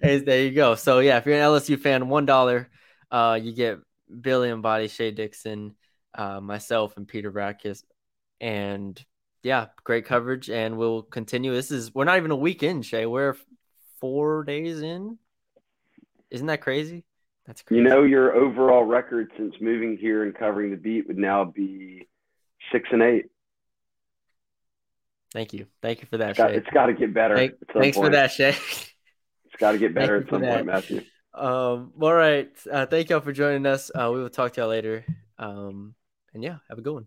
there 0.00 0.42
you 0.42 0.52
go. 0.52 0.74
So 0.74 1.00
yeah, 1.00 1.18
if 1.18 1.26
you're 1.26 1.36
an 1.36 1.42
LSU 1.42 1.78
fan, 1.78 2.08
one 2.08 2.26
dollar, 2.26 2.70
uh, 3.10 3.38
you 3.40 3.52
get 3.52 3.78
Billy 4.20 4.50
and 4.50 4.62
Body, 4.62 4.88
Shea 4.88 5.10
Dixon, 5.10 5.74
uh, 6.14 6.40
myself, 6.40 6.96
and 6.96 7.06
Peter 7.06 7.30
Bratkus, 7.30 7.82
and 8.40 9.02
yeah, 9.42 9.66
great 9.84 10.06
coverage. 10.06 10.50
And 10.50 10.78
we'll 10.78 11.02
continue. 11.02 11.52
This 11.52 11.70
is 11.70 11.94
we're 11.94 12.04
not 12.04 12.18
even 12.18 12.30
a 12.30 12.36
week 12.36 12.62
in, 12.62 12.82
Shea. 12.82 13.06
We're 13.06 13.36
four 14.00 14.44
days 14.44 14.80
in. 14.80 15.18
Isn't 16.30 16.46
that 16.46 16.60
crazy? 16.60 17.04
That's 17.48 17.62
crazy. 17.62 17.82
You 17.82 17.88
know, 17.88 18.02
your 18.02 18.34
overall 18.36 18.84
record 18.84 19.32
since 19.38 19.54
moving 19.58 19.96
here 19.96 20.22
and 20.22 20.34
covering 20.34 20.70
the 20.70 20.76
beat 20.76 21.08
would 21.08 21.16
now 21.16 21.46
be 21.46 22.06
six 22.70 22.86
and 22.92 23.02
eight. 23.02 23.24
Thank 25.32 25.54
you. 25.54 25.66
Thank 25.80 26.02
you 26.02 26.08
for 26.10 26.18
that, 26.18 26.30
it's 26.30 26.38
got, 26.38 26.52
It's 26.52 26.68
got 26.68 26.86
to 26.86 26.92
get 26.92 27.14
better. 27.14 27.36
Thank, 27.36 27.54
thanks 27.72 27.96
point. 27.96 28.08
for 28.08 28.12
that, 28.12 28.32
Shea. 28.32 28.50
It's 28.50 29.56
got 29.58 29.72
to 29.72 29.78
get 29.78 29.94
better 29.94 30.16
at 30.16 30.28
some 30.28 30.42
point, 30.42 30.66
Matthew. 30.66 31.02
Um, 31.32 31.92
all 32.00 32.14
right. 32.14 32.50
Uh, 32.70 32.84
thank 32.84 33.08
y'all 33.08 33.20
for 33.20 33.32
joining 33.32 33.64
us. 33.64 33.90
Uh, 33.94 34.10
we 34.12 34.20
will 34.20 34.28
talk 34.28 34.52
to 34.52 34.60
y'all 34.60 34.68
later. 34.68 35.06
Um, 35.38 35.94
and 36.34 36.42
yeah, 36.42 36.58
have 36.68 36.78
a 36.78 36.82
good 36.82 36.92
one. 36.92 37.06